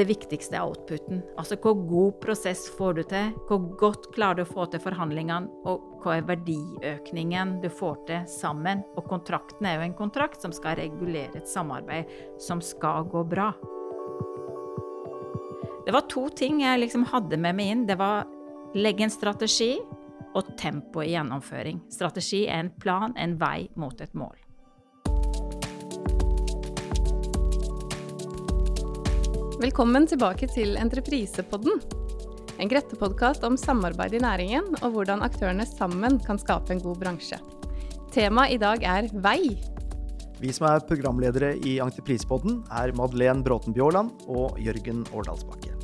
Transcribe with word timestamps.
det 0.00 0.08
viktigste 0.08 0.56
er 0.56 0.64
outputen. 0.64 1.20
Altså 1.38 1.58
hvor 1.60 1.76
god 1.88 2.16
prosess 2.22 2.64
får 2.78 2.96
du 2.96 3.02
til, 3.10 3.32
hvor 3.48 3.66
godt 3.80 4.08
klarer 4.14 4.40
du 4.40 4.46
å 4.46 4.48
få 4.48 4.66
til 4.72 4.82
forhandlingene, 4.82 5.50
og 5.68 6.00
hva 6.00 6.16
er 6.16 6.28
verdiøkningen 6.28 7.58
du 7.60 7.68
får 7.72 8.00
til 8.08 8.24
sammen. 8.30 8.84
Og 8.96 9.08
kontrakten 9.10 9.68
er 9.68 9.76
jo 9.78 9.86
en 9.88 9.98
kontrakt 9.98 10.40
som 10.40 10.54
skal 10.56 10.78
regulere 10.80 11.42
et 11.42 11.50
samarbeid 11.50 12.08
som 12.40 12.64
skal 12.64 13.08
gå 13.12 13.24
bra. 13.28 13.52
Det 15.84 15.94
var 15.96 16.08
to 16.12 16.28
ting 16.36 16.60
jeg 16.62 16.84
liksom 16.84 17.08
hadde 17.12 17.40
med 17.40 17.56
meg 17.58 17.72
inn. 17.74 17.86
Det 17.88 17.98
var 18.00 18.28
legge 18.78 19.04
en 19.04 19.12
strategi 19.12 19.74
og 20.38 20.54
tempo 20.60 21.02
i 21.02 21.12
gjennomføring. 21.12 21.82
Strategi 21.90 22.44
er 22.46 22.64
en 22.64 22.76
plan, 22.80 23.16
en 23.18 23.34
vei 23.40 23.66
mot 23.80 24.00
et 24.00 24.14
mål. 24.14 24.36
Velkommen 29.60 30.06
tilbake 30.08 30.46
til 30.48 30.70
Entreprisepodden. 30.80 31.82
En 32.64 32.68
Grette-podkast 32.70 33.42
om 33.44 33.58
samarbeid 33.60 34.14
i 34.16 34.20
næringen 34.22 34.70
og 34.78 34.94
hvordan 34.94 35.20
aktørene 35.20 35.66
sammen 35.68 36.14
kan 36.24 36.38
skape 36.40 36.72
en 36.72 36.78
god 36.80 36.96
bransje. 37.02 37.36
Temaet 38.14 38.54
i 38.54 38.60
dag 38.62 38.86
er 38.88 39.10
vei. 39.20 39.58
Vi 40.40 40.54
som 40.56 40.64
er 40.70 40.80
programledere 40.88 41.50
i 41.60 41.74
Entreprisepodden 41.84 42.62
er 42.72 42.94
Madeleine 42.96 43.44
Bråten 43.44 43.76
Bjåland 43.76 44.24
og 44.32 44.56
Jørgen 44.64 45.02
Årdalsbakke. 45.12 45.74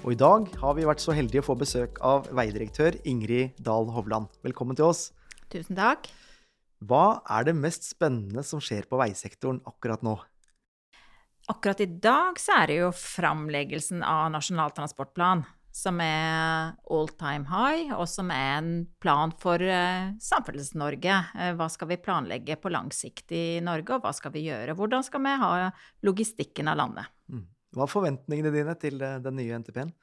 Og 0.00 0.14
i 0.14 0.20
dag 0.22 0.48
har 0.62 0.78
vi 0.78 0.86
vært 0.88 1.04
så 1.04 1.12
heldige 1.12 1.42
å 1.44 1.48
få 1.50 1.58
besøk 1.60 2.00
av 2.00 2.30
veidirektør 2.32 2.96
Ingrid 3.04 3.60
Dahl 3.60 3.90
Hovland. 3.92 4.30
Velkommen 4.48 4.80
til 4.80 4.88
oss. 4.88 5.10
Tusen 5.52 5.76
takk. 5.76 6.08
Hva 6.88 7.20
er 7.36 7.50
det 7.50 7.56
mest 7.60 7.84
spennende 7.84 8.40
som 8.48 8.64
skjer 8.64 8.88
på 8.88 8.96
veisektoren 9.02 9.60
akkurat 9.68 10.00
nå? 10.00 10.16
Akkurat 11.46 11.80
i 11.80 11.86
dag 11.86 12.40
så 12.42 12.56
er 12.62 12.66
det 12.66 12.76
jo 12.80 12.88
framleggelsen 12.90 14.00
av 14.02 14.32
Nasjonal 14.34 14.72
transportplan, 14.74 15.44
som 15.70 16.00
er 16.02 16.72
all 16.90 17.10
time 17.20 17.46
high, 17.46 17.92
og 17.94 18.08
som 18.10 18.32
er 18.34 18.56
en 18.56 18.70
plan 19.02 19.30
for 19.38 19.62
uh, 19.62 20.10
Samferdsels-Norge. 20.26 21.20
Uh, 21.36 21.52
hva 21.58 21.68
skal 21.70 21.92
vi 21.92 22.00
planlegge 22.02 22.56
på 22.58 22.72
lang 22.74 22.90
sikt 22.94 23.30
i 23.36 23.44
Norge, 23.62 23.94
og 23.94 24.02
hva 24.02 24.14
skal 24.16 24.34
vi 24.34 24.48
gjøre? 24.48 24.74
Hvordan 24.74 25.06
skal 25.06 25.22
vi 25.22 25.36
ha 25.44 25.52
logistikken 26.08 26.72
av 26.72 26.80
landet? 26.82 27.14
Mm. 27.30 27.46
Hva 27.76 27.86
er 27.86 27.94
forventningene 27.94 28.54
dine 28.56 28.74
til 28.82 28.98
uh, 29.04 29.20
den 29.22 29.38
nye 29.38 29.62
NTP-en? 29.62 29.94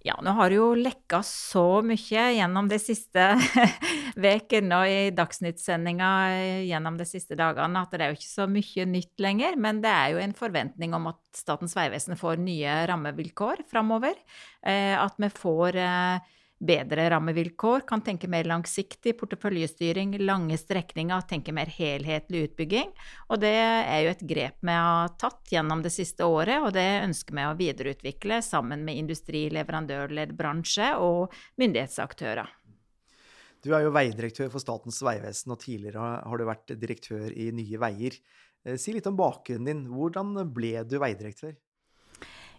Ja, 0.00 0.14
nå 0.24 0.32
har 0.32 0.48
det 0.48 0.56
jo 0.56 0.70
lekka 0.80 1.18
så 1.26 1.82
mye 1.84 2.22
gjennom 2.32 2.70
de 2.70 2.78
siste 2.80 3.24
ukene 4.16 4.78
og 4.78 4.88
i 4.88 5.10
Dagsnytt-sendinga 5.12 6.08
gjennom 6.64 6.96
de 6.96 7.04
siste 7.08 7.36
dagene 7.36 7.82
at 7.84 7.92
det 7.92 8.06
er 8.06 8.14
jo 8.14 8.16
ikke 8.16 8.30
så 8.30 8.46
mye 8.48 8.86
nytt 8.88 9.20
lenger. 9.20 9.58
Men 9.60 9.82
det 9.84 9.92
er 9.92 10.14
jo 10.14 10.22
en 10.24 10.32
forventning 10.36 10.96
om 10.96 11.10
at 11.12 11.20
Statens 11.36 11.76
vegvesen 11.76 12.16
får 12.16 12.40
nye 12.40 12.78
rammevilkår 12.88 13.66
framover. 13.68 14.16
At 14.64 15.20
vi 15.20 15.28
får 15.36 15.76
bedre 16.60 17.06
rammevilkår, 17.10 17.86
kan 17.88 18.02
tenke 18.04 18.28
mer 18.28 18.44
langsiktig 18.48 19.14
porteføljestyring, 19.20 20.12
lange 20.20 20.58
strekninger, 20.60 21.24
tenke 21.30 21.54
mer 21.56 21.70
helhetlig 21.72 22.50
utbygging. 22.50 22.92
Og 23.32 23.40
det 23.40 23.54
er 23.56 24.04
jo 24.04 24.12
et 24.12 24.24
grep 24.28 24.60
vi 24.60 24.76
har 24.76 25.14
tatt 25.20 25.48
gjennom 25.52 25.80
det 25.84 25.92
siste 25.94 26.28
året, 26.28 26.60
og 26.60 26.74
det 26.76 26.86
ønsker 27.06 27.36
vi 27.36 27.46
å 27.48 27.56
videreutvikle 27.58 28.42
sammen 28.44 28.84
med 28.84 29.00
industri, 29.00 29.46
leverandørledd 29.56 30.36
bransje 30.36 30.92
og 31.00 31.32
myndighetsaktører. 31.60 32.52
Du 33.60 33.72
er 33.76 33.84
jo 33.84 33.92
veidirektør 33.92 34.52
for 34.52 34.62
Statens 34.62 35.00
vegvesen, 35.04 35.52
og 35.52 35.60
tidligere 35.60 36.12
har 36.24 36.40
du 36.40 36.46
vært 36.48 36.76
direktør 36.80 37.28
i 37.32 37.50
Nye 37.56 37.80
Veier. 37.80 38.16
Si 38.80 38.92
litt 38.92 39.08
om 39.08 39.16
bakgrunnen 39.16 39.68
din. 39.68 39.82
Hvordan 39.92 40.36
ble 40.52 40.80
du 40.88 40.98
veidirektør? 41.00 41.56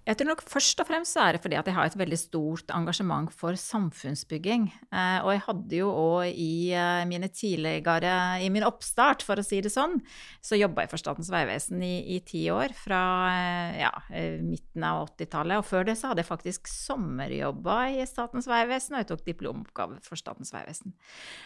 Jeg 0.01 0.17
tror 0.17 0.31
nok 0.31 0.41
først 0.49 0.79
og 0.81 0.87
fremst 0.89 1.17
er 1.21 1.35
det 1.35 1.41
fordi 1.43 1.57
at 1.59 1.67
jeg 1.69 1.75
har 1.75 1.85
et 1.85 1.95
veldig 1.99 2.17
stort 2.17 2.71
engasjement 2.73 3.29
for 3.37 3.53
samfunnsbygging. 3.59 4.63
Eh, 4.89 5.19
og 5.21 5.29
jeg 5.35 5.43
hadde 5.45 5.77
jo 5.77 5.91
òg 5.93 6.31
i 6.41 6.73
eh, 6.73 7.03
mine 7.05 7.29
tidligere 7.29 8.15
I 8.41 8.49
min 8.49 8.65
oppstart, 8.65 9.21
for 9.21 9.37
å 9.37 9.45
si 9.45 9.61
det 9.61 9.69
sånn, 9.73 9.99
så 10.41 10.57
jobba 10.57 10.87
jeg 10.87 10.93
for 10.95 11.03
Statens 11.03 11.29
vegvesen 11.33 11.85
i, 11.85 11.93
i, 12.15 12.19
ti 12.25 12.47
år. 12.49 12.73
Fra 12.73 13.03
eh, 13.29 13.83
ja, 13.83 13.93
midten 14.41 14.89
av 14.89 15.05
80-tallet. 15.11 15.61
Og 15.61 15.69
før 15.69 15.85
det 15.91 15.99
så 16.01 16.09
hadde 16.09 16.25
jeg 16.25 16.31
faktisk 16.31 16.73
sommerjobba 16.73 17.79
i 17.93 18.09
Statens 18.09 18.49
vegvesen, 18.49 18.97
og 18.97 19.03
jeg 19.03 19.11
tok 19.13 19.25
diplomoppgave 19.29 20.01
for 20.01 20.17
Statens 20.17 20.53
vegvesen. 20.55 20.97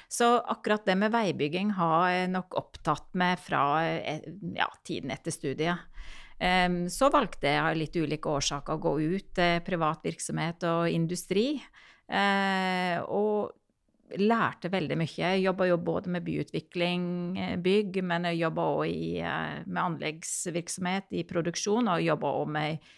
Så 0.07 0.37
akkurat 0.39 0.87
det 0.87 0.95
med 1.01 1.11
veibygging 1.11 1.75
har 1.75 2.07
jeg 2.13 2.35
nok 2.39 2.55
opptatt 2.55 3.09
meg 3.19 3.35
fra 3.43 3.66
ja, 3.83 4.72
tiden 4.87 5.11
etter 5.11 5.35
studiet. 5.35 5.91
Så 6.35 7.07
valgte 7.13 7.47
jeg 7.47 7.62
av 7.63 7.78
litt 7.79 7.96
ulike 7.96 8.28
årsaker 8.28 8.75
å 8.75 8.81
gå 8.84 8.91
ut 9.16 9.40
privat 9.63 10.01
virksomhet 10.03 10.66
og 10.68 10.90
industri. 10.91 11.62
Eh, 12.06 13.00
og 13.09 14.19
lærte 14.22 14.69
veldig 14.69 14.97
mye. 15.00 15.13
Jeg 15.18 15.46
jobba 15.46 15.69
jo 15.72 15.79
både 15.81 16.12
med 16.13 16.25
byutvikling, 16.25 17.06
eh, 17.38 17.56
bygg, 17.57 18.03
men 18.03 18.29
jeg 18.29 18.44
jobba 18.44 18.68
òg 18.75 18.91
eh, 18.91 19.63
med 19.66 19.81
anleggsvirksomhet 19.84 21.18
i 21.18 21.25
produksjon, 21.25 21.90
og 21.90 22.06
jobba 22.06 22.35
òg 22.41 22.53
med 22.57 22.94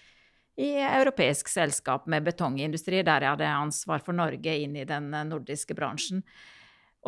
i 0.57 0.73
europeisk 0.81 1.47
selskap 1.47 2.07
med 2.07 2.25
betongindustri, 2.25 3.03
der 3.05 3.21
jeg 3.21 3.35
hadde 3.35 3.47
ansvar 3.47 4.01
for 4.03 4.17
Norge 4.17 4.55
inn 4.57 4.75
i 4.75 4.87
den 4.89 5.11
nordiske 5.29 5.75
bransjen. 5.77 6.23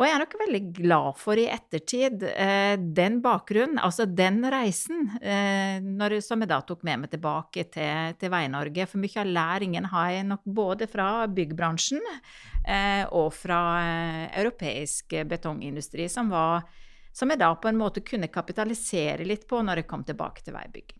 Og 0.00 0.06
jeg 0.06 0.14
er 0.16 0.22
nok 0.22 0.34
veldig 0.40 0.60
glad 0.78 1.16
for 1.20 1.36
i 1.36 1.42
ettertid 1.52 2.22
eh, 2.24 2.72
den 2.80 3.18
bakgrunnen, 3.20 3.76
altså 3.84 4.06
den 4.08 4.38
reisen, 4.48 5.10
eh, 5.20 5.76
når, 5.84 6.14
som 6.24 6.40
jeg 6.40 6.48
da 6.48 6.62
tok 6.64 6.86
med 6.88 7.02
meg 7.02 7.10
tilbake 7.12 7.66
til, 7.68 8.14
til 8.16 8.32
Vei-Norge. 8.32 8.86
For 8.88 9.02
mye 9.02 9.20
av 9.20 9.28
læringen 9.28 9.90
har 9.92 10.14
jeg 10.14 10.24
nok 10.30 10.46
både 10.56 10.88
fra 10.88 11.08
byggbransjen 11.28 12.00
eh, 12.08 13.04
og 13.12 13.28
fra 13.36 13.58
eh, 13.82 14.22
europeisk 14.40 15.18
betongindustri, 15.28 16.06
som, 16.08 16.32
var, 16.32 16.64
som 17.12 17.28
jeg 17.28 17.42
da 17.42 17.50
på 17.60 17.68
en 17.68 17.80
måte 17.82 18.00
kunne 18.00 18.32
kapitalisere 18.32 19.28
litt 19.28 19.44
på 19.50 19.60
når 19.60 19.82
jeg 19.82 19.90
kom 19.90 20.06
tilbake 20.08 20.46
til 20.46 20.56
veibygging. 20.56 20.96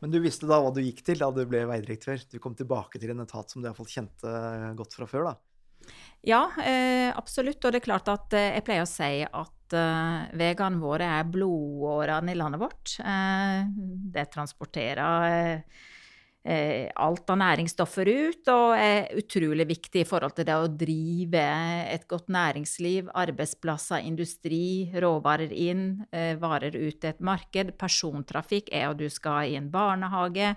Men 0.00 0.14
du 0.14 0.22
visste 0.24 0.48
da 0.48 0.62
hva 0.64 0.72
du 0.72 0.80
gikk 0.80 1.04
til 1.04 1.20
da 1.20 1.28
du 1.36 1.42
ble 1.44 1.66
veidirektør? 1.68 2.24
Du 2.32 2.40
kom 2.40 2.56
tilbake 2.56 2.96
til 2.96 3.12
en 3.12 3.20
etat 3.28 3.52
som 3.52 3.60
du 3.60 3.68
iallfall 3.68 3.92
kjente 3.92 4.32
godt 4.80 4.96
fra 4.96 5.10
før, 5.12 5.28
da? 5.34 5.36
Ja, 6.26 6.48
eh, 6.62 7.10
absolutt. 7.16 7.62
Og 7.64 7.72
det 7.72 7.82
er 7.82 7.86
klart 7.86 8.08
at 8.10 8.34
eh, 8.34 8.54
jeg 8.56 8.64
pleier 8.66 8.86
å 8.86 8.90
si 8.90 9.10
at 9.24 9.76
eh, 9.78 10.30
veiene 10.38 10.82
våre 10.82 11.10
er 11.20 11.28
blodårene 11.30 12.34
i 12.34 12.38
landet 12.38 12.62
vårt. 12.62 12.96
Eh, 12.98 13.68
det 14.16 14.24
transporterer 14.34 15.26
eh, 15.28 15.84
eh, 16.42 16.88
alt 16.98 17.30
av 17.30 17.38
næringsstoffer 17.44 18.10
ut, 18.10 18.50
og 18.50 18.74
er 18.74 19.14
utrolig 19.22 19.68
viktig 19.70 20.02
i 20.02 20.08
forhold 20.08 20.34
til 20.34 20.48
det 20.50 20.58
å 20.58 20.66
drive 20.66 21.46
et 21.94 22.08
godt 22.10 22.34
næringsliv, 22.34 23.12
arbeidsplasser, 23.14 24.02
industri, 24.10 24.90
råvarer 24.98 25.54
inn, 25.54 25.86
varer 26.42 26.74
ut 26.74 26.98
til 26.98 27.12
et 27.12 27.22
marked. 27.22 27.76
Persontrafikk 27.78 28.74
er 28.74 28.88
jo 28.88 29.00
du 29.04 29.08
skal 29.14 29.52
i 29.52 29.58
en 29.60 29.70
barnehage 29.70 30.56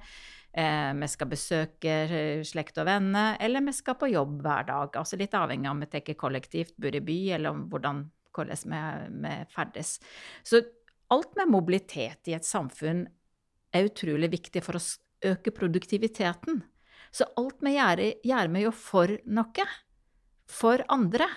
eh, 0.59 0.91
vi 0.99 1.09
skal 1.09 1.29
besøke 1.31 1.93
eh, 2.05 2.41
slekt 2.47 2.79
og 2.81 2.87
venner, 2.89 3.37
eller 3.41 3.63
vi 3.65 3.73
skal 3.75 3.97
på 3.99 4.11
jobb 4.11 4.39
hver 4.45 4.67
dag. 4.67 4.97
Altså 4.99 5.19
litt 5.19 5.35
avhengig 5.37 5.69
av 5.69 5.77
om 5.77 5.85
vi 5.85 5.91
tar 5.93 6.17
kollektivt, 6.19 6.75
bor 6.77 6.95
i 6.95 7.03
by, 7.03 7.19
eller 7.37 7.63
hvordan, 7.71 8.03
hvordan 8.35 8.65
vi, 8.73 8.81
vi 9.23 9.35
ferdes. 9.55 9.95
Så 10.43 10.61
alt 11.15 11.37
med 11.39 11.53
mobilitet 11.53 12.29
i 12.29 12.35
et 12.37 12.47
samfunn 12.47 13.07
er 13.73 13.89
utrolig 13.89 14.31
viktig 14.33 14.63
for 14.65 14.79
å 14.79 14.83
øke 15.29 15.53
produktiviteten. 15.55 16.63
Så 17.11 17.25
alt 17.39 17.61
vi 17.65 17.75
gjør, 17.75 18.01
gjør 18.25 18.51
vi 18.53 18.65
jo 18.65 18.73
for 18.75 19.15
noe. 19.25 19.67
For 20.49 20.81
andre. 20.89 21.27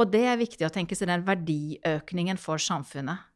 Og 0.00 0.10
det 0.12 0.24
er 0.26 0.40
viktig 0.40 0.66
å 0.66 0.72
tenke 0.72 0.96
seg 0.98 1.08
den 1.10 1.24
verdiøkningen 1.26 2.40
for 2.40 2.60
samfunnet. 2.60 3.33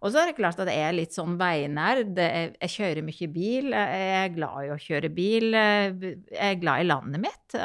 Og 0.00 0.12
så 0.12 0.22
er 0.22 0.30
det 0.30 0.38
klart 0.38 0.60
at 0.62 0.70
jeg 0.72 0.80
er 0.80 0.96
litt 0.96 1.12
sånn 1.12 1.36
veinerd. 1.40 2.16
Jeg 2.16 2.72
kjører 2.72 3.04
mye 3.04 3.30
bil. 3.34 3.72
Jeg 3.76 4.10
er 4.22 4.32
glad 4.32 4.64
i 4.64 4.72
å 4.72 4.80
kjøre 4.80 5.10
bil. 5.12 5.52
Jeg 5.52 6.40
er 6.40 6.60
glad 6.62 6.84
i 6.84 6.88
landet 6.88 7.24
mitt. 7.26 7.56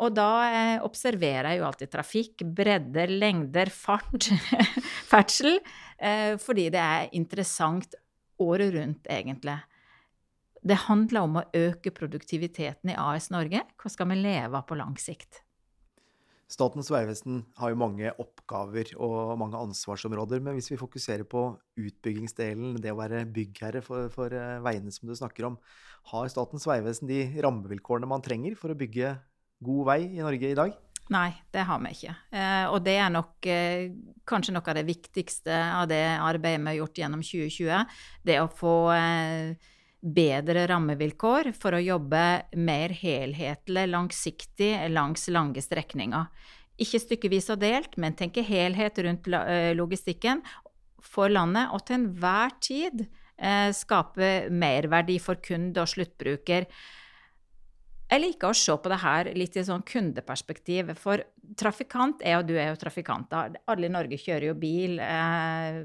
Og 0.00 0.14
da 0.16 0.28
eh, 0.48 0.76
observerer 0.84 1.52
jeg 1.52 1.60
jo 1.60 1.66
alltid 1.68 1.92
trafikk, 1.92 2.44
bredder, 2.56 3.12
lengder, 3.12 3.70
fart, 3.72 4.30
ferdsel, 5.10 5.58
eh, 5.98 6.36
fordi 6.40 6.70
det 6.72 6.80
er 6.80 7.10
interessant 7.18 7.98
året 8.40 8.72
rundt, 8.78 9.04
egentlig. 9.12 9.58
Det 10.60 10.78
handler 10.86 11.26
om 11.26 11.38
å 11.40 11.46
øke 11.56 11.92
produktiviteten 11.96 12.92
i 12.92 12.96
AS 13.00 13.28
Norge. 13.32 13.62
Hva 13.80 13.92
skal 13.92 14.08
vi 14.12 14.20
leve 14.20 14.56
av 14.56 14.66
på 14.68 14.78
lang 14.80 14.96
sikt? 15.00 15.42
Statens 16.50 16.88
vegvesen 16.90 17.44
har 17.60 17.70
jo 17.70 17.78
mange 17.78 18.10
oppgaver 18.18 18.90
og 18.98 19.36
mange 19.38 19.58
ansvarsområder, 19.60 20.42
men 20.42 20.56
hvis 20.56 20.72
vi 20.72 20.80
fokuserer 20.80 21.22
på 21.22 21.44
utbyggingsdelen, 21.78 22.74
det 22.82 22.90
å 22.90 22.98
være 22.98 23.22
byggherre 23.30 23.84
for, 23.86 24.10
for 24.10 24.34
eh, 24.34 24.58
veiene 24.64 24.90
som 24.90 25.06
du 25.06 25.14
snakker 25.14 25.46
om, 25.46 25.60
har 26.10 26.30
Statens 26.32 26.66
vegvesen 26.66 27.10
de 27.10 27.22
rammevilkårene 27.46 28.10
man 28.10 28.24
trenger 28.24 28.58
for 28.58 28.74
å 28.74 28.78
bygge 28.78 29.14
god 29.62 29.90
vei 29.92 30.00
i 30.08 30.24
Norge 30.24 30.50
i 30.50 30.58
dag? 30.58 30.74
Nei, 31.10 31.30
det 31.50 31.64
har 31.66 31.80
vi 31.82 31.90
ikke. 31.94 32.12
Eh, 32.34 32.66
og 32.70 32.82
det 32.86 32.96
er 33.02 33.10
nok 33.10 33.46
eh, 33.50 33.90
kanskje 34.28 34.54
noe 34.54 34.66
av 34.66 34.78
det 34.78 34.86
viktigste 34.86 35.54
av 35.54 35.88
det 35.90 36.04
arbeidet 36.18 36.62
vi 36.62 36.70
har 36.70 36.78
gjort 36.78 37.00
gjennom 37.02 37.24
2020. 37.26 37.96
Det 38.26 38.36
å 38.42 38.50
få 38.50 38.74
eh, 38.94 39.70
bedre 40.00 40.64
rammevilkår 40.70 41.52
for 41.56 41.76
å 41.76 41.82
jobbe 41.82 42.22
mer 42.56 42.94
helhetlig, 42.96 43.84
langsiktig 43.92 44.72
langs 44.92 45.28
lange 45.32 45.62
strekninger. 45.62 46.28
Ikke 46.80 47.00
stykkevis 47.02 47.50
og 47.52 47.60
delt, 47.60 47.98
men 48.00 48.16
tenke 48.16 48.44
helhet 48.44 48.98
rundt 49.04 49.28
eh, 49.36 49.72
logistikken 49.76 50.40
for 51.04 51.32
landet, 51.32 51.68
og 51.74 51.84
til 51.84 51.98
enhver 51.98 52.54
tid 52.64 53.04
eh, 53.36 53.68
skape 53.76 54.48
merverdi 54.52 55.18
for 55.20 55.40
kunde 55.44 55.82
og 55.82 55.92
sluttbruker. 55.92 56.68
Jeg 58.10 58.22
liker 58.24 58.50
å 58.50 58.56
se 58.58 58.74
på 58.74 58.90
det 58.90 58.98
her 59.04 59.28
litt 59.38 59.54
i 59.54 59.62
sånn 59.62 59.84
kundeperspektiv. 59.86 60.88
For 60.98 61.22
trafikant 61.58 62.24
er 62.26 62.38
jo 62.38 62.46
du 62.48 62.54
er 62.58 62.72
jo 62.72 62.78
trafikant. 62.80 63.30
Alle 63.30 63.86
i 63.86 63.92
Norge 63.92 64.18
kjører 64.18 64.48
jo 64.48 64.56
bil 64.58 64.98
eh, 65.04 65.82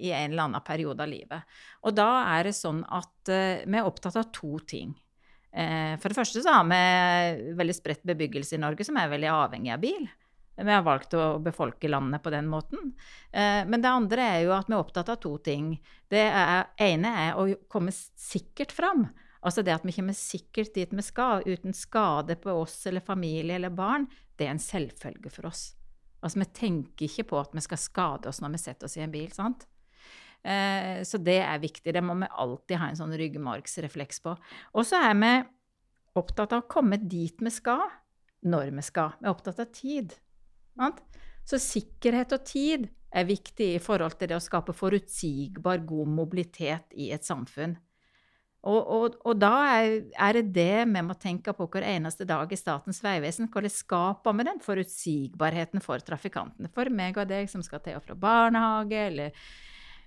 i 0.00 0.12
en 0.16 0.30
eller 0.32 0.46
annen 0.46 0.64
periode 0.64 1.04
av 1.04 1.10
livet. 1.10 1.58
Og 1.84 1.96
da 1.96 2.08
er 2.32 2.48
det 2.48 2.54
sånn 2.56 2.80
at 2.88 3.32
eh, 3.32 3.66
vi 3.66 3.76
er 3.76 3.88
opptatt 3.88 4.16
av 4.16 4.30
to 4.32 4.56
ting. 4.64 4.94
Eh, 5.52 5.98
for 6.00 6.08
det 6.08 6.16
første 6.16 6.40
så 6.44 6.54
har 6.58 6.64
vi 6.70 7.52
veldig 7.60 7.76
spredt 7.76 8.08
bebyggelse 8.08 8.56
i 8.56 8.62
Norge 8.64 8.88
som 8.88 8.96
er 9.00 9.12
veldig 9.12 9.34
avhengig 9.34 9.74
av 9.76 9.84
bil. 9.84 10.08
Vi 10.56 10.72
har 10.72 10.84
valgt 10.84 11.12
å 11.12 11.36
befolke 11.44 11.88
landet 11.92 12.24
på 12.24 12.32
den 12.32 12.48
måten. 12.48 12.94
Eh, 13.32 13.68
men 13.68 13.84
det 13.84 13.92
andre 13.92 14.30
er 14.38 14.40
jo 14.46 14.56
at 14.56 14.68
vi 14.68 14.76
er 14.76 14.80
opptatt 14.80 15.12
av 15.12 15.20
to 15.20 15.34
ting. 15.44 15.74
Det 16.08 16.24
er, 16.24 16.70
ene 16.80 17.12
er 17.26 17.36
å 17.36 17.50
komme 17.68 17.92
sikkert 17.92 18.72
fram. 18.72 19.10
Altså 19.46 19.62
det 19.62 19.76
at 19.76 19.84
vi 19.86 19.94
kommer 19.94 20.16
sikkert 20.16 20.74
dit 20.74 20.92
vi 20.96 21.04
skal, 21.06 21.44
uten 21.46 21.74
skade 21.76 22.34
på 22.42 22.50
oss 22.64 22.80
eller 22.90 23.04
familie 23.04 23.60
eller 23.60 23.70
barn, 23.70 24.08
det 24.36 24.48
er 24.48 24.56
en 24.56 24.62
selvfølge 24.62 25.30
for 25.30 25.46
oss. 25.46 25.68
Altså 26.24 26.42
vi 26.42 26.48
tenker 26.56 27.06
ikke 27.06 27.28
på 27.30 27.38
at 27.38 27.54
vi 27.54 27.62
skal 27.62 27.78
skade 27.78 28.30
oss 28.30 28.42
når 28.42 28.56
vi 28.56 28.62
setter 28.64 28.88
oss 28.88 28.96
i 28.98 29.04
en 29.04 29.12
bil, 29.12 29.30
sant? 29.34 29.68
Eh, 30.42 31.02
så 31.06 31.20
det 31.22 31.38
er 31.42 31.62
viktig. 31.62 31.94
Det 31.94 32.02
må 32.02 32.16
vi 32.18 32.30
alltid 32.30 32.80
ha 32.80 32.90
en 32.90 32.98
sånn 32.98 33.14
ryggmargsrefleks 33.18 34.22
på. 34.24 34.34
Og 34.74 34.86
så 34.86 35.00
er 35.10 35.14
vi 35.20 35.32
opptatt 36.18 36.54
av 36.56 36.64
å 36.64 36.70
komme 36.70 36.98
dit 37.02 37.38
vi 37.42 37.52
skal, 37.52 37.86
når 38.46 38.74
vi 38.74 38.84
skal. 38.86 39.14
Vi 39.20 39.28
er 39.28 39.34
opptatt 39.34 39.62
av 39.62 39.72
tid. 39.74 40.14
Sant? 40.76 41.02
Så 41.46 41.60
sikkerhet 41.62 42.34
og 42.34 42.46
tid 42.46 42.88
er 43.16 43.28
viktig 43.28 43.74
i 43.76 43.82
forhold 43.82 44.18
til 44.18 44.30
det 44.30 44.38
å 44.38 44.42
skape 44.42 44.74
forutsigbar, 44.76 45.84
god 45.86 46.14
mobilitet 46.18 46.96
i 46.98 47.12
et 47.14 47.26
samfunn. 47.26 47.76
Og, 48.66 48.80
og, 48.90 49.18
og, 49.22 49.36
da 49.38 49.52
er, 49.78 50.38
det 50.40 50.48
det 50.56 50.86
vi 50.90 51.02
må 51.06 51.14
tenke 51.20 51.54
på 51.54 51.68
hver 51.70 51.86
eneste 51.86 52.26
dag 52.26 52.50
i 52.50 52.58
Statens 52.58 52.98
vegvesen. 53.04 53.46
Hvordan 53.52 53.72
skaper 53.72 54.34
vi 54.34 54.48
den 54.48 54.58
forutsigbarheten 54.64 55.84
for 55.84 56.02
trafikantene? 56.02 56.72
For 56.74 56.90
meg 56.90 57.20
og 57.20 57.30
deg 57.30 57.50
som 57.52 57.62
skal 57.62 57.84
til 57.84 58.00
og 58.00 58.04
fra 58.08 58.18
barnehage, 58.18 59.06
eller 59.12 59.46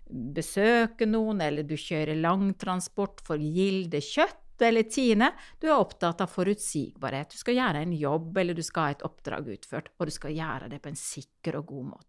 besøke 0.09 1.07
noen, 1.07 1.41
eller 1.45 1.63
du 1.63 1.77
kjører 1.79 2.19
langtransport 2.19 3.23
for 3.25 3.39
Gilde 3.39 4.01
kjøtt 4.03 4.65
eller 4.65 4.83
Tine. 4.91 5.31
Du 5.59 5.69
er 5.69 5.77
opptatt 5.77 6.19
av 6.23 6.31
forutsigbarhet. 6.33 7.31
Du 7.31 7.39
skal 7.39 7.55
gjøre 7.55 7.83
en 7.85 7.93
jobb, 7.95 8.37
eller 8.41 8.57
du 8.57 8.63
skal 8.65 8.89
ha 8.89 8.95
et 8.95 9.05
oppdrag 9.07 9.53
utført. 9.55 9.93
Og 9.99 10.09
du 10.09 10.15
skal 10.15 10.35
gjøre 10.35 10.67
det 10.73 10.81
på 10.83 10.91
en 10.91 10.99
sikker 10.99 11.61
og 11.61 11.69
god 11.69 11.85
måte. 11.93 12.08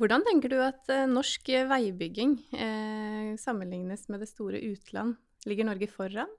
Hvordan 0.00 0.22
tenker 0.24 0.48
du 0.48 0.60
at 0.64 0.88
eh, 0.88 1.04
norsk 1.08 1.50
veibygging 1.68 2.38
eh, 2.56 3.32
sammenlignes 3.36 4.06
med 4.08 4.22
det 4.24 4.30
store 4.30 4.60
utland? 4.70 5.18
Ligger 5.44 5.68
Norge 5.68 5.88
foran? 5.92 6.30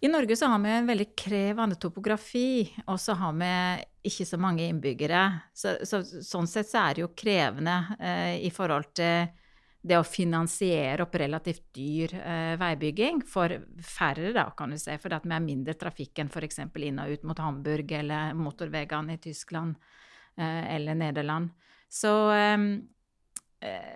I 0.00 0.08
Norge 0.08 0.36
så 0.36 0.46
har 0.46 0.58
vi 0.58 0.70
en 0.72 0.86
veldig 0.88 1.06
krevende 1.16 1.76
topografi, 1.76 2.70
og 2.86 2.96
så 3.00 3.12
har 3.20 3.34
vi 3.36 3.50
ikke 4.08 4.24
så 4.24 4.38
mange 4.40 4.64
innbyggere. 4.64 5.24
Så, 5.52 5.74
så, 5.84 6.00
sånn 6.00 6.48
sett 6.48 6.70
så 6.70 6.86
er 6.86 6.96
det 6.96 7.04
jo 7.04 7.10
krevende 7.12 7.76
eh, 8.00 8.38
i 8.46 8.48
forhold 8.54 8.94
til 8.96 9.28
det 9.80 9.96
å 10.00 10.04
finansiere 10.04 11.04
opp 11.04 11.14
relativt 11.20 11.66
dyr 11.76 12.14
eh, 12.16 12.56
veibygging 12.60 13.20
for 13.28 13.52
færre, 13.84 14.32
da, 14.36 14.46
kan 14.56 14.72
du 14.72 14.80
si. 14.80 14.96
For 15.00 15.12
vi 15.12 15.36
er 15.36 15.44
mindre 15.44 15.76
trafikk 15.76 16.24
enn 16.24 16.32
f.eks. 16.32 16.62
inn 16.64 17.04
og 17.04 17.16
ut 17.16 17.28
mot 17.28 17.44
Hamburg 17.44 17.92
eller 18.00 18.32
motorveiene 18.36 19.16
i 19.18 19.20
Tyskland 19.28 19.76
eh, 20.40 20.76
eller 20.78 20.96
Nederland. 20.96 21.52
Så 21.90 22.14
um, 22.30 22.66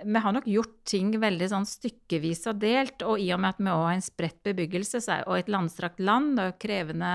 vi 0.05 0.21
har 0.21 0.35
nok 0.35 0.47
gjort 0.51 0.81
ting 0.85 1.15
veldig 1.21 1.47
sånn 1.49 1.67
stykkevis 1.69 2.45
og 2.51 2.61
delt. 2.61 3.05
Og 3.07 3.23
i 3.23 3.31
og 3.33 3.41
med 3.41 3.55
at 3.55 3.63
vi 3.63 3.73
òg 3.73 3.85
har 3.87 3.97
en 3.97 4.05
spredt 4.05 4.43
bebyggelse 4.45 5.03
og 5.25 5.39
et 5.39 5.53
landstrakt 5.53 6.03
land 6.05 6.41
og 6.43 6.59
krevende 6.61 7.15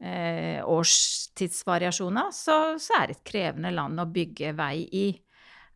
eh, 0.00 0.64
årstidsvariasjoner, 0.64 2.32
så, 2.32 2.58
så, 2.80 3.00
er 3.00 3.10
det 3.10 3.18
et 3.18 3.28
krevende 3.32 3.74
land 3.74 4.00
å 4.00 4.08
bygge 4.08 4.54
vei 4.56 4.86
i. 4.86 5.08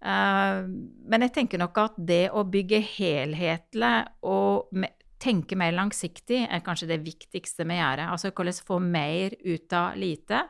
Uh, 0.03 0.65
men 1.13 1.29
jeg 1.29 1.35
tenker 1.37 1.61
nok 1.63 1.77
at 1.79 2.01
det 2.01 2.25
å 2.35 2.43
bygge 2.49 2.81
helhetlig 2.97 3.95
og 4.27 4.73
me 4.75 4.89
tenke 5.23 5.55
mer 5.55 5.71
langsiktig 5.77 6.41
er 6.49 6.63
kanskje 6.67 6.89
det 6.91 7.03
viktigste 7.05 7.63
vi 7.69 7.77
gjør. 7.79 8.01
Altså 8.11 8.33
hvordan 8.33 8.57
få 8.67 8.81
mer 8.83 9.37
ut 9.45 9.77
av 9.79 9.95
lite, 9.95 10.41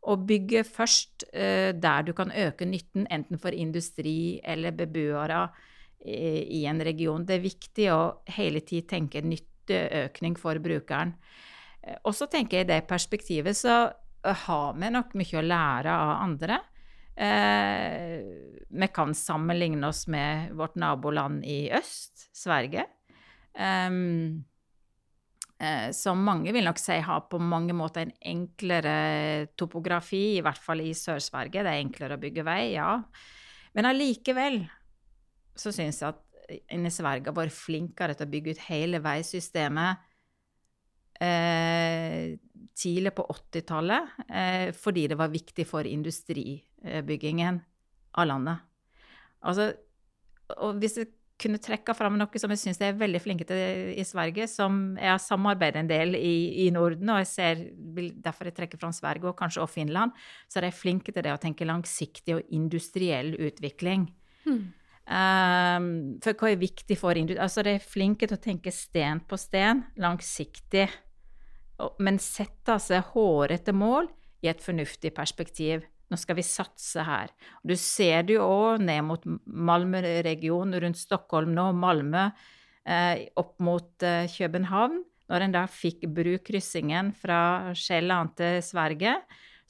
å 0.00 0.16
bygge 0.16 0.64
først 0.64 1.26
uh, 1.34 1.70
der 1.76 2.06
du 2.06 2.14
kan 2.16 2.32
øke 2.32 2.68
nytten, 2.68 3.06
enten 3.12 3.40
for 3.40 3.56
industri 3.56 4.40
eller 4.44 4.74
beboere 4.76 5.46
i, 6.00 6.60
i 6.60 6.64
en 6.70 6.80
region. 6.84 7.26
Det 7.26 7.36
er 7.36 7.44
viktig 7.44 7.88
å 7.92 8.00
hele 8.36 8.64
tid 8.66 8.88
tenke 8.90 9.22
nytteøkning 9.24 10.38
for 10.40 10.60
brukeren. 10.62 11.14
Uh, 11.84 11.98
og 12.04 12.14
så 12.16 12.30
tenker 12.32 12.60
jeg 12.60 12.68
i 12.68 12.72
det 12.72 12.84
perspektivet 12.88 13.56
så 13.56 13.82
har 14.20 14.74
vi 14.76 14.92
nok 14.92 15.14
mye 15.16 15.40
å 15.40 15.46
lære 15.46 15.92
av 15.96 16.10
andre. 16.20 16.58
vi 17.20 18.88
kan 18.92 19.14
sammenligne 19.14 19.88
oss 19.88 20.06
med 20.08 20.52
vårt 20.56 20.76
naboland 20.76 21.44
i 21.44 21.70
øst, 21.72 22.28
Sverige. 22.36 22.84
Um, 23.54 24.44
eh, 24.44 24.49
som 25.92 26.22
mange 26.24 26.54
vil 26.56 26.64
nok 26.64 26.78
si 26.80 26.94
har 27.04 27.26
på 27.28 27.36
mange 27.42 27.74
måter 27.76 28.06
en 28.06 28.12
enklere 28.32 29.50
topografi, 29.60 30.38
i 30.38 30.42
hvert 30.44 30.60
fall 30.62 30.80
i 30.80 30.94
Sør-Sverige. 30.96 31.60
Det 31.66 31.74
er 31.74 31.82
enklere 31.82 32.16
å 32.16 32.22
bygge 32.22 32.44
vei, 32.46 32.62
ja. 32.78 32.94
Men 33.76 33.90
allikevel 33.90 34.62
så 35.60 35.72
syns 35.74 36.00
jeg 36.00 36.14
at 36.14 36.22
inne 36.74 36.90
i 36.90 36.94
Sverige 36.94 37.28
har 37.28 37.36
vært 37.36 37.54
flinkere 37.54 38.16
til 38.16 38.26
å 38.26 38.32
bygge 38.32 38.54
ut 38.54 38.64
hele 38.70 39.00
veisystemet 39.04 40.00
eh, 41.22 42.38
tidlig 42.80 43.12
på 43.16 43.26
80-tallet, 43.34 44.16
eh, 44.28 44.66
fordi 44.76 45.06
det 45.10 45.18
var 45.20 45.32
viktig 45.32 45.66
for 45.68 45.86
industribyggingen 45.86 47.60
av 48.18 48.28
landet. 48.30 48.66
Altså, 49.46 49.70
og 50.58 50.80
hvis 50.82 50.98
jeg 50.98 51.12
kunne 51.40 51.60
trekke 51.62 51.94
fram 51.96 52.18
noe 52.20 52.40
som 52.42 52.52
jeg 52.52 52.60
syns 52.62 52.80
er 52.84 52.98
veldig 52.98 53.20
flinke 53.22 53.46
til 53.48 53.92
i 53.98 54.04
Sverige, 54.06 54.46
som 54.50 54.98
jeg 55.00 55.10
har 55.10 55.22
samarbeidet 55.22 55.82
en 55.82 55.90
del 55.90 56.16
i, 56.18 56.66
i 56.66 56.70
Norden, 56.74 57.12
og 57.12 57.22
jeg 57.22 57.30
ser, 57.30 57.62
derfor 58.20 58.50
jeg 58.50 58.58
trekker 58.58 58.80
fram 58.80 58.92
Sverige 58.96 59.30
og 59.30 59.38
kanskje 59.38 59.62
også 59.64 59.78
Finland, 59.80 60.12
så 60.48 60.60
er 60.60 60.68
de 60.68 60.74
flinke 60.76 61.14
til 61.14 61.24
det 61.26 61.32
å 61.34 61.40
tenke 61.40 61.68
langsiktig 61.68 62.36
og 62.36 62.54
industriell 62.56 63.34
utvikling. 63.38 64.10
Hmm. 64.44 64.68
Um, 65.10 65.86
for 66.22 66.36
hva 66.38 66.52
er 66.52 66.60
viktig 66.60 66.94
for 67.00 67.18
industri? 67.18 67.40
Altså, 67.42 67.64
de 67.66 67.74
er 67.74 67.82
flinke 67.82 68.28
til 68.28 68.36
å 68.36 68.42
tenke 68.44 68.70
sten 68.74 69.24
på 69.26 69.38
sten, 69.40 69.82
langsiktig, 69.98 70.86
men 71.98 72.20
sette 72.22 72.76
seg 72.84 73.08
hårete 73.14 73.74
mål 73.74 74.10
i 74.44 74.50
et 74.52 74.62
fornuftig 74.62 75.12
perspektiv. 75.16 75.82
Nå 76.10 76.18
skal 76.18 76.38
vi 76.40 76.44
satse 76.46 77.04
her. 77.06 77.30
Du 77.62 77.76
ser 77.78 78.24
det 78.26 78.38
jo 78.38 78.46
òg 78.48 78.82
ned 78.82 79.04
mot 79.06 79.26
Malmö-regionen, 79.46 80.74
rundt 80.82 80.98
Stockholm 80.98 81.54
nå, 81.54 81.70
Malmö, 81.78 82.26
eh, 82.84 83.28
opp 83.38 83.54
mot 83.62 84.02
eh, 84.02 84.26
København. 84.30 85.04
Når 85.30 85.46
en 85.46 85.54
da 85.54 85.62
fikk 85.70 86.08
brukryssingen 86.10 87.12
fra 87.14 87.70
Sjælland 87.78 88.34
til 88.40 88.58
Sverige, 88.66 89.14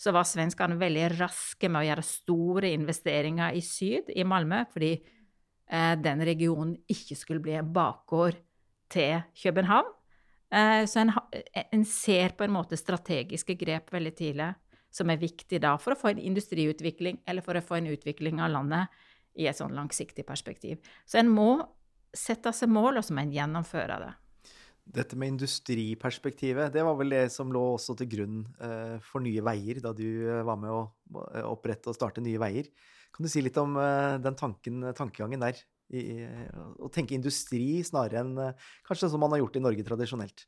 så 0.00 0.14
var 0.16 0.24
svenskene 0.24 0.78
veldig 0.80 1.10
raske 1.18 1.68
med 1.68 1.82
å 1.82 1.88
gjøre 1.90 2.06
store 2.08 2.70
investeringer 2.72 3.56
i 3.56 3.60
syd, 3.64 4.08
i 4.16 4.24
Malmö, 4.24 4.62
fordi 4.72 4.94
eh, 4.96 5.94
den 6.00 6.24
regionen 6.24 6.78
ikke 6.88 7.18
skulle 7.20 7.44
bli 7.44 7.58
en 7.60 7.68
bakgård 7.74 8.40
til 8.90 9.20
København. 9.42 9.92
Eh, 10.56 10.86
så 10.88 11.04
en, 11.04 11.12
en, 11.60 11.84
ser 11.84 12.32
på 12.38 12.46
en 12.46 12.56
måte 12.56 12.80
strategiske 12.80 13.58
grep 13.60 13.92
veldig 13.92 14.14
tidlig, 14.16 14.48
som 14.90 15.10
er 15.10 15.20
viktig 15.20 15.60
da 15.62 15.76
for 15.80 15.94
å 15.94 15.98
få 15.98 16.12
en 16.12 16.22
industriutvikling, 16.30 17.20
eller 17.28 17.46
for 17.46 17.58
å 17.58 17.64
få 17.64 17.78
en 17.78 17.90
utvikling 17.92 18.42
av 18.42 18.52
landet 18.54 19.02
i 19.38 19.46
et 19.46 19.56
sånn 19.56 19.76
langsiktig 19.76 20.26
perspektiv. 20.26 20.80
Så 21.06 21.20
en 21.20 21.30
må 21.30 21.52
sette 22.16 22.52
seg 22.56 22.72
mål, 22.72 22.98
og 22.98 23.06
så 23.06 23.14
må 23.14 23.22
en 23.22 23.34
gjennomføre 23.34 24.00
det. 24.02 24.12
Dette 24.90 25.14
med 25.14 25.36
industriperspektivet, 25.36 26.72
det 26.74 26.82
var 26.82 26.96
vel 26.98 27.14
det 27.14 27.26
som 27.30 27.52
lå 27.54 27.62
også 27.76 27.94
til 28.00 28.08
grunn 28.10 28.38
eh, 28.58 28.96
for 29.06 29.22
Nye 29.22 29.44
Veier, 29.46 29.78
da 29.84 29.92
du 29.94 30.06
eh, 30.06 30.40
var 30.46 30.58
med 30.58 30.74
å 30.74 30.80
opprette 31.46 31.92
og 31.92 31.98
starte 31.98 32.24
Nye 32.24 32.40
Veier. 32.42 32.72
Kan 33.14 33.26
du 33.26 33.30
si 33.30 33.42
litt 33.42 33.58
om 33.58 33.74
den 34.22 34.36
tanken, 34.38 34.82
tankegangen 34.94 35.42
der? 35.42 35.58
i, 35.90 36.02
å 36.78 36.90
tenke 36.92 37.16
industri 37.16 37.82
snarere 37.86 38.22
enn 38.22 38.34
eh, 38.40 38.70
kanskje 38.86 39.10
som 39.12 39.22
man 39.22 39.34
har 39.34 39.42
gjort 39.42 39.58
i 39.58 39.64
Norge 39.64 39.86
tradisjonelt? 39.86 40.46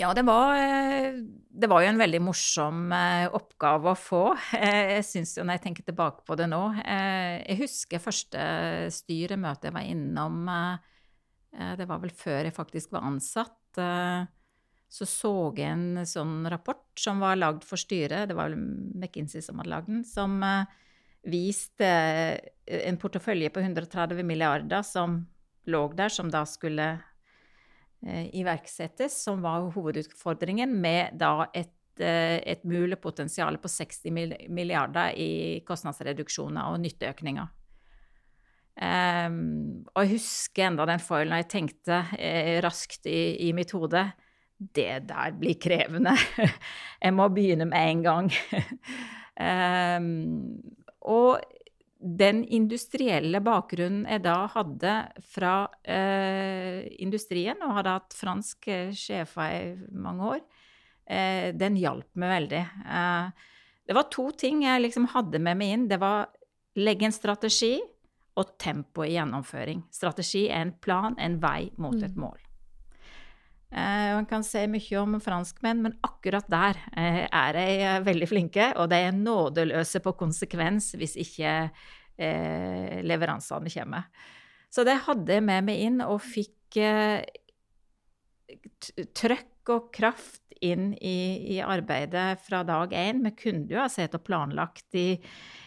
Ja, 0.00 0.10
det 0.16 0.24
var, 0.26 0.56
eh, 0.58 1.20
det 1.22 1.68
var, 1.70 1.84
jo 1.84 1.90
en 1.92 2.00
veldig 2.00 2.20
morsom 2.26 2.92
eh, 2.92 3.28
oppgave 3.30 3.92
å 3.92 3.98
få. 3.98 4.22
Jeg 4.52 5.04
syns 5.06 5.36
jo, 5.38 5.44
når 5.46 5.58
jeg 5.58 5.64
tenker 5.68 5.86
tilbake 5.86 6.24
på 6.26 6.36
det 6.38 6.48
nå 6.50 6.62
Jeg 6.82 7.58
husker 7.60 8.02
første 8.02 8.44
styremøte 8.90 9.68
jeg 9.68 9.76
var 9.76 9.86
innom. 9.86 10.48
Det 11.50 11.86
var 11.86 12.00
vel 12.02 12.10
før 12.10 12.48
jeg 12.48 12.56
faktisk 12.56 12.96
var 12.96 13.06
ansatt. 13.06 13.76
Så 14.90 15.06
så 15.06 15.34
jeg 15.54 15.70
en 15.70 16.02
sånn 16.06 16.48
rapport 16.50 16.90
som 16.98 17.22
var 17.22 17.38
lagd 17.38 17.62
for 17.66 17.78
styret. 17.78 18.28
Det 18.30 18.34
var 18.34 18.50
vel 18.50 18.58
McKinsey 18.98 19.42
som 19.42 19.62
hadde 19.62 19.72
lagd 19.72 19.92
den. 19.92 20.02
som 20.06 20.42
viste 21.28 21.88
eh, 21.88 22.88
en 22.88 22.98
portefølje 23.00 23.50
på 23.52 23.62
130 23.64 24.24
milliarder 24.26 24.84
som 24.86 25.22
lå 25.70 25.86
der, 25.96 26.12
som 26.12 26.30
da 26.32 26.44
skulle 26.48 26.88
eh, 26.94 27.10
iverksettes, 28.04 29.16
som 29.24 29.42
var 29.44 29.70
hovedutfordringen, 29.74 30.72
med 30.80 31.16
da 31.20 31.46
et, 31.54 32.00
eh, 32.00 32.40
et 32.44 32.64
mulig 32.64 33.00
potensial 33.00 33.56
på 33.58 33.68
60 33.68 34.10
milliarder 34.48 35.14
i 35.16 35.60
kostnadsreduksjoner 35.66 36.72
og 36.72 36.80
nytteøkninger. 36.84 37.48
Um, 38.74 39.84
og 39.94 40.00
jeg 40.02 40.16
husker 40.16 40.64
enda 40.66 40.82
den 40.90 40.98
foilen 40.98 41.36
jeg 41.38 41.46
tenkte 41.52 42.00
eh, 42.18 42.56
raskt 42.64 43.06
i, 43.06 43.46
i, 43.46 43.52
mitt 43.54 43.70
hode. 43.70 44.02
Det 44.58 45.04
der 45.06 45.36
blir 45.38 45.54
krevende. 45.62 46.16
jeg 47.04 47.14
må 47.14 47.28
begynne 47.30 47.68
med 47.70 47.90
en 47.90 48.02
gang. 48.02 48.32
um, 49.38 50.62
Og 51.04 51.40
den 52.04 52.42
industrielle 52.44 53.40
bakgrunnen 53.40 54.04
jeg 54.04 54.20
da 54.26 54.36
hadde 54.52 54.92
fra 55.24 55.54
eh, 55.88 56.84
industrien, 57.00 57.62
og 57.64 57.78
hadde 57.78 57.94
hatt 57.96 58.16
fransk 58.18 58.68
eh, 58.68 58.92
sjefer 58.92 59.54
i 59.56 59.96
mange 60.04 60.28
år, 60.36 60.42
eh, 61.08 61.48
den 61.56 61.78
hjalp 61.80 62.10
meg 62.20 62.34
veldig. 62.34 62.62
Eh, 62.84 63.48
det 63.88 63.96
var 63.96 64.10
to 64.12 64.28
ting 64.36 64.66
jeg 64.66 64.84
liksom 64.84 65.08
hadde 65.14 65.40
med 65.40 65.60
meg 65.60 65.72
inn. 65.72 65.88
Det 65.88 66.00
var 66.02 66.28
legge 66.76 67.08
en 67.08 67.16
strategi 67.16 67.78
og 68.36 68.56
tempo 68.60 69.04
i 69.06 69.14
gjennomføring. 69.14 69.86
Strategi 69.94 70.48
er 70.50 70.64
en 70.66 70.74
plan, 70.84 71.16
en 71.16 71.38
vei 71.40 71.70
mot 71.80 71.96
et 71.96 72.12
mm. 72.12 72.20
mål. 72.20 72.43
Eh, 73.74 74.14
man 74.14 74.26
kan 74.30 74.44
se 74.46 74.62
mye 74.70 74.98
om 75.00 75.16
franskmenn, 75.22 75.80
men 75.82 75.96
akkurat 76.06 76.46
der 76.50 76.78
eh, 76.94 77.24
er 77.26 77.56
de 77.56 77.64
eh, 77.82 78.02
veldig 78.06 78.28
flinke. 78.30 78.68
Og 78.78 78.86
de 78.92 79.00
er 79.08 79.16
nådeløse 79.16 80.02
på 80.04 80.14
konsekvens 80.20 80.92
hvis 80.98 81.18
ikke 81.20 81.56
leveransene 82.14 83.72
kommer. 83.74 84.04
Så 84.70 84.84
det 84.86 85.00
hadde 85.02 85.34
jeg 85.34 85.42
med 85.42 85.64
meg 85.66 85.80
inn, 85.82 85.96
og 86.04 86.20
fikk 86.22 86.78
trøkk 89.18 89.72
og 89.74 89.88
kraft 89.90 90.54
inn 90.62 90.92
i, 90.94 91.56
i, 91.56 91.58
arbeidet 91.58 92.38
fra 92.46 92.62
dag 92.62 92.94
én. 92.94 93.24
Vi 93.26 93.34
kunne 93.40 93.66
jo 93.66 93.82
ha 93.82 93.88
sett 93.90 94.14
og 94.14 94.22
planlagt 94.28 94.94
i, 94.94 95.18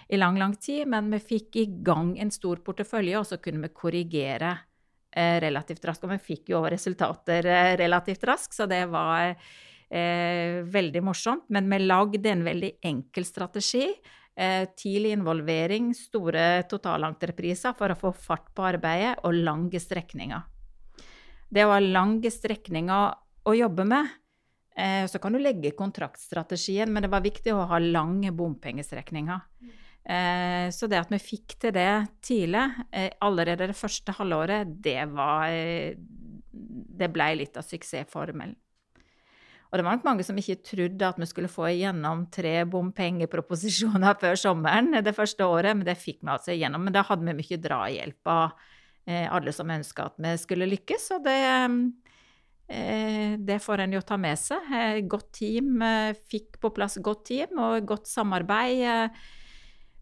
i 0.07 0.21
lang, 0.21 0.39
lang 0.39 0.55
tid, 0.55 0.87
men 0.87 1.11
vi 1.11 1.19
fikk 1.35 1.59
i 1.59 1.67
gang 1.83 2.15
en 2.15 2.31
stor 2.31 2.63
portefølje, 2.63 3.19
og 3.19 3.27
så 3.27 3.41
kunne 3.43 3.67
vi 3.67 3.75
korrigere 3.75 4.55
relativt 5.41 5.85
raskt. 5.87 6.03
Og 6.05 6.13
vi 6.15 6.19
fikk 6.33 6.51
jo 6.53 6.63
resultater 6.67 7.47
eh, 7.47 7.73
relativt 7.79 8.25
raskt, 8.27 8.57
så 8.57 8.67
det 8.69 8.83
var 8.91 9.31
eh, 9.31 10.63
veldig 10.67 11.03
morsomt. 11.05 11.47
Men 11.53 11.69
vi 11.71 11.81
lagde 11.85 12.31
en 12.31 12.45
veldig 12.47 12.71
enkel 12.91 13.25
strategi. 13.25 13.87
Eh, 14.37 14.67
tidlig 14.77 15.15
involvering, 15.17 15.93
store 15.97 16.63
totalentrepriser 16.69 17.73
for 17.77 17.89
å 17.89 17.97
få 17.97 18.13
fart 18.13 18.51
på 18.53 18.67
arbeidet, 18.67 19.15
og 19.25 19.33
lange 19.33 19.81
strekninger. 19.81 20.43
Det 21.49 21.63
å 21.65 21.71
ha 21.71 21.79
lange 21.81 22.29
strekninger 22.29 23.15
å 23.47 23.55
jobbe 23.55 23.85
med. 23.87 24.11
Eh, 24.77 25.07
så 25.09 25.17
kan 25.17 25.33
du 25.33 25.39
legge 25.41 25.71
kontraktstrategien, 25.73 26.91
men 26.93 27.01
det 27.01 27.09
var 27.09 27.25
viktig 27.25 27.55
å 27.55 27.65
ha 27.71 27.79
lange 27.81 28.29
bompengestrekninger. 28.35 29.41
Eh, 30.07 30.69
så 30.71 30.87
det 30.87 31.01
at 31.01 31.09
vi 31.11 31.19
fikk 31.19 31.57
til 31.59 31.73
det 31.75 31.89
tidlig, 32.23 32.63
eh, 32.95 33.09
allerede 33.19 33.67
det 33.67 33.75
første 33.75 34.13
halvåret, 34.15 34.77
det 34.83 35.03
var 35.11 35.51
eh, 35.51 35.97
Det 36.97 37.11
ble 37.13 37.25
litt 37.37 37.57
av 37.59 37.61
suksessformelen. 37.67 38.55
Og 39.67 39.77
det 39.77 39.83
var 39.83 39.97
nok 39.97 40.05
mange 40.07 40.23
som 40.23 40.37
ikke 40.39 40.63
trodde 40.65 41.05
at 41.05 41.19
vi 41.19 41.27
skulle 41.27 41.51
få 41.51 41.67
igjennom 41.69 42.23
tre 42.31 42.63
bompengeproposisjoner 42.65 44.15
før 44.21 44.39
sommeren 44.39 44.95
det 45.03 45.13
første 45.13 45.45
året, 45.45 45.75
men 45.75 45.85
det 45.85 45.99
fikk 45.99 46.23
vi 46.23 46.31
altså 46.33 46.55
igjennom. 46.55 46.87
Men 46.87 46.95
da 46.95 47.03
hadde 47.05 47.27
vi 47.27 47.35
mye 47.37 47.59
drahjelp 47.61 48.31
av 48.31 48.55
alle 49.07 49.53
som 49.55 49.69
ønska 49.71 50.07
at 50.09 50.17
vi 50.19 50.33
skulle 50.39 50.67
lykkes, 50.67 51.11
og 51.15 51.27
det 51.27 51.37
det 53.47 53.61
får 53.63 53.79
en 53.79 53.93
jo 53.95 54.01
ta 54.03 54.17
med 54.19 54.35
seg. 54.35 55.05
Godt 55.07 55.29
team, 55.37 55.83
fikk 56.27 56.57
på 56.59 56.73
plass 56.75 56.97
godt 56.99 57.23
team 57.29 57.61
og 57.63 57.85
godt 57.87 58.09
samarbeid 58.11 59.13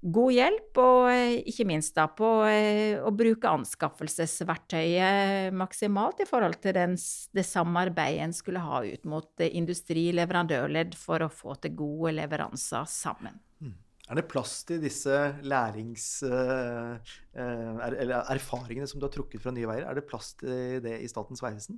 god 0.05 0.33
hjelp, 0.35 0.77
og 0.81 1.07
eh, 1.09 1.39
ikke 1.50 1.65
minst 1.69 1.95
da 1.97 2.05
på 2.12 2.45
eh, 2.50 3.00
å 3.01 3.12
bruke 3.15 3.50
anskaffelsesverktøyet 3.57 5.53
maksimalt 5.57 6.21
i 6.21 6.27
forhold 6.29 6.59
til 6.63 6.74
den, 6.77 6.93
det 7.35 7.45
samarbeidet 7.47 8.24
en 8.27 8.35
skulle 8.35 8.62
ha 8.63 8.83
ut 8.85 9.03
mot 9.09 9.41
industri, 9.47 10.12
leverandørledd, 10.15 10.95
for 11.00 11.25
å 11.25 11.33
få 11.33 11.55
til 11.63 11.75
gode 11.79 12.12
leveranser 12.19 12.85
sammen. 12.91 13.35
Mm. 13.63 13.74
Er 14.05 14.15
det 14.19 14.29
plass 14.29 14.63
til 14.69 14.79
disse 14.83 15.15
lærings... 15.41 16.24
Eh, 16.27 16.95
eller 17.35 18.29
erfaringene 18.31 18.88
som 18.88 19.00
du 19.01 19.05
har 19.09 19.12
trukket 19.12 19.41
fra 19.43 19.51
Nye 19.51 19.67
Veier, 19.67 19.83
er 19.89 19.95
det 19.97 20.07
plass 20.07 20.27
til 20.39 20.79
det 20.85 20.95
i 21.03 21.09
Statens 21.12 21.41
vegvesen? 21.43 21.75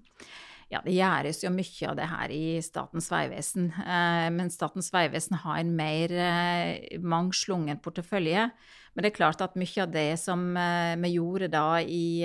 Ja, 0.68 0.82
det 0.84 0.98
gjøres 0.98 1.46
jo 1.46 1.50
mye 1.56 1.88
av 1.88 1.96
det 1.96 2.06
her 2.12 2.32
i 2.36 2.58
Statens 2.64 3.08
vegvesen. 3.08 3.70
Eh, 3.72 4.28
men 4.36 4.52
Statens 4.52 4.90
vegvesen 4.92 5.40
har 5.46 5.62
en 5.62 5.72
mer 5.78 6.12
eh, 6.12 6.98
mangslungen 7.00 7.80
portefølje. 7.84 8.50
Men 8.92 9.06
det 9.06 9.14
er 9.14 9.16
klart 9.16 9.44
at 9.46 9.56
mye 9.56 9.86
av 9.86 9.94
det 9.94 10.10
som 10.20 10.44
eh, 10.60 10.98
vi 11.00 11.14
gjorde 11.14 11.48
da 11.54 11.80
i 11.80 12.20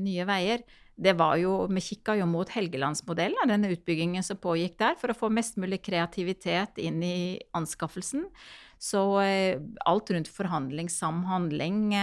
Nye 0.00 0.28
Veier, 0.28 0.64
det 1.02 1.16
var 1.18 1.38
jo, 1.40 1.66
Vi 1.72 1.80
kikka 1.84 2.14
jo 2.16 2.26
mot 2.28 2.48
Helgelandsmodellen, 2.52 3.48
denne 3.48 3.72
utbyggingen 3.74 4.24
som 4.24 4.40
pågikk 4.40 4.76
der, 4.80 4.96
for 5.00 5.12
å 5.12 5.16
få 5.16 5.32
mest 5.32 5.56
mulig 5.60 5.82
kreativitet 5.84 6.78
inn 6.80 7.00
i 7.04 7.40
anskaffelsen. 7.56 8.28
Så 8.82 9.00
alt 9.88 10.12
rundt 10.12 10.28
forhandling, 10.28 10.90
samhandling, 10.92 11.94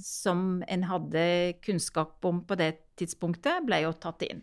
som 0.00 0.64
en 0.64 0.88
hadde 0.88 1.26
kunnskap 1.66 2.24
om 2.24 2.40
på 2.48 2.56
det 2.58 2.72
tidspunktet, 2.98 3.66
ble 3.68 3.82
jo 3.84 3.92
tatt 4.00 4.24
inn. 4.26 4.42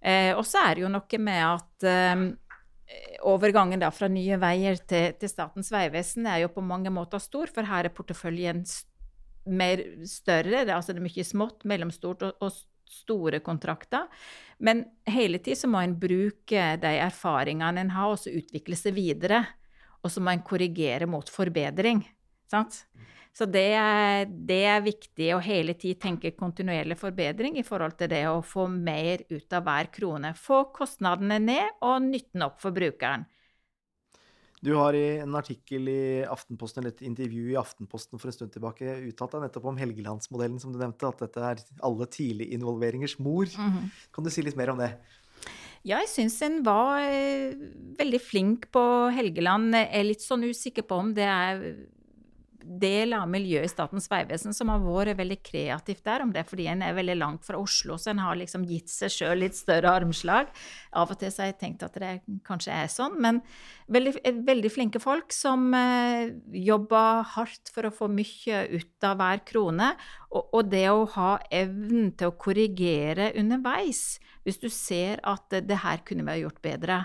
Eh, 0.00 0.32
og 0.36 0.44
så 0.46 0.62
er 0.64 0.76
det 0.76 0.84
jo 0.84 0.92
noe 0.92 1.20
med 1.22 1.40
at 1.42 1.86
eh, 1.88 2.26
overgangen 3.26 3.82
da 3.82 3.90
fra 3.94 4.08
Nye 4.12 4.38
Veier 4.40 4.78
til, 4.88 5.12
til 5.18 5.30
Statens 5.30 5.72
vegvesen 5.74 6.28
er 6.30 6.44
jo 6.44 6.52
på 6.54 6.64
mange 6.64 6.92
måter 6.94 7.22
stor, 7.22 7.50
for 7.52 7.66
her 7.68 7.88
er 7.88 7.94
porteføljen 7.94 8.64
mer 9.48 9.82
større. 10.08 10.64
Det, 10.64 10.74
altså 10.74 10.94
det 10.94 11.02
er 11.02 11.08
mye 11.08 11.26
smått, 11.26 11.66
mellomstort 11.68 12.26
og, 12.28 12.44
og 12.44 12.88
store 12.88 13.40
kontrakter. 13.44 14.08
Men 14.64 14.84
hele 15.08 15.40
tida 15.44 15.68
må 15.70 15.82
en 15.82 15.96
bruke 16.00 16.64
de 16.80 16.92
erfaringene 17.04 17.84
en 17.84 17.94
har, 17.94 18.14
og 18.14 18.22
så 18.22 18.32
utvikle 18.34 18.78
seg 18.78 18.96
videre. 18.96 19.44
Og 20.02 20.12
så 20.14 20.22
må 20.22 20.32
en 20.32 20.44
korrigere 20.46 21.08
mot 21.10 21.28
forbedring. 21.30 22.04
Sant? 22.48 22.84
Så 23.32 23.46
det, 23.46 23.68
det, 24.48 24.62
er 24.66 24.84
viktig 24.84 25.32
å 25.34 25.40
hele 25.44 25.74
tid 25.78 26.00
tenke 26.02 26.34
kontinuerlig 26.34 26.98
forbedring 26.98 27.58
i 27.60 27.66
forhold 27.66 27.94
til 27.98 28.10
det 28.10 28.24
å 28.30 28.42
få 28.42 28.66
mer 28.72 29.22
ut 29.30 29.54
av 29.54 29.66
hver 29.66 29.90
krone. 29.94 30.32
Få 30.34 30.64
kostnadene 30.74 31.38
ned 31.42 31.82
og 31.86 32.00
nytten 32.08 32.46
opp 32.48 32.58
for 32.62 32.74
brukeren. 32.74 33.28
Du 34.58 34.72
har 34.74 34.96
i 34.98 35.20
en 35.22 35.36
artikkel 35.38 35.86
i 35.92 36.00
Aftenposten, 36.26 36.82
eller 36.82 36.96
et 36.96 37.04
intervju 37.06 37.52
i 37.52 37.58
Aftenposten 37.60 38.18
for 38.18 38.30
en 38.30 38.34
stund 38.34 38.50
tilbake 38.56 38.96
uttalt 39.06 39.36
deg 39.36 39.44
nettopp 39.44 39.68
om 39.70 39.78
Helgelandsmodellen, 39.78 40.58
som 40.58 40.72
du 40.74 40.80
nevnte, 40.80 41.06
at 41.06 41.22
dette 41.22 41.44
er 41.52 41.62
alle 41.86 42.08
tidliginvolveringers 42.10 43.20
mor. 43.22 43.46
Mm 43.46 43.70
-hmm. 43.70 43.90
Kan 44.12 44.24
du 44.24 44.30
si 44.30 44.42
litt 44.42 44.56
mer 44.56 44.70
om 44.70 44.78
det? 44.78 44.98
Ja, 45.84 46.00
jeg 46.00 46.08
syns 46.08 46.42
en 46.42 46.62
var 46.64 47.00
eh, 47.00 47.54
veldig 47.98 48.20
flink 48.20 48.70
på 48.74 48.82
Helgeland. 49.14 49.74
Jeg 49.74 49.88
er 49.92 50.04
litt 50.04 50.22
sånn 50.22 50.44
usikker 50.44 50.82
på 50.82 50.94
om 50.94 51.14
det 51.14 51.22
er 51.22 51.86
del 52.58 53.14
av 53.14 53.28
miljøet 53.30 53.68
i 53.68 53.70
Statens 53.70 54.08
vegvesen 54.10 54.54
som 54.56 54.70
har 54.72 54.82
vært 54.82 55.18
veldig 55.18 55.38
kreativt 55.46 56.02
der, 56.06 56.24
om 56.24 56.32
det 56.34 56.42
er 56.42 56.48
fordi 56.48 56.66
en 56.70 56.82
er 56.82 56.96
veldig 56.96 57.16
langt 57.18 57.46
fra 57.46 57.60
Oslo, 57.60 57.98
så 57.98 58.12
en 58.12 58.22
har 58.24 58.38
liksom 58.38 58.64
gitt 58.68 58.90
seg 58.90 59.12
sjøl 59.14 59.42
litt 59.44 59.56
større 59.56 59.92
armslag. 60.00 60.50
Av 60.98 61.10
og 61.10 61.20
til 61.20 61.32
så 61.32 61.44
har 61.44 61.52
jeg 61.52 61.58
tenkt 61.62 61.84
at 61.86 61.98
det 62.00 62.12
kanskje 62.48 62.74
er 62.74 62.90
sånn, 62.92 63.18
men 63.22 63.40
veldig, 63.92 64.14
veldig 64.48 64.72
flinke 64.74 65.02
folk 65.02 65.34
som 65.34 65.70
eh, 65.76 66.34
jobber 66.68 67.22
hardt 67.36 67.72
for 67.74 67.88
å 67.88 67.94
få 67.94 68.10
mye 68.12 68.64
ut 68.74 69.06
av 69.06 69.20
hver 69.20 69.44
krone. 69.48 69.92
Og, 70.32 70.50
og 70.58 70.72
det 70.72 70.86
å 70.90 71.06
ha 71.14 71.30
evnen 71.54 72.10
til 72.18 72.32
å 72.32 72.38
korrigere 72.40 73.32
underveis, 73.38 74.18
hvis 74.44 74.60
du 74.60 74.68
ser 74.72 75.22
at 75.26 75.46
det 75.52 75.82
her 75.84 76.02
kunne 76.04 76.26
vi 76.26 76.34
ha 76.34 76.42
gjort 76.42 76.60
bedre. 76.64 77.04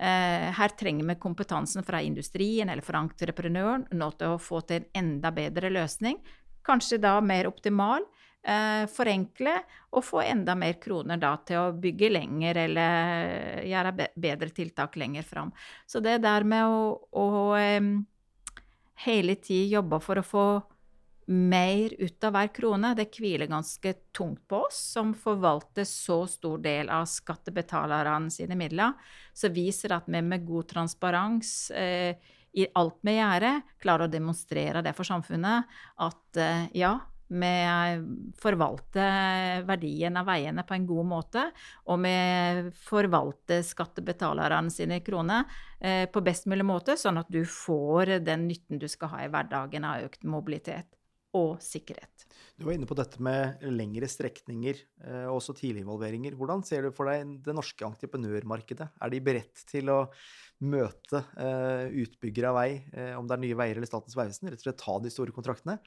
Eh, 0.00 0.48
her 0.56 0.68
trenger 0.68 1.04
vi 1.04 1.14
kompetansen 1.20 1.84
fra 1.84 2.00
industrien 2.00 2.68
eller 2.68 2.82
fra 2.82 3.02
entreprenøren 3.04 3.84
nå 3.92 4.06
til 4.16 4.32
å 4.32 4.40
få 4.40 4.62
til 4.64 4.80
en 4.80 5.02
enda 5.02 5.32
bedre 5.36 5.68
løsning. 5.68 6.16
Kanskje 6.64 7.00
da 7.02 7.18
mer 7.20 7.50
optimal. 7.50 8.06
Eh, 8.40 8.86
forenkle 8.88 9.58
og 9.92 10.04
få 10.06 10.22
enda 10.24 10.54
mer 10.56 10.78
kroner 10.80 11.20
da 11.20 11.34
til 11.44 11.58
å 11.60 11.74
bygge 11.76 12.08
lenger 12.14 12.56
eller 12.62 13.66
gjøre 13.68 13.92
bedre 14.16 14.48
tiltak 14.56 14.96
lenger 14.96 15.26
fram. 15.28 15.52
Så 15.84 16.00
det 16.00 16.22
der 16.24 16.48
med 16.48 16.64
å, 16.64 16.94
å 17.12 17.28
eh, 17.60 17.90
hele 19.04 19.36
tiden 19.36 19.74
jobbe 19.74 20.00
for 20.00 20.22
å 20.22 20.24
få 20.24 20.46
mer 21.30 21.94
ut 21.98 22.24
av 22.24 22.34
hver 22.34 22.50
krone. 22.54 22.94
Det 22.98 23.06
hviler 23.14 23.50
ganske 23.50 23.92
tungt 24.16 24.42
på 24.50 24.64
oss 24.66 24.80
som 24.96 25.12
forvalter 25.14 25.86
så 25.86 26.24
stor 26.26 26.58
del 26.62 26.90
av 26.90 27.06
skattebetalerne 27.06 28.32
sine 28.34 28.58
midler. 28.58 28.96
Så 29.32 29.52
viser 29.54 29.94
at 29.94 30.10
vi 30.10 30.22
med 30.26 30.46
god 30.48 30.68
transparens 30.74 31.70
eh, 31.70 32.18
i 32.58 32.66
alt 32.74 32.98
vi 33.06 33.14
gjør, 33.14 33.46
klarer 33.78 34.08
å 34.08 34.10
demonstrere 34.10 34.82
det 34.82 34.94
for 34.98 35.06
samfunnet. 35.06 35.70
At 36.02 36.40
eh, 36.42 36.66
ja, 36.82 36.96
vi 37.30 37.54
forvalter 38.42 39.62
verdien 39.68 40.18
av 40.18 40.26
veiene 40.26 40.66
på 40.66 40.74
en 40.74 40.86
god 40.88 41.10
måte, 41.12 41.44
og 41.86 42.02
vi 42.02 42.70
forvalter 42.90 43.62
skattebetalerne 43.62 44.74
sine 44.74 44.98
kroner 45.06 45.46
eh, 45.78 46.08
på 46.10 46.26
best 46.26 46.50
mulig 46.50 46.66
måte, 46.66 46.98
sånn 46.98 47.22
at 47.22 47.30
du 47.30 47.44
får 47.46 48.18
den 48.26 48.48
nytten 48.50 48.82
du 48.82 48.90
skal 48.90 49.14
ha 49.14 49.22
i 49.22 49.30
hverdagen 49.30 49.86
av 49.86 50.08
økt 50.10 50.26
mobilitet 50.26 50.90
og 51.36 51.60
sikkerhet. 51.62 52.26
Du 52.60 52.66
var 52.66 52.74
inne 52.76 52.88
på 52.88 52.96
dette 52.98 53.22
med 53.24 53.62
lengre 53.72 54.08
strekninger 54.10 54.76
eh, 55.06 55.26
og 55.30 55.38
også 55.38 55.54
tidliginvolveringer. 55.56 56.34
Hvordan 56.36 56.64
ser 56.66 56.84
du 56.84 56.92
for 56.92 57.08
deg 57.08 57.38
det 57.46 57.54
norske 57.56 57.86
entreprenørmarkedet? 57.86 58.90
Er 59.00 59.12
de 59.12 59.22
beredt 59.24 59.62
til 59.70 59.88
å 59.92 60.02
møte 60.60 61.22
uh, 61.40 61.88
utbyggere 61.88 62.50
av 62.50 62.58
vei, 62.58 62.70
uh, 62.92 63.14
om 63.16 63.24
det 63.24 63.32
er 63.32 63.40
Nye 63.46 63.56
Veier 63.56 63.78
eller 63.78 63.88
Statens 63.88 64.12
vegvesen, 64.18 64.50
rett 64.52 64.60
og 64.60 64.66
slett 64.66 64.82
ta 64.82 64.98
de 65.00 65.12
store 65.14 65.32
kontraktene? 65.32 65.78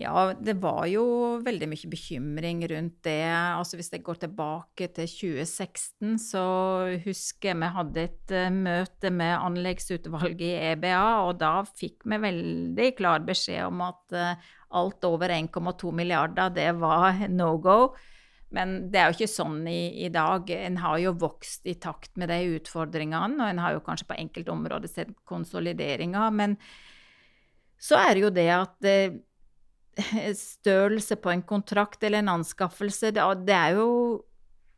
Ja, 0.00 0.30
det 0.32 0.54
var 0.62 0.86
jo 0.88 1.02
veldig 1.44 1.66
mye 1.68 1.88
bekymring 1.92 2.62
rundt 2.70 3.02
det. 3.04 3.26
Altså 3.28 3.76
Hvis 3.76 3.90
jeg 3.92 4.04
går 4.06 4.22
tilbake 4.22 4.88
til 4.96 5.10
2016, 5.10 6.14
så 6.22 6.44
husker 7.04 7.50
jeg 7.50 7.58
vi 7.60 7.68
hadde 7.74 8.04
et 8.06 8.32
uh, 8.32 8.46
møte 8.48 9.10
med 9.12 9.34
anleggsutvalget 9.36 10.46
i 10.46 10.70
EBA, 10.70 11.02
og 11.26 11.34
da 11.42 11.52
fikk 11.68 12.08
vi 12.08 12.20
veldig 12.24 12.88
klar 12.96 13.20
beskjed 13.28 13.66
om 13.66 13.84
at 13.90 14.16
uh, 14.16 14.50
alt 14.80 15.04
over 15.04 15.36
1,2 15.36 15.92
milliarder, 15.92 16.48
det 16.56 16.70
var 16.80 17.26
no 17.28 17.52
go. 17.60 17.78
Men 18.56 18.88
det 18.90 18.98
er 18.98 19.10
jo 19.10 19.20
ikke 19.20 19.30
sånn 19.36 19.62
i, 19.68 20.06
i, 20.06 20.08
dag. 20.10 20.48
En 20.48 20.80
har 20.80 20.98
jo 21.04 21.18
vokst 21.20 21.68
i 21.68 21.76
takt 21.76 22.16
med 22.16 22.32
de 22.32 22.56
utfordringene, 22.56 23.36
og 23.36 23.52
en 23.52 23.60
har 23.62 23.76
jo 23.76 23.84
kanskje 23.84 24.08
på 24.08 24.22
enkelte 24.24 24.56
områder 24.56 24.90
sett 24.90 25.12
konsolideringer. 25.28 26.32
Men 26.32 26.56
så 27.76 28.00
er 28.00 28.14
det 28.16 28.30
jo 28.30 28.38
det 28.40 28.52
at 28.56 28.88
uh, 28.88 29.26
størrelse 30.36 31.18
på 31.20 31.32
en 31.32 31.42
kontrakt 31.42 32.04
eller 32.04 32.22
en 32.22 32.36
anskaffelse, 32.36 33.12
det, 33.16 33.22
er 33.54 33.76
jo, 33.78 33.90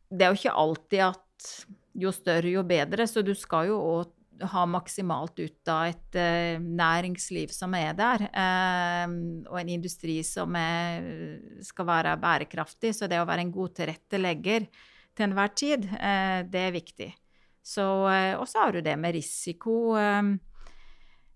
det 0.09 0.25
er 0.25 0.33
jo 0.33 0.41
ikke 0.41 0.57
alltid 0.63 1.05
at 1.11 1.53
jo 2.03 2.11
større, 2.13 2.49
jo 2.49 2.65
bedre. 2.65 3.07
Så 3.09 3.23
du 3.25 3.33
skal 3.37 3.69
jo 3.71 3.79
òg 3.79 4.11
ha 4.49 4.63
maksimalt 4.65 5.37
ut 5.39 5.69
av 5.69 5.91
et 5.91 6.17
uh, 6.17 6.57
næringsliv 6.59 7.51
som 7.53 7.75
er 7.77 7.93
der, 7.95 8.23
uh, 8.33 9.11
og 9.45 9.59
en 9.61 9.69
industri 9.75 10.17
som 10.25 10.57
er, 10.57 11.05
skal 11.63 11.87
være 11.87 12.15
bærekraftig. 12.21 12.95
Så 12.97 13.07
det 13.11 13.21
å 13.21 13.27
være 13.29 13.45
en 13.45 13.53
god 13.53 13.77
tilrettelegger 13.77 14.65
til 15.13 15.27
enhver 15.27 15.53
tid, 15.53 15.85
det 16.49 16.61
er 16.63 16.73
viktig. 16.73 17.11
Og 17.63 18.43
så 18.49 18.59
har 18.59 18.73
du 18.73 18.81
det 18.81 18.95
med 18.99 19.13
risiko. 19.15 19.95
Eh, 19.95 20.23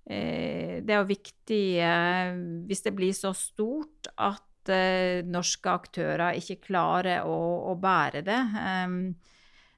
det 0.08 0.94
er 0.94 1.02
jo 1.02 1.10
viktig 1.10 1.64
eh, 1.84 2.38
hvis 2.68 2.86
det 2.86 2.94
blir 2.96 3.16
så 3.16 3.34
stort 3.36 4.08
at 4.16 4.72
eh, 4.72 5.26
norske 5.28 5.72
aktører 5.72 6.38
ikke 6.40 6.62
klarer 6.70 7.28
å, 7.28 7.40
å 7.72 7.76
bære 7.82 8.24
det. 8.28 8.40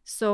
Så 0.10 0.34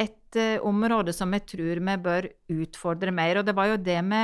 et 0.00 0.38
uh, 0.38 0.64
område 0.66 1.14
som 1.14 1.32
jeg 1.36 1.46
tror 1.54 1.82
vi 1.88 1.96
bør 2.08 2.28
utfordre 2.54 3.14
mer. 3.14 3.40
Og 3.40 3.46
det 3.46 3.56
var 3.56 3.70
jo 3.70 3.80
det 3.80 3.98
vi, 4.10 4.22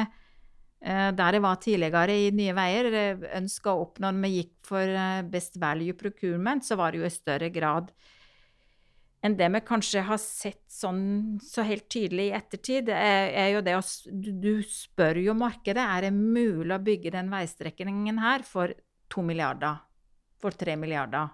uh, 0.87 1.11
der 1.17 1.39
jeg 1.39 1.45
var 1.47 1.61
tidligere 1.63 2.17
i 2.17 2.31
Nye 2.35 2.55
Veier, 2.57 2.93
eh, 2.93 3.27
ønska 3.41 3.75
å 3.75 3.85
oppnå 3.87 4.11
når 4.11 4.25
vi 4.27 4.33
gikk 4.39 4.55
for 4.71 4.97
best 5.31 5.61
value 5.61 5.97
procurement, 5.99 6.65
så 6.67 6.79
var 6.81 6.93
det 6.93 7.03
jo 7.03 7.11
i 7.11 7.15
større 7.15 7.53
grad 7.55 7.93
enn 9.21 9.35
det 9.37 9.51
vi 9.53 9.61
kanskje 9.69 10.01
har 10.09 10.17
sett 10.21 10.63
sånn 10.73 11.03
så 11.45 11.65
helt 11.69 11.91
tydelig 11.93 12.31
i 12.31 12.37
ettertid, 12.39 12.89
er, 12.89 13.27
er 13.37 13.51
jo 13.53 13.61
det 13.67 13.75
å 13.77 13.83
du, 14.09 14.63
spør 14.65 15.21
jo 15.21 15.35
markedet 15.37 15.85
er 15.85 16.07
det 16.07 16.15
mulig 16.17 16.73
å 16.73 16.81
bygge 16.81 17.13
den 17.19 17.29
veistrekningen 17.33 18.23
her 18.23 18.47
for 18.49 18.73
to 19.13 19.25
milliarder, 19.27 19.83
for 20.41 20.57
tre 20.57 20.79
milliarder 20.81 21.29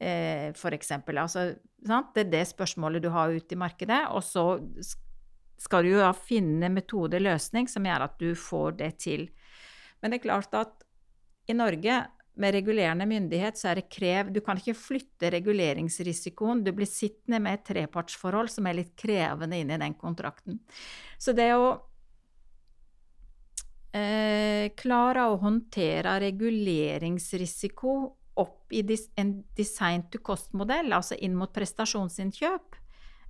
eh, 0.00 0.50
f.eks. 0.54 0.92
Altså, 1.06 1.46
det 2.14 2.24
er 2.24 2.30
det 2.32 2.44
spørsmålet 2.50 3.04
du 3.04 3.10
har 3.14 3.34
ute 3.34 3.56
i 3.56 3.60
markedet. 3.60 4.04
Og 4.10 4.24
så 4.24 4.46
skal 5.60 5.86
du 5.86 5.94
jo 5.94 6.10
finne 6.18 6.70
metode, 6.72 7.20
løsning, 7.22 7.68
som 7.70 7.86
gjør 7.86 8.08
at 8.08 8.18
du 8.20 8.34
får 8.38 8.80
det 8.80 8.92
til. 9.06 9.28
Men 10.02 10.12
det 10.12 10.20
er 10.20 10.26
klart 10.26 10.58
at 10.58 10.84
i 11.48 11.56
Norge 11.56 12.02
med 12.34 12.54
regulerende 12.56 13.06
myndighet 13.06 13.58
så 13.58 13.70
er 13.70 13.78
det 13.78 13.90
krev 13.92 14.32
Du 14.34 14.40
kan 14.42 14.58
ikke 14.58 14.74
flytte 14.74 15.30
reguleringsrisikoen. 15.30 16.64
Du 16.66 16.72
blir 16.74 16.88
sittende 16.90 17.40
med 17.42 17.60
et 17.60 17.66
trepartsforhold 17.68 18.50
som 18.50 18.66
er 18.66 18.80
litt 18.80 18.94
krevende 18.98 19.60
inn 19.60 19.70
i 19.70 19.80
den 19.80 19.94
kontrakten. 19.98 20.58
Så 21.18 21.32
det 21.36 21.52
å 21.54 21.68
eh, 23.94 24.74
klare 24.74 25.28
å 25.30 25.38
håndtere 25.44 26.18
reguleringsrisiko 26.26 27.94
opp 28.40 28.72
i 28.74 28.82
en 29.20 29.34
design 29.56 30.06
to 30.10 30.20
cost-modell, 30.24 30.92
altså 30.92 31.16
inn 31.22 31.36
mot 31.38 31.52
prestasjonsinnkjøp, 31.54 32.78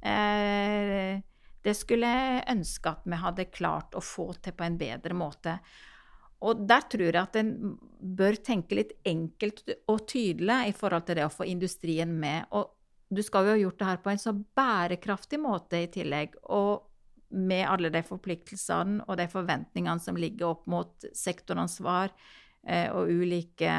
eh, 0.01 1.21
det 1.65 1.75
skulle 1.77 2.09
jeg 2.09 2.45
ønske 2.53 2.93
at 2.93 3.09
vi 3.09 3.19
hadde 3.21 3.51
klart 3.53 3.97
å 3.97 4.05
få 4.05 4.33
til 4.45 4.57
på 4.57 4.67
en 4.67 4.79
bedre 4.81 5.17
måte. 5.17 5.59
Og 6.45 6.65
der 6.69 6.85
tror 6.93 7.07
jeg 7.09 7.21
at 7.23 7.37
en 7.41 7.53
bør 8.01 8.37
tenke 8.45 8.77
litt 8.77 8.93
enkelt 9.09 9.63
og 9.89 10.05
tydelig 10.11 10.59
i 10.69 10.75
forhold 10.77 11.07
til 11.09 11.21
det 11.21 11.25
å 11.25 11.33
få 11.33 11.47
industrien 11.49 12.11
med. 12.21 12.51
Og 12.53 12.69
du 13.09 13.23
skal 13.25 13.47
jo 13.47 13.55
ha 13.55 13.63
gjort 13.63 13.79
det 13.81 13.89
her 13.89 14.03
på 14.05 14.13
en 14.13 14.21
så 14.21 14.35
bærekraftig 14.35 15.41
måte 15.41 15.81
i 15.87 15.89
tillegg. 15.93 16.37
Og 16.53 16.85
med 17.35 17.65
alle 17.67 17.91
de 17.95 18.05
forpliktelsene 18.05 19.07
og 19.09 19.17
de 19.19 19.27
forventningene 19.31 20.03
som 20.03 20.19
ligger 20.21 20.53
opp 20.53 20.69
mot 20.71 21.09
sektoransvar 21.17 22.13
og 22.65 23.11
ulike 23.13 23.73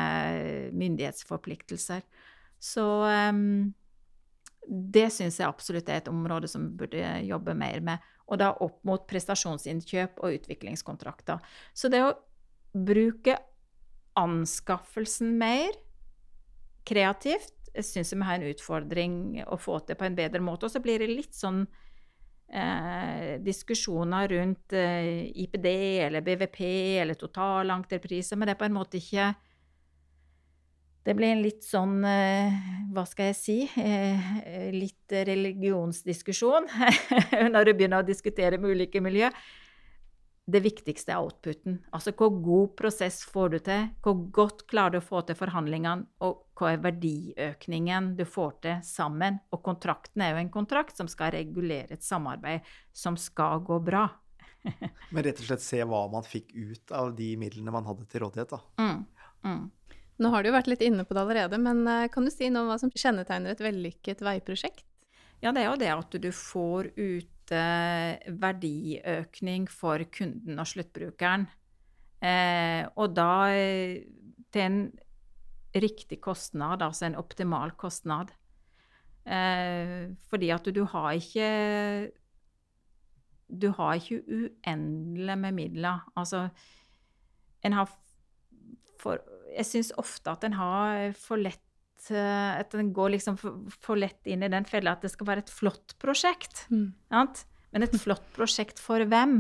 myndighetsforpliktelser. 0.78 2.04
Så 2.62 2.86
um, 3.06 3.74
det 4.66 5.08
syns 5.14 5.40
jeg 5.40 5.48
absolutt 5.48 5.90
er 5.90 6.02
et 6.02 6.12
område 6.12 6.50
som 6.50 6.68
vi 6.68 6.84
burde 6.84 7.16
jobbe 7.26 7.56
mer 7.58 7.82
med. 7.86 8.12
Og 8.26 8.40
da 8.42 8.52
opp 8.66 8.80
mot 8.88 9.04
prestasjonsinnkjøp 9.10 10.22
og 10.24 10.40
utviklingskontrakter. 10.40 11.42
Så 11.78 11.92
det 11.94 12.02
å 12.06 12.16
bruke 12.76 13.38
anskaffelsen 14.18 15.36
mer 15.38 15.76
kreativt. 16.88 17.54
Jeg 17.76 18.06
vi 18.08 18.24
har 18.24 18.40
en 18.40 18.50
utfordring 18.50 19.16
å 19.52 19.58
få 19.60 19.82
til 19.84 19.98
på 20.00 20.08
en 20.08 20.18
bedre 20.18 20.42
måte. 20.42 20.68
Og 20.68 20.74
så 20.74 20.82
blir 20.82 21.02
det 21.02 21.12
litt 21.12 21.36
sånn 21.36 21.66
eh, 22.56 23.36
diskusjoner 23.44 24.30
rundt 24.32 24.74
eh, 24.74 25.28
IPD 25.46 25.68
eller 26.08 26.24
BVP 26.26 26.62
eller 27.02 27.20
totalentrepriser, 27.20 28.40
men 28.40 28.50
det 28.50 28.56
er 28.56 28.62
på 28.64 28.70
en 28.70 28.78
måte 28.78 29.02
ikke 29.02 29.34
det 31.06 31.14
blir 31.14 31.36
en 31.36 31.44
litt 31.44 31.62
sånn, 31.62 32.00
eh, 32.10 32.56
hva 32.96 33.04
skal 33.06 33.30
jeg 33.30 33.38
si, 33.38 33.58
eh, 33.78 34.72
litt 34.74 35.14
religionsdiskusjon 35.30 36.66
når 37.54 37.68
du 37.68 37.74
begynner 37.76 38.02
å 38.02 38.08
diskutere 38.08 38.58
med 38.58 38.74
ulike 38.74 39.04
miljø 39.06 39.30
det 40.46 40.62
viktigste 40.62 41.14
er 41.14 41.24
outputen. 41.26 41.80
Altså 41.96 42.14
hvor 42.18 42.36
god 42.44 42.76
prosess 42.78 43.24
får 43.26 43.54
du 43.54 43.58
til, 43.66 43.88
hvor 44.06 44.20
godt 44.34 44.66
klarer 44.70 44.96
du 44.96 45.00
å 45.00 45.06
få 45.06 45.24
til 45.26 45.38
forhandlingene, 45.40 46.06
og 46.26 46.44
hva 46.58 46.74
er 46.74 46.84
verdiøkningen 46.84 48.12
du 48.20 48.26
får 48.30 48.52
til 48.66 48.84
sammen. 48.86 49.40
Og 49.56 49.64
kontrakten 49.66 50.22
er 50.22 50.36
jo 50.36 50.44
en 50.44 50.54
kontrakt 50.54 50.98
som 50.98 51.10
skal 51.12 51.34
regulere 51.36 51.98
et 51.98 52.06
samarbeid 52.06 52.66
som 52.94 53.18
skal 53.18 53.64
gå 53.66 53.80
bra. 53.86 54.06
Men 55.14 55.26
rett 55.26 55.42
og 55.42 55.50
slett 55.50 55.66
se 55.66 55.82
hva 55.86 56.06
man 56.14 56.26
fikk 56.26 56.54
ut 56.54 56.94
av 56.94 57.16
de 57.18 57.34
midlene 57.42 57.74
man 57.74 57.90
hadde 57.90 58.06
til 58.10 58.26
rådighet, 58.26 58.54
da. 58.54 58.62
Mm. 58.82 59.02
Mm. 59.46 59.64
Nå 60.22 60.32
har 60.32 60.44
du 60.44 60.50
jo 60.50 60.56
vært 60.56 60.70
litt 60.72 60.84
inne 60.86 61.04
på 61.06 61.16
det 61.16 61.26
allerede, 61.26 61.58
men 61.60 61.82
eh, 61.92 62.08
kan 62.12 62.24
du 62.24 62.32
si 62.32 62.48
noe 62.48 62.64
om 62.64 62.70
hva 62.72 62.78
som 62.80 62.92
kjennetegner 62.94 63.52
et 63.52 63.62
vellykket 63.62 64.24
veiprosjekt? 64.24 64.86
Ja, 65.44 65.52
det 65.52 65.66
er 65.66 65.68
jo 65.68 65.80
det 65.82 65.92
at 65.92 66.16
du 66.24 66.30
får 66.32 66.94
ut 66.96 67.35
verdiøkning 67.52 69.70
for 69.70 70.04
kunden 70.14 70.60
og 70.60 70.68
sluttbrukeren. 70.68 71.48
Eh, 72.26 72.86
og 72.96 73.16
da 73.16 73.32
eh, 73.54 74.06
til 74.54 74.64
en 74.64 74.80
riktig 75.76 76.22
kostnad, 76.24 76.82
altså 76.82 77.10
en 77.10 77.20
optimal 77.20 77.76
kostnad. 77.78 78.32
Eh, 79.26 80.14
fordi 80.30 80.50
at 80.54 80.70
du 80.76 80.84
har 80.86 81.12
ikke 81.18 82.12
Du 83.62 83.72
har 83.72 83.94
ikke 83.94 84.24
uendelig 84.28 85.38
med 85.38 85.52
midler. 85.52 86.12
Altså, 86.18 86.50
en 87.64 87.74
har 87.74 87.90
for 89.00 89.20
Jeg 89.58 89.66
syns 89.66 89.92
ofte 89.98 90.32
at 90.32 90.44
en 90.44 90.54
har 90.54 91.14
for 91.14 91.36
lett 91.36 91.65
Eh, 92.12 92.52
at 92.60 92.74
den 92.76 92.92
går 92.94 93.16
liksom 93.16 93.38
for, 93.40 93.58
for, 93.82 93.98
lett 94.00 94.28
inn 94.30 94.46
i 94.46 94.52
den 94.52 94.68
fella 94.70 94.94
at 94.96 95.06
det 95.06 95.14
skal 95.14 95.30
være 95.32 95.46
et 95.46 95.54
flott 95.54 95.96
prosjekt. 96.02 96.66
Mm. 96.70 96.94
Men 97.10 97.86
et 97.86 97.98
flott 98.02 98.26
prosjekt 98.36 98.82
for 98.82 99.02
hvem? 99.10 99.40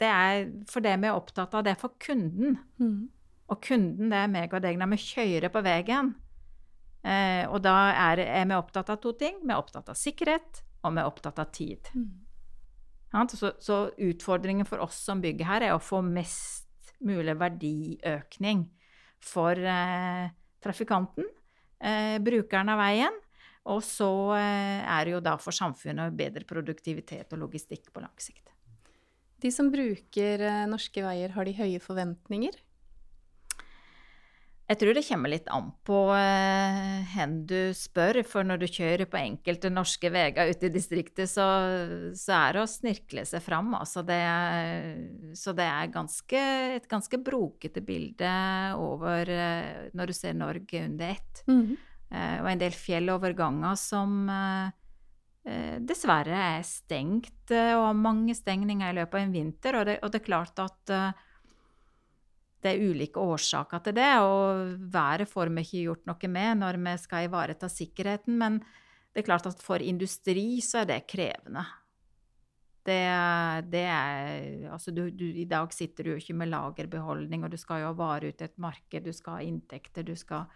Det 0.00 0.10
er 0.10 0.48
for 0.70 0.84
det 0.84 0.96
vi 1.02 1.10
er 1.10 1.16
opptatt 1.16 1.54
av, 1.54 1.64
det 1.66 1.74
er 1.74 1.80
for 1.80 1.94
kunden. 2.02 2.58
Mm. 2.80 3.08
Og 3.52 3.60
kunden, 3.62 4.10
det 4.10 4.20
er 4.22 4.30
meg 4.32 4.54
og 4.56 4.64
deg 4.64 4.78
når 4.80 4.94
vi 4.94 5.00
kjører 5.04 5.52
på 5.52 5.62
veien. 5.64 6.14
Eh, 7.04 7.44
og 7.52 7.60
da 7.64 7.74
er, 7.92 8.22
er, 8.24 8.46
vi 8.48 8.56
opptatt 8.56 8.90
av 8.94 9.00
to 9.02 9.12
ting. 9.20 9.42
Vi 9.42 9.52
er 9.52 9.60
opptatt 9.60 9.90
av 9.92 9.98
sikkerhet, 10.00 10.62
og 10.82 10.94
vi 10.96 11.02
er 11.02 11.10
opptatt 11.10 11.42
av 11.42 11.50
tid. 11.54 11.90
Mm. 11.92 12.12
Så, 13.30 13.52
så, 13.62 13.76
utfordringen 14.02 14.66
for 14.66 14.82
oss 14.82 14.96
som 15.06 15.20
bygger 15.22 15.46
her, 15.46 15.66
er 15.68 15.76
å 15.76 15.82
få 15.82 16.00
mest 16.02 16.94
mulig 17.04 17.36
verdiøkning 17.38 18.64
for 19.22 19.60
eh, 19.60 20.32
trafikanten, 20.64 21.28
eh, 21.80 22.16
brukeren 22.24 22.72
av 22.72 22.80
veien. 22.80 23.20
Og 23.72 23.80
så 23.84 24.10
eh, 24.36 24.80
er 24.82 25.06
det 25.06 25.14
jo 25.14 25.22
da 25.24 25.36
for 25.40 25.56
samfunnet 25.56 26.16
bedre 26.16 26.44
produktivitet 26.48 27.32
og 27.32 27.46
logistikk 27.46 27.88
på 27.92 28.02
lang 28.04 28.12
sikt. 28.20 28.50
De 29.40 29.50
som 29.52 29.70
bruker 29.72 30.44
eh, 30.44 30.64
norske 30.68 31.04
veier, 31.04 31.32
har 31.36 31.48
de 31.48 31.56
høye 31.56 31.80
forventninger? 31.82 32.56
Jeg 34.74 34.80
tror 34.80 34.96
det 34.96 35.04
kommer 35.06 35.30
litt 35.30 35.46
an 35.54 35.68
på 35.86 35.96
eh, 36.16 37.02
hen 37.12 37.34
du 37.46 37.70
spør, 37.78 38.18
for 38.26 38.42
når 38.42 38.58
du 38.58 38.66
kjører 38.66 39.06
på 39.06 39.20
enkelte 39.20 39.70
norske 39.70 40.10
veier 40.10 40.50
ute 40.50 40.66
i 40.66 40.72
distriktet, 40.74 41.30
så, 41.30 41.44
så, 42.18 42.32
er 42.40 42.56
det 42.56 42.62
å 42.64 42.70
snirkle 42.72 43.22
seg 43.28 43.44
fram. 43.44 43.70
Altså 43.78 44.02
det, 44.02 44.18
så 45.38 45.54
det 45.54 45.68
er 45.70 45.92
ganske, 45.94 46.40
et 46.80 46.88
ganske 46.90 47.20
brokete 47.22 47.84
bilde 47.86 48.32
over 48.74 49.30
eh, 49.30 49.92
når 49.94 50.10
du 50.10 50.16
ser 50.18 50.34
Norge 50.40 50.82
under 50.88 51.14
ett. 51.14 51.44
Mm 51.46 51.60
-hmm. 51.60 51.76
eh, 52.10 52.42
og 52.42 52.50
en 52.50 52.64
del 52.64 52.74
fjelloverganger 52.74 53.76
som 53.78 54.28
eh, 54.28 54.72
eh, 55.52 55.78
dessverre 55.78 56.40
er 56.56 56.66
stengt, 56.66 57.50
eh, 57.50 57.76
og 57.78 57.92
har 57.92 57.94
mange 57.94 58.34
stengninger 58.34 58.90
i 58.90 58.98
løpet 58.98 59.14
av 59.14 59.20
en 59.20 59.38
vinter. 59.38 59.78
Og 59.78 59.86
det, 59.86 59.98
og 60.02 60.10
det 60.10 60.20
er 60.20 60.30
klart 60.32 60.58
at 60.58 61.14
det 62.64 62.72
er 62.72 62.82
ulike 62.88 63.20
årsaker 63.20 63.82
til 63.84 63.96
det, 63.98 64.10
og 64.24 64.74
været 64.92 65.28
får 65.28 65.52
vi 65.52 65.64
ikke 65.66 65.84
gjort 65.84 66.06
noe 66.08 66.30
med 66.32 66.60
når 66.62 66.80
vi 66.80 66.96
skal 67.02 67.28
ivareta 67.28 67.68
sikkerheten. 67.68 68.38
Men 68.40 68.58
det 69.12 69.22
er 69.22 69.28
klart 69.28 69.48
at 69.50 69.60
for 69.62 69.84
industri 69.84 70.62
så 70.64 70.82
er 70.82 70.88
det 70.90 71.04
krevende. 71.10 71.64
Det, 72.84 73.00
det 73.72 73.84
er 73.88 74.72
Altså, 74.72 74.92
du, 74.92 75.06
du, 75.12 75.24
i 75.24 75.46
dag 75.48 75.72
sitter 75.72 76.04
du 76.04 76.10
jo 76.14 76.20
ikke 76.20 76.36
med 76.36 76.50
lagerbeholdning, 76.52 77.44
og 77.44 77.52
du 77.52 77.56
skal 77.60 77.84
jo 77.84 77.92
ha 77.92 77.96
varer 77.96 78.32
ut 78.32 78.42
et 78.44 78.58
marked, 78.60 79.04
du 79.04 79.12
skal 79.12 79.38
ha 79.38 79.46
inntekter, 79.46 80.04
du 80.04 80.16
skal 80.16 80.48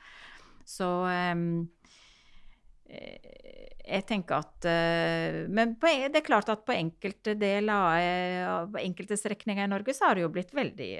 Så 0.68 0.88
um, 1.32 1.68
jeg 2.88 4.04
tenker 4.08 4.42
at 4.42 4.66
eh, 4.68 5.44
Men 5.52 5.74
på, 5.80 5.90
det 6.08 6.20
er 6.20 6.24
klart 6.26 6.50
at 6.52 6.64
på 6.66 6.74
enkelte 6.76 7.34
deler 7.38 8.00
eh, 8.00 8.82
enkelte 8.84 9.16
strekninger 9.18 9.64
i 9.64 9.70
Norge 9.70 9.94
så 9.96 10.08
har 10.08 10.18
det 10.18 10.24
jo 10.24 10.32
blitt 10.32 10.54
veldig 10.56 10.90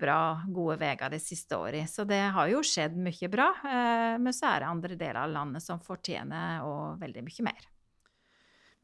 bra, 0.00 0.20
gode 0.50 0.78
veier 0.80 1.12
det 1.12 1.20
siste 1.22 1.58
året. 1.58 1.90
Så 1.90 2.06
det 2.08 2.20
har 2.34 2.50
jo 2.50 2.62
skjedd 2.66 2.96
mye 2.98 3.28
bra. 3.30 3.50
Men 4.20 4.32
så 4.34 4.52
er 4.52 4.62
det 4.62 4.70
andre 4.70 4.96
deler 4.96 5.20
av 5.24 5.34
landet 5.34 5.64
som 5.64 5.82
fortjener 5.84 6.64
og 6.66 7.02
veldig 7.02 7.24
mye 7.26 7.46
mer. 7.50 7.68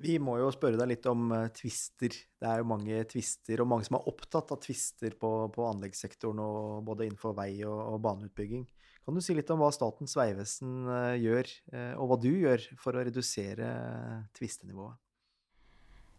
Vi 0.04 0.18
må 0.20 0.34
jo 0.42 0.50
spørre 0.52 0.76
deg 0.76 0.90
litt 0.90 1.06
om 1.08 1.30
tvister. 1.56 2.12
Det 2.12 2.48
er 2.50 2.60
jo 2.60 2.68
mange 2.68 3.00
tvister, 3.08 3.62
og 3.62 3.70
mange 3.70 3.88
som 3.88 3.96
er 3.96 4.10
opptatt 4.12 4.52
av 4.52 4.60
tvister 4.60 5.16
på, 5.16 5.30
på 5.54 5.68
anleggssektoren, 5.70 6.42
og 6.44 6.82
både 6.84 7.08
innenfor 7.08 7.32
vei 7.38 7.52
og, 7.64 7.78
og 7.94 8.02
baneutbygging. 8.04 8.66
Kan 9.06 9.14
du 9.14 9.22
si 9.22 9.36
litt 9.38 9.50
om 9.54 9.60
hva 9.62 9.68
Statens 9.70 10.16
vegvesen 10.18 10.88
eh, 10.90 11.12
gjør, 11.22 11.50
eh, 11.70 11.92
og 11.94 12.08
hva 12.10 12.16
du 12.18 12.32
gjør 12.32 12.64
for 12.82 12.98
å 12.98 13.04
redusere 13.06 13.68
tvistenivået? 14.34 14.98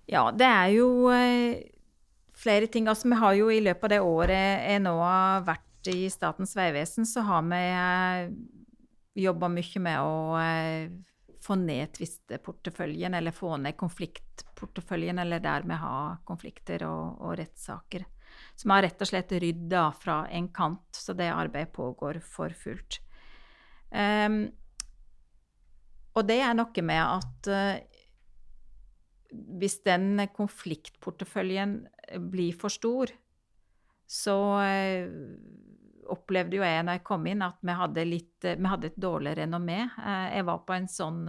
Ja, 0.07 0.29
det 0.31 0.47
er 0.47 0.69
jo 0.71 0.87
eh, 1.11 1.67
flere 2.31 2.71
ting. 2.71 2.87
Altså, 2.87 3.09
vi 3.11 3.19
har 3.19 3.35
jo 3.35 3.49
i 3.51 3.59
løpet 3.59 3.89
av 3.89 3.91
det 3.91 3.99
året 4.07 4.63
jeg 4.69 4.85
nå 4.85 4.95
har 5.01 5.43
vært 5.49 5.91
i 5.91 6.07
Statens 6.11 6.55
vegvesen, 6.55 7.03
så 7.03 7.25
har 7.27 7.43
vi 7.51 9.21
jobba 9.27 9.51
mye 9.51 9.83
med 9.83 10.07
å 10.07 10.15
få 11.43 11.59
ned 11.59 11.91
tvisteporteføljen, 11.99 13.19
eller 13.19 13.35
få 13.35 13.57
ned 13.59 13.75
konfliktporteføljen, 13.79 15.19
eller 15.19 15.43
der 15.43 15.67
vi 15.67 15.79
har 15.83 16.21
konflikter 16.27 16.87
og, 16.87 17.19
og 17.19 17.35
rettssaker 17.39 18.07
som 18.57 18.73
har 18.73 18.83
rett 18.87 19.03
og 19.03 19.09
slett 19.09 19.35
rydda 19.37 19.83
fra 19.99 20.21
en 20.33 20.47
kant. 20.53 20.87
Så 20.97 21.13
det 21.17 21.29
arbeidet 21.29 21.75
pågår 21.75 22.19
for 22.25 22.53
fullt. 22.57 22.99
Um, 23.93 24.47
og 26.17 26.25
det 26.27 26.39
er 26.41 26.57
noe 26.57 26.83
med 26.83 27.03
at 27.03 27.51
uh, 27.53 27.77
hvis 29.61 29.77
den 29.85 30.25
konfliktporteføljen 30.33 31.79
blir 32.31 32.57
for 32.57 32.73
stor, 32.73 33.13
så 34.07 34.37
uh, 34.57 35.05
opplevde 36.07 36.57
jo 36.57 36.65
jeg 36.65 36.83
når 36.87 36.97
jeg 36.97 37.07
kom 37.11 37.29
inn, 37.29 37.45
at 37.45 37.61
vi 37.61 37.77
hadde, 37.77 38.09
litt, 38.09 38.37
vi 38.41 38.71
hadde 38.71 38.89
et 38.89 39.01
dårlig 39.01 39.35
renommé. 39.37 39.81
Jeg 40.31 40.45
var 40.47 40.61
på 40.63 40.77
en 40.77 40.87
sånn 40.87 41.25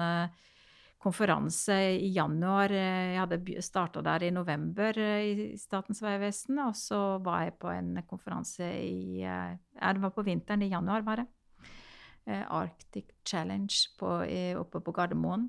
konferanse 0.98 1.76
i 1.98 2.11
januar. 2.14 2.72
Jeg 2.74 3.18
hadde 3.20 3.62
starta 3.64 4.02
der 4.04 4.26
i 4.26 4.32
november 4.34 4.98
i 4.98 5.52
Statens 5.58 6.02
vegvesen, 6.02 6.58
og 6.64 6.74
så 6.78 7.00
var 7.24 7.46
jeg 7.46 7.58
på 7.62 7.70
en 7.72 7.92
konferanse 8.08 8.66
i 8.66 9.20
Ja, 9.22 9.92
det 9.94 10.02
var 10.02 10.14
på 10.16 10.26
vinteren, 10.26 10.64
i 10.66 10.72
januar, 10.72 11.06
var 11.06 11.22
det. 11.22 11.28
Arctic 12.28 13.14
Challenge 13.24 13.72
på, 13.96 14.11
oppe 14.61 14.82
på 14.84 14.92
Gardermoen. 14.92 15.48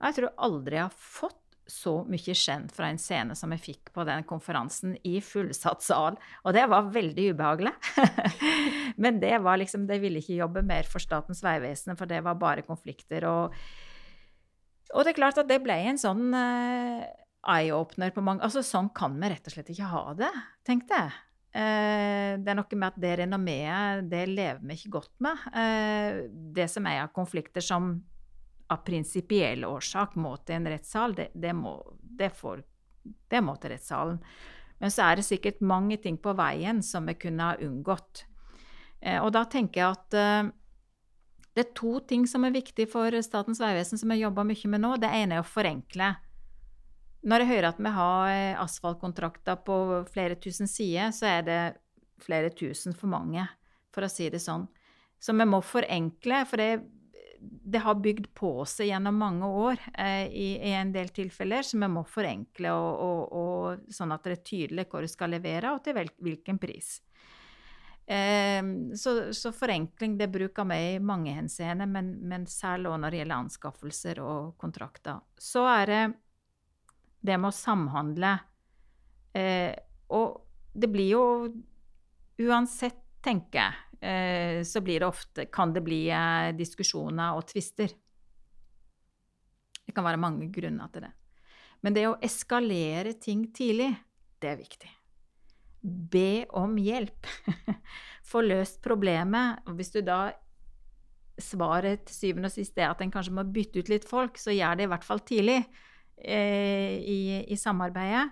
Jeg 0.00 0.16
tror 0.16 0.32
aldri 0.48 0.78
jeg 0.80 0.88
har 0.88 0.96
fått 0.96 1.36
så 1.70 2.00
mye 2.08 2.34
skjenn 2.34 2.66
fra 2.72 2.88
en 2.90 2.98
scene 2.98 3.36
som 3.38 3.52
jeg 3.54 3.62
fikk 3.62 3.92
på 3.94 4.04
den 4.08 4.24
konferansen, 4.28 4.96
i 5.06 5.20
fullsatt 5.24 5.84
sal. 5.86 6.18
Og 6.44 6.56
det 6.56 6.66
var 6.70 6.90
veldig 6.92 7.28
ubehagelig. 7.34 7.72
Men 9.02 9.20
det 9.22 9.36
var 9.44 9.60
liksom 9.60 9.86
De 9.86 10.00
ville 10.02 10.22
ikke 10.22 10.40
jobbe 10.40 10.64
mer 10.66 10.88
for 10.90 11.02
Statens 11.02 11.44
vegvesen, 11.46 11.96
for 11.98 12.10
det 12.10 12.24
var 12.26 12.40
bare 12.40 12.66
konflikter. 12.66 13.28
Og, 13.30 13.54
og, 14.94 15.02
det 15.04 15.12
er 15.12 15.18
klart 15.18 15.40
at 15.40 15.48
det 15.50 15.60
ble 15.64 15.76
en 15.90 15.98
sånn 16.00 16.30
uh, 16.34 17.00
eye-opener 17.50 18.12
på 18.14 18.24
mange 18.24 18.44
Altså, 18.46 18.62
sånn 18.66 18.90
kan 18.96 19.16
vi 19.20 19.32
rett 19.32 19.48
og 19.48 19.54
slett 19.54 19.72
ikke 19.72 19.90
ha 19.90 20.04
det, 20.18 20.30
tenkte 20.66 21.00
jeg. 21.00 21.18
Uh, 21.50 22.38
det 22.42 22.52
er 22.52 22.58
noe 22.58 22.78
med 22.78 22.88
at 22.92 23.00
det 23.02 23.16
renommeet, 23.22 24.06
det 24.10 24.24
lever 24.30 24.62
vi 24.62 24.78
ikke 24.78 24.94
godt 25.00 25.14
med. 25.26 25.48
Uh, 25.54 26.28
det 26.56 26.68
som 26.72 26.86
er 26.90 27.04
av 27.04 27.14
konflikter 27.16 27.64
som 27.64 27.94
av 28.70 28.84
prinsipiell 28.86 29.64
årsak 29.66 30.14
må 30.20 30.36
til 30.44 30.60
en 30.60 30.70
rettssal, 30.70 31.14
det, 31.18 31.30
det, 31.34 31.52
må, 31.56 31.74
det, 32.00 32.30
får, 32.38 32.62
det, 33.02 33.40
må, 33.42 33.56
til 33.58 33.74
rettssalen. 33.74 34.20
Men 34.80 34.94
så 34.94 35.08
er 35.08 35.18
det 35.18 35.26
sikkert 35.26 35.64
mange 35.66 35.98
ting 36.00 36.16
på 36.22 36.34
veien 36.38 36.78
som 36.86 37.08
vi 37.10 37.16
kunne 37.18 37.50
ha 37.50 37.58
unngått. 37.66 38.24
Eh, 39.00 39.18
og 39.18 39.32
da 39.34 39.42
tenker 39.50 39.82
jeg 39.82 39.96
at 39.98 40.16
eh, 40.20 40.52
det 41.56 41.64
er 41.64 41.72
to 41.76 41.98
ting 42.06 42.26
som 42.30 42.44
er 42.46 42.54
viktig 42.54 42.86
for 42.92 43.14
Statens 43.26 43.60
vegvesen, 43.62 43.98
som 43.98 44.12
jeg 44.14 44.22
jobber 44.22 44.46
mye 44.46 44.70
med 44.70 44.84
nå. 44.84 44.92
Det 45.02 45.10
ene 45.10 45.38
er 45.38 45.42
å 45.42 45.48
forenkle. 45.48 46.12
Når 47.26 47.42
jeg 47.42 47.50
hører 47.50 47.68
at 47.72 47.80
vi 47.82 47.94
har 47.96 48.30
eh, 48.32 48.60
asfaltkontrakter 48.62 49.58
på 49.66 49.80
flere 50.12 50.38
tusen 50.40 50.70
sider, 50.70 51.10
så 51.12 51.26
er 51.28 51.42
det 51.48 51.60
flere 52.22 52.52
tusen 52.54 52.94
for 52.96 53.12
mange, 53.12 53.44
for 53.92 54.06
å 54.06 54.12
si 54.12 54.30
det 54.32 54.40
sånn. 54.40 54.68
Så 55.20 55.34
vi 55.36 55.44
må 55.48 55.60
forenkle, 55.64 56.44
for 56.48 56.62
det 56.62 56.72
det 57.40 57.78
har 57.78 57.94
bygd 57.94 58.26
på 58.36 58.50
seg 58.68 58.90
gjennom 58.90 59.16
mange 59.16 59.48
år 59.48 59.80
eh, 59.94 60.26
i, 60.28 60.48
i, 60.60 60.72
en 60.76 60.92
del 60.92 61.08
tilfeller, 61.14 61.64
så 61.64 61.78
vi 61.80 61.88
må 61.88 62.02
forenkle, 62.04 62.72
og, 62.76 63.04
og, 63.04 63.20
og, 63.40 63.86
sånn 63.92 64.12
at 64.12 64.26
det 64.26 64.34
er 64.34 64.42
tydelig 64.44 64.86
hvor 64.90 65.04
du 65.04 65.10
skal 65.10 65.32
levere, 65.32 65.72
og 65.72 65.80
til 65.84 65.96
hvilken 66.20 66.60
pris. 66.60 66.98
Eh, 68.10 68.62
så, 68.98 69.14
så, 69.36 69.52
forenkling 69.54 70.16
det 70.18 70.30
bruker 70.32 70.66
vi 70.72 70.78
i 70.94 71.02
mange 71.02 71.34
henseende, 71.36 71.86
men, 71.86 72.16
men 72.26 72.46
særlig 72.50 72.90
når 72.98 73.14
det 73.14 73.22
gjelder 73.22 73.44
anskaffelser 73.44 74.22
og 74.24 74.56
kontrakter. 74.58 75.22
Så 75.38 75.66
er 75.70 75.92
det 75.92 76.02
det 77.20 77.36
med 77.36 77.52
å 77.52 77.54
samhandle. 77.54 78.32
Eh, 79.36 79.76
og 80.16 80.40
det 80.72 80.88
blir 80.90 81.12
jo 81.12 81.24
uansett, 82.40 82.98
tenker 83.20 83.60
jeg 83.60 83.90
Eh, 84.00 84.62
så 84.64 84.80
blir 84.80 85.00
det 85.00 85.06
ofte, 85.06 85.44
kan 85.44 85.72
det 85.72 85.80
bli 85.84 86.08
eh, 86.08 86.50
diskusjoner 86.56 87.36
og 87.36 87.44
tvister. 87.50 87.92
Det 89.84 89.94
kan 89.94 90.06
være 90.06 90.20
mange 90.20 90.48
grunner 90.52 90.88
til 90.92 91.04
det. 91.04 91.12
Men 91.84 91.96
det 91.96 92.06
å 92.08 92.16
eskalere 92.24 93.12
ting 93.20 93.46
tidlig, 93.52 93.90
det 94.40 94.54
er 94.54 94.60
viktig. 94.60 94.90
Be 95.80 96.44
om 96.56 96.76
hjelp. 96.78 97.26
Få 98.30 98.42
løst 98.44 98.80
problemet. 98.84 99.62
Og 99.66 99.78
hvis 99.78 99.92
du 99.94 100.00
da 100.04 100.28
svaret 101.40 102.04
til 102.08 102.16
syvende 102.16 102.50
og 102.50 102.54
sist 102.54 102.78
er 102.78 102.90
at 102.90 103.00
en 103.00 103.12
kanskje 103.12 103.34
må 103.34 103.46
bytte 103.48 103.80
ut 103.80 103.90
litt 103.92 104.06
folk, 104.08 104.38
så 104.38 104.52
gjør 104.54 104.78
det 104.78 104.86
i 104.86 104.92
hvert 104.92 105.06
fall 105.06 105.22
tidlig 105.24 105.58
eh, 105.58 107.00
i, 107.00 107.20
i, 107.48 107.56
samarbeidet. 107.56 108.28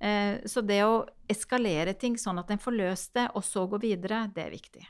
Eh, 0.00 0.44
så 0.48 0.62
det 0.64 0.82
å 0.84 1.02
eskalere 1.30 1.96
ting 1.96 2.18
sånn 2.20 2.40
at 2.42 2.52
en 2.52 2.60
får 2.60 2.76
løst 2.76 3.14
det, 3.16 3.30
og 3.34 3.44
så 3.46 3.66
gå 3.70 3.80
videre, 3.82 4.26
det 4.34 4.46
er 4.46 4.54
viktig. 4.54 4.86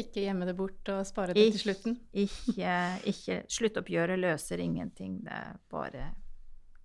Ikke 0.00 0.22
gjemme 0.22 0.46
det 0.46 0.54
bort 0.54 0.86
og 0.92 1.02
spare 1.06 1.34
det 1.34 1.48
til 1.56 1.62
slutten? 1.64 1.96
Ikke, 2.14 2.74
ikke. 3.10 3.40
Sluttoppgjøret 3.50 4.20
løser 4.22 4.62
ingenting. 4.62 5.18
Det 5.26 5.34
er 5.34 5.56
bare 5.72 6.12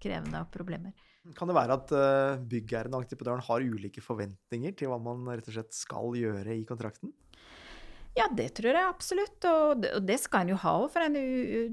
krevende 0.01 0.41
problemer. 0.53 0.95
Kan 1.33 1.49
det 1.49 1.55
være 1.57 1.77
at 1.79 1.91
uh, 1.95 2.41
byggherren 2.45 2.93
og 2.93 3.05
entreprenøren 3.05 3.45
har 3.47 3.63
ulike 3.65 4.03
forventninger 4.03 4.75
til 4.77 4.91
hva 4.91 4.99
man 5.01 5.23
rett 5.31 5.47
og 5.49 5.55
slett 5.55 5.73
skal 5.73 6.13
gjøre 6.19 6.53
i 6.53 6.65
kontrakten? 6.69 7.13
Ja, 8.15 8.27
det 8.31 8.51
tror 8.59 8.77
jeg 8.77 8.87
absolutt. 8.87 9.47
Og 9.49 9.87
det, 10.05 10.19
skal 10.21 10.45
en 10.45 10.53
jo 10.53 10.59
ha. 10.61 10.75
For 10.91 11.03
en, 11.03 11.17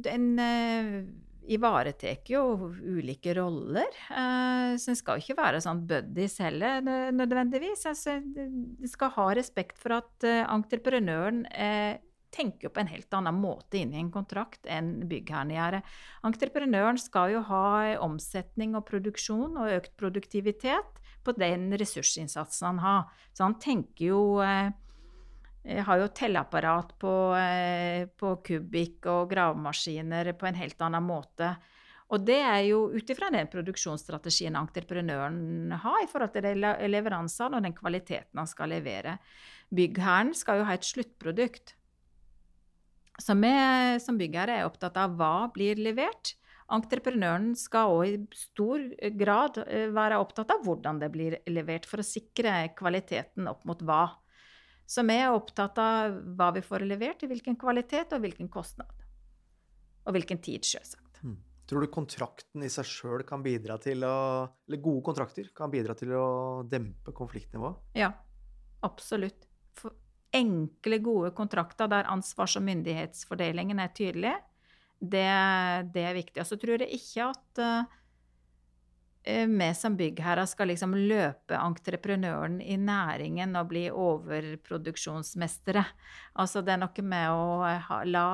en 0.09 0.25
uh, 0.41 0.97
ivaretar 1.53 2.33
jo 2.33 2.73
ulike 2.81 3.37
roller. 3.39 3.93
Uh, 4.09 4.73
så 4.81 4.95
en 4.95 4.99
skal 4.99 5.23
ikke 5.23 5.39
være 5.39 5.61
sånn 5.63 5.85
buddies 5.91 6.39
heller, 6.43 6.81
nødvendigvis. 7.15 7.85
Altså, 7.93 8.17
en 8.19 8.89
skal 8.91 9.13
ha 9.19 9.29
respekt 9.39 9.79
for 9.83 10.01
at 10.01 10.27
entreprenøren 10.43 11.45
uh, 11.53 12.01
tenker 12.33 12.73
på 12.73 12.83
en 12.83 12.91
helt 12.91 13.15
annen 13.15 13.39
måte 13.39 13.79
inn 13.81 13.93
i 13.95 14.01
en 14.01 14.11
kontrakt 14.15 14.67
enn 14.67 15.07
byggherren 15.11 15.53
gjør. 15.55 15.79
Entreprenøren 16.29 17.01
skal 17.01 17.37
jo 17.37 17.43
ha 17.49 17.65
omsetning 18.03 18.77
og 18.79 18.87
produksjon 18.89 19.59
og 19.61 19.75
økt 19.77 19.97
produktivitet 20.01 21.03
på 21.23 21.35
den 21.39 21.71
ressursinnsatsen 21.79 22.73
han 22.73 22.81
har. 22.83 23.27
Så 23.33 23.47
han 23.47 23.59
tenker 23.63 24.09
jo 24.09 24.23
jeg 25.63 25.85
har 25.87 26.01
jo 26.01 26.09
telleapparat 26.11 26.97
på, 26.99 27.13
eh, 27.39 28.09
på 28.19 28.35
kubikk 28.43 29.07
og 29.07 29.31
gravemaskiner 29.31 30.33
på 30.35 30.49
en 30.49 30.59
helt 30.59 30.81
annen 30.83 31.07
måte. 31.07 31.53
Og 32.13 32.21
det 32.21 32.41
er 32.45 32.65
jo 32.67 32.91
ut 32.93 33.09
ifra 33.09 33.31
den 33.33 33.49
produksjonsstrategien 33.49 34.59
entreprenøren 34.59 35.73
har 35.85 36.03
i 36.03 36.09
forhold 36.11 36.35
til 36.35 36.59
leveransene 36.93 37.57
og 37.57 37.65
den 37.65 37.77
kvaliteten 37.77 38.43
han 38.43 38.51
skal 38.51 38.75
levere. 38.75 39.17
Byggherren 39.73 40.35
skal 40.37 40.61
jo 40.61 40.67
ha 40.69 40.75
et 40.77 40.85
sluttprodukt. 40.85 41.73
Så 43.21 43.35
vi 43.37 43.53
som 44.01 44.17
byggherre 44.19 44.61
er 44.61 44.69
opptatt 44.69 44.97
av 45.01 45.19
hva 45.19 45.51
blir 45.53 45.81
levert. 45.81 46.35
Entreprenøren 46.73 47.53
skal 47.59 47.93
òg 47.93 48.09
i 48.09 48.19
stor 48.37 48.87
grad 49.21 49.59
eh, 49.67 49.91
være 49.93 50.21
opptatt 50.23 50.55
av 50.55 50.63
hvordan 50.65 51.03
det 51.03 51.11
blir 51.13 51.37
levert, 51.53 51.85
for 51.89 52.01
å 52.01 52.07
sikre 52.07 52.71
kvaliteten 52.79 53.51
opp 53.51 53.67
mot 53.69 53.83
hva. 53.85 54.07
Så 54.89 55.05
vi 55.09 55.19
er 55.21 55.35
opptatt 55.35 55.79
av 55.81 56.17
hva 56.39 56.51
vi 56.57 56.65
får 56.65 56.87
levert, 56.89 57.23
i 57.25 57.31
hvilken 57.31 57.59
kvalitet 57.61 58.15
og 58.17 58.25
hvilken 58.25 58.49
kostnad. 58.53 59.05
Og 60.07 60.17
hvilken 60.17 60.41
tid, 60.43 60.65
selvsagt. 60.67 61.21
Mm. 61.23 61.37
Tror 61.69 61.85
du 61.85 61.93
kontrakten 61.93 62.65
i 62.65 62.71
seg 62.73 62.89
sjøl 62.89 63.23
kan 63.25 63.45
bidra 63.45 63.79
til 63.81 64.03
å 64.05 64.17
Eller 64.67 64.81
gode 64.83 65.05
kontrakter 65.07 65.47
kan 65.57 65.71
bidra 65.73 65.95
til 65.97 66.11
å 66.17 66.27
dempe 66.69 67.15
konfliktnivået? 67.17 67.79
Ja, 67.97 68.11
absolutt. 68.85 69.47
For 69.79 69.95
enkle, 70.33 70.99
gode 71.05 71.33
kontrakter 71.37 71.91
der 71.91 72.09
ansvars- 72.11 72.57
og 72.59 72.65
myndighetsfordelingen 72.67 73.83
er 73.83 73.93
tydelig, 73.97 74.37
det, 75.03 75.27
det 75.95 76.05
er 76.07 76.17
viktig. 76.17 76.41
Og 76.43 76.49
så 76.49 76.59
tror 76.61 76.85
jeg 76.85 76.95
ikke 76.99 77.29
at 77.33 77.63
uh, 77.63 79.49
vi 79.51 79.69
som 79.79 79.99
byggherrer 79.99 80.49
skal 80.51 80.71
liksom 80.73 80.95
løpe 80.97 81.59
entreprenøren 81.59 82.61
i 82.63 82.79
næringen 82.79 83.59
og 83.59 83.69
bli 83.71 83.89
overproduksjonsmestere. 83.91 85.85
Altså 86.39 86.63
det 86.63 86.77
er 86.77 86.83
noe 86.85 87.07
med 87.07 87.35
å 87.35 87.61
ha, 87.89 88.01
la, 88.07 88.27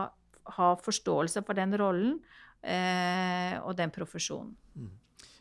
ha 0.58 0.70
forståelse 0.84 1.44
for 1.46 1.58
den 1.58 1.76
rollen 1.80 2.16
uh, 2.20 3.54
og 3.64 3.74
den 3.80 3.92
profesjonen. 3.94 4.54
Mm. 4.76 4.94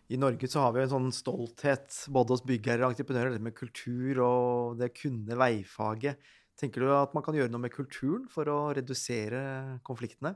I 0.07 0.17
Norge 0.19 0.47
så 0.47 0.61
har 0.63 0.71
vi 0.71 0.85
en 0.85 0.91
sånn 0.93 1.09
stolthet 1.11 2.05
både 2.15 2.31
hos 2.31 2.43
byggherrer 2.47 2.85
og 2.87 2.93
entreprenører, 2.93 3.33
det 3.35 3.43
med 3.43 3.55
kultur 3.57 4.21
og 4.23 4.77
det 4.79 4.93
kunne 4.95 5.35
veifaget. 5.35 6.21
Tenker 6.57 6.83
du 6.83 6.91
at 6.95 7.13
man 7.13 7.25
kan 7.25 7.37
gjøre 7.37 7.53
noe 7.53 7.61
med 7.67 7.73
kulturen 7.73 8.25
for 8.31 8.49
å 8.49 8.59
redusere 8.77 9.79
konfliktene? 9.85 10.35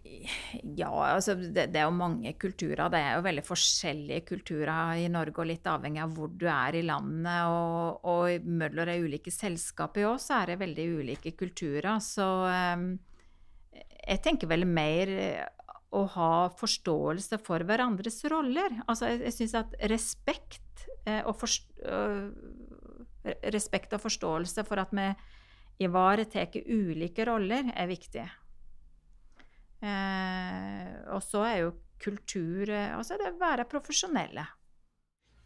Ja, 0.00 0.90
altså 1.10 1.34
det, 1.34 1.66
det, 1.74 1.80
er 1.80 1.88
jo 1.88 1.96
mange 1.96 2.32
kulturer. 2.40 2.88
Det 2.92 3.00
er 3.00 3.16
jo 3.18 3.24
veldig 3.26 3.44
forskjellige 3.44 4.24
kulturer 4.28 5.00
i 5.02 5.08
Norge, 5.12 5.42
og 5.42 5.48
litt 5.50 5.66
avhengig 5.68 6.02
av 6.04 6.14
hvor 6.16 6.30
du 6.32 6.46
er 6.50 6.78
i 6.78 6.84
landet. 6.86 7.40
Og, 7.50 8.04
og 8.08 8.50
Møller 8.60 8.92
er 8.92 9.04
ulike 9.04 9.32
selskaper 9.34 10.08
òg, 10.12 10.18
så 10.22 10.40
er 10.40 10.52
det 10.52 10.60
veldig 10.62 10.86
ulike 11.00 11.34
kulturer. 11.38 11.92
Så 12.04 12.28
um, 12.48 12.92
jeg 13.74 14.22
tenker 14.24 14.50
vel 14.50 14.68
mer 14.68 15.12
å 15.90 16.04
ha 16.14 16.32
forståelse 16.54 17.40
for 17.42 17.66
hverandres 17.66 18.22
roller. 18.30 18.80
Altså 18.86 19.10
jeg, 19.10 19.24
jeg 19.26 19.36
syns 19.40 19.56
at 19.58 19.74
respekt, 19.90 20.86
eh, 21.04 21.20
og 21.26 21.34
forst, 21.40 21.66
respekt 23.52 23.92
og 23.96 24.04
forståelse 24.04 24.64
for 24.68 24.82
at 24.82 24.92
vi 24.96 25.08
ivaretar 25.84 26.52
ulike 26.66 27.24
roller, 27.28 27.72
er 27.74 27.88
viktig. 27.88 28.26
Eh, 29.80 30.88
og 31.14 31.22
så 31.24 31.44
er 31.48 31.56
jo 31.62 31.70
kultur 32.00 32.68
eh, 32.68 32.90
Altså 32.92 33.16
det 33.16 33.30
å 33.32 33.38
være 33.40 33.64
profesjonelle. 33.68 34.44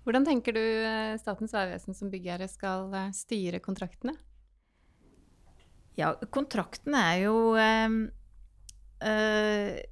Hvordan 0.03 0.27
tenker 0.27 0.57
du 0.57 0.61
eh, 0.61 1.15
Statens 1.23 1.55
vegvesen 1.55 1.95
som 1.95 2.11
byggherre 2.11 2.49
skal 2.51 2.91
styre 3.15 3.63
kontraktene? 3.63 4.17
Ja, 5.95 6.11
kontraktene 6.35 7.01
er 7.13 7.21
jo 7.23 7.37
eh, 7.55 7.99
eh, 9.07 9.83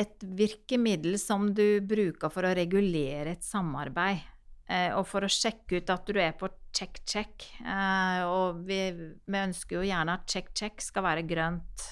et 0.00 0.24
virkemiddel 0.24 1.18
som 1.20 1.50
du 1.52 1.82
bruker 1.84 2.32
for 2.32 2.48
å 2.48 2.54
regulere 2.56 3.36
et 3.36 3.44
samarbeid. 3.44 4.24
Eh, 4.72 4.92
og 4.96 5.04
for 5.08 5.24
å 5.24 5.30
sjekke 5.30 5.80
ut 5.80 5.90
at 5.92 6.08
du 6.08 6.18
er 6.20 6.34
på 6.38 6.48
check-check. 6.72 7.48
Eh, 7.60 8.20
og 8.24 8.62
vi, 8.68 8.80
vi, 8.94 9.40
ønsker 9.40 9.78
jo 9.78 9.88
gjerne 9.88 10.16
at 10.16 10.28
check-check 10.30 10.84
skal 10.84 11.06
være 11.06 11.26
grønt. 11.28 11.88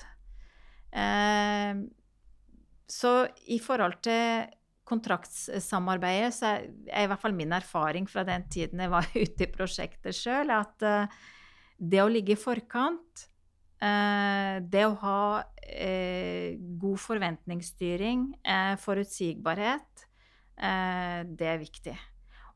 Eh, 0.90 1.82
så 2.90 3.12
i 3.52 3.60
forhold 3.62 4.00
til 4.06 4.48
kontraktssamarbeidet, 4.90 6.32
så 6.34 6.56
er 6.56 7.04
i 7.04 7.10
hvert 7.10 7.22
fall 7.22 7.36
min 7.36 7.52
erfaring 7.54 8.08
fra 8.10 8.24
den 8.26 8.48
tiden 8.50 8.82
jeg 8.82 8.90
var 8.90 9.06
ute 9.24 9.46
i 9.46 9.52
prosjektet 9.52 10.16
sjøl, 10.16 10.50
at 10.50 10.82
det 11.80 12.00
å 12.02 12.10
ligge 12.10 12.34
i 12.34 12.40
forkant, 12.40 13.28
det 13.80 14.82
å 14.84 14.96
ha 15.04 15.20
god 16.82 17.00
forventningsstyring, 17.06 18.26
forutsigbarhet, 18.82 20.04
det 20.58 21.52
er 21.54 21.62
viktig. 21.62 21.94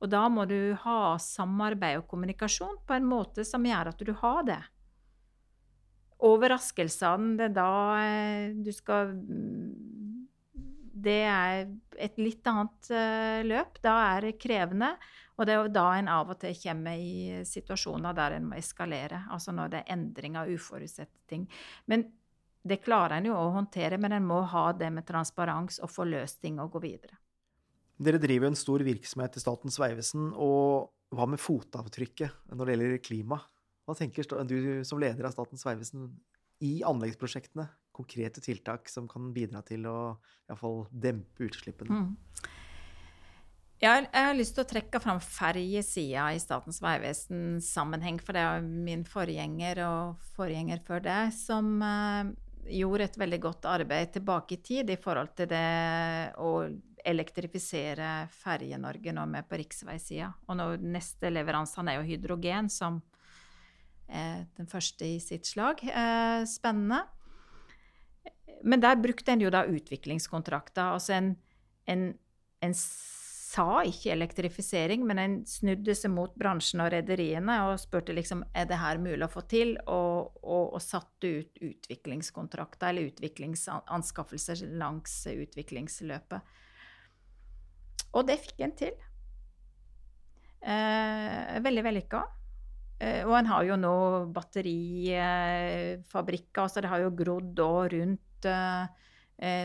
Og 0.04 0.10
da 0.12 0.26
må 0.28 0.44
du 0.44 0.74
ha 0.82 1.16
samarbeid 1.16 2.02
og 2.02 2.08
kommunikasjon 2.10 2.82
på 2.84 2.96
en 2.98 3.06
måte 3.08 3.46
som 3.48 3.64
gjør 3.64 3.94
at 3.94 4.04
du 4.04 4.12
har 4.20 4.44
det. 4.44 4.60
Overraskelsene, 6.24 7.38
det 7.40 7.48
er 7.48 7.54
da 7.56 7.70
du 8.64 8.70
skal 8.76 9.14
det 11.04 11.20
er 11.28 11.66
et 12.00 12.18
litt 12.20 12.46
annet 12.48 12.90
uh, 12.92 13.40
løp. 13.44 13.80
Da 13.84 13.94
er 14.14 14.28
det 14.28 14.38
krevende. 14.40 14.94
Og 15.34 15.46
det 15.46 15.54
er 15.54 15.64
jo 15.64 15.72
da 15.74 15.86
en 15.98 16.10
av 16.12 16.30
og 16.30 16.38
til 16.40 16.54
kommer 16.62 17.00
i 17.00 17.40
situasjoner 17.48 18.14
der 18.16 18.36
en 18.36 18.46
må 18.48 18.58
eskalere. 18.60 19.24
Altså 19.34 19.52
når 19.52 19.72
det 19.72 19.80
er 19.82 19.96
endring 19.96 20.38
av 20.38 20.52
uforutsette 20.52 21.26
ting. 21.30 21.48
Men 21.90 22.06
det 22.64 22.80
klarer 22.84 23.18
en 23.18 23.28
jo 23.28 23.34
å 23.36 23.50
håndtere, 23.56 23.98
men 24.00 24.14
en 24.16 24.24
må 24.28 24.40
ha 24.48 24.68
det 24.72 24.88
med 24.94 25.04
transparens 25.08 25.82
og 25.82 25.90
få 25.92 26.06
løst 26.08 26.40
ting 26.40 26.62
og 26.62 26.72
gå 26.76 26.84
videre. 26.86 27.18
Dere 28.04 28.20
driver 28.20 28.48
jo 28.48 28.52
en 28.52 28.58
stor 28.58 28.84
virksomhet 28.84 29.38
i 29.38 29.42
Statens 29.42 29.78
vegvesen. 29.80 30.30
Og 30.36 30.90
hva 31.14 31.28
med 31.30 31.40
fotavtrykket 31.40 32.52
når 32.52 32.66
det 32.66 32.76
gjelder 32.76 33.00
klima? 33.04 33.40
Hva 33.84 33.96
tenker 33.96 34.26
du 34.48 34.84
som 34.84 35.00
leder 35.00 35.28
av 35.28 35.36
Statens 35.36 35.64
vegvesen 35.66 36.10
i 36.64 36.78
anleggsprosjektene? 36.86 37.68
konkrete 37.94 38.40
tiltak 38.40 38.88
som 38.88 39.08
kan 39.08 39.30
bidra 39.34 39.62
til 39.66 39.86
å 39.86 39.98
iallfall 40.48 40.84
dempe 40.90 41.46
utslippene? 41.46 42.02
Mm. 42.02 42.52
Jeg, 43.84 44.06
har 44.14 44.36
lyst 44.36 44.54
til 44.56 44.64
å 44.64 44.70
trekke 44.70 45.00
fram 45.02 45.18
ferjesida 45.20 46.30
i 46.32 46.40
Statens 46.40 46.80
vegvesen-sammenheng. 46.82 48.20
For 48.24 48.36
det 48.36 48.44
er 48.46 48.64
min 48.64 49.04
forgjenger 49.08 49.82
og 49.84 50.30
forgjenger 50.36 50.80
før 50.86 51.04
det 51.04 51.20
som 51.36 51.74
uh, 51.84 52.30
gjorde 52.70 53.10
et 53.10 53.18
veldig 53.20 53.40
godt 53.44 53.68
arbeid 53.68 54.14
tilbake 54.14 54.56
i 54.56 54.62
tid 54.64 54.94
i 54.94 54.98
forhold 55.00 55.34
til 55.36 55.50
det 55.52 55.66
å 56.40 56.54
elektrifisere 57.04 58.28
Ferje-Norge 58.32 59.12
nå 59.14 59.26
med 59.30 59.48
på 59.48 59.58
riksveisida. 59.60 60.30
Og 60.48 60.58
nå, 60.58 60.68
neste 60.82 61.30
leveranse 61.32 61.84
er 61.84 61.98
jo 61.98 62.06
hydrogen, 62.08 62.70
som 62.72 63.00
er 64.08 64.44
den 64.58 64.68
første 64.68 65.06
i 65.08 65.18
sitt 65.22 65.48
slag. 65.48 65.82
Eh, 65.84 66.44
spennende. 66.48 67.04
Men 68.64 68.80
der 68.80 69.00
brukte 69.00 69.32
en 69.32 69.44
jo 69.44 69.52
da 69.52 69.64
utviklingskontrakter. 69.68 70.94
Altså 70.96 71.16
en, 71.18 71.34
en, 71.90 72.06
en 72.64 72.76
sa 73.54 73.82
ikke 73.86 74.12
elektrifisering, 74.14 75.04
men 75.06 75.20
en 75.20 75.34
snudde 75.48 75.94
seg 75.96 76.12
mot 76.14 76.32
bransjen 76.38 76.82
og 76.82 76.90
rederiene 76.94 77.60
og 77.68 77.78
spurte 77.82 78.14
liksom 78.16 78.42
er 78.56 78.66
det 78.70 78.80
her 78.80 78.98
mulig 79.02 79.26
å 79.26 79.30
få 79.30 79.44
til, 79.50 79.76
og, 79.84 80.40
og, 80.42 80.74
og 80.74 80.82
satte 80.82 81.30
ut 81.38 81.62
utviklingskontrakter 81.62 82.90
eller 82.90 83.12
utviklingsanskaffelser 83.12 84.64
langs 84.80 85.20
utviklingsløpet. 85.30 86.54
Og 88.14 88.22
det 88.28 88.36
fikk 88.42 88.58
en 88.64 88.74
til. 88.78 88.94
Eh, 90.64 91.62
veldig 91.64 91.84
vellykka. 91.84 92.20
Eh, 92.98 93.26
og 93.26 93.38
en 93.38 93.46
har 93.50 93.62
jo 93.68 93.76
nå 93.80 93.96
batterifabrikker, 94.34 96.66
så 96.70 96.76
det 96.80 96.90
har 96.92 97.00
jo 97.02 97.16
grodd 97.18 97.60
òg 97.60 97.88
rundt 97.96 98.44
eh, 98.48 98.84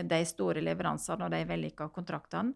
de 0.02 0.24
store 0.26 0.60
leveransene 0.66 1.24
og 1.24 1.30
de 1.32 1.48
vellykka 1.48 1.84
kontraktene. 1.94 2.52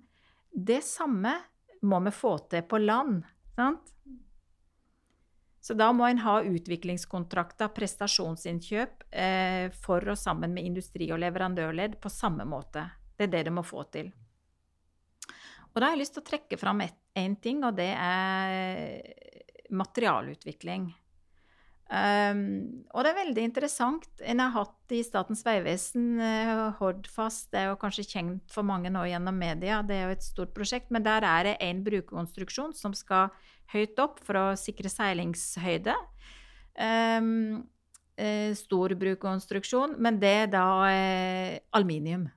Det 0.54 0.83
samme 0.87 1.35
må 1.83 2.00
vi 2.04 2.11
få 2.14 2.38
til 2.50 2.62
på 2.68 2.78
land. 2.83 3.24
sant? 3.54 3.94
Så 5.64 5.74
da 5.74 5.92
må 5.96 6.04
en 6.04 6.18
ha 6.20 6.42
utviklingskontrakter, 6.44 7.70
prestasjonsinnkjøp, 7.72 9.04
eh, 9.11 9.70
for 9.72 10.04
og 10.12 10.18
sammen 10.20 10.52
med 10.52 10.64
industri 10.68 11.09
og 11.12 11.18
leverandørledd 11.22 11.96
på 12.02 12.09
samme 12.12 12.44
måte. 12.44 12.83
Det 13.16 13.24
er 13.24 13.33
det 13.33 13.44
du 13.48 13.54
må 13.57 13.62
få 13.64 13.87
til. 13.88 14.12
Og 15.74 15.80
da 15.80 15.88
har 15.88 15.96
jeg 15.96 16.04
lyst 16.04 16.14
til 16.16 16.22
å 16.22 16.28
trekke 16.28 16.58
fram 16.58 16.82
én 16.82 17.34
ting, 17.42 17.64
og 17.66 17.74
det 17.78 17.90
er 17.98 19.02
materialutvikling. 19.74 20.92
Um, 21.84 22.87
og 22.96 23.04
det 23.04 23.10
er 23.10 23.18
veldig 23.18 23.42
interessant. 23.44 24.06
En 24.24 24.40
har 24.40 24.54
hatt 24.54 24.94
i 24.96 25.02
Statens 25.04 25.42
vegvesen 25.44 26.16
uh, 26.16 26.70
Hordfast, 26.78 27.50
det 27.52 27.60
er 27.60 27.68
jo 27.68 27.80
kanskje 27.82 28.06
kjent 28.08 28.54
for 28.54 28.66
mange 28.66 28.90
nå 28.92 29.02
gjennom 29.10 29.37
media, 29.37 29.82
det 29.84 29.98
er 29.98 30.08
jo 30.08 30.14
et 30.16 30.24
stort 30.24 30.54
prosjekt, 30.56 30.88
men 30.94 31.04
der 31.04 31.26
er 31.28 31.50
det 31.50 31.58
en 31.62 31.84
brukerkonstruksjon 31.84 32.72
som 32.78 32.96
skal 32.96 33.34
høyt 33.74 34.00
opp 34.00 34.22
for 34.24 34.40
å 34.40 34.46
sikre 34.58 34.90
seilingshøyde. 34.92 35.94
Um, 36.74 37.66
uh, 38.16 38.50
stor 38.56 38.96
brukerkonstruksjon, 39.04 39.98
men 40.02 40.18
det 40.22 40.34
er 40.46 40.50
da 40.56 40.66
uh, 40.88 41.52
aluminium. 41.76 42.30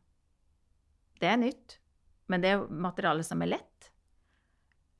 Det 1.18 1.32
er 1.32 1.40
nytt, 1.42 1.80
men 2.28 2.44
det 2.44 2.54
er 2.54 2.66
materiale 2.70 3.24
som 3.26 3.42
er 3.44 3.56
lett 3.56 3.92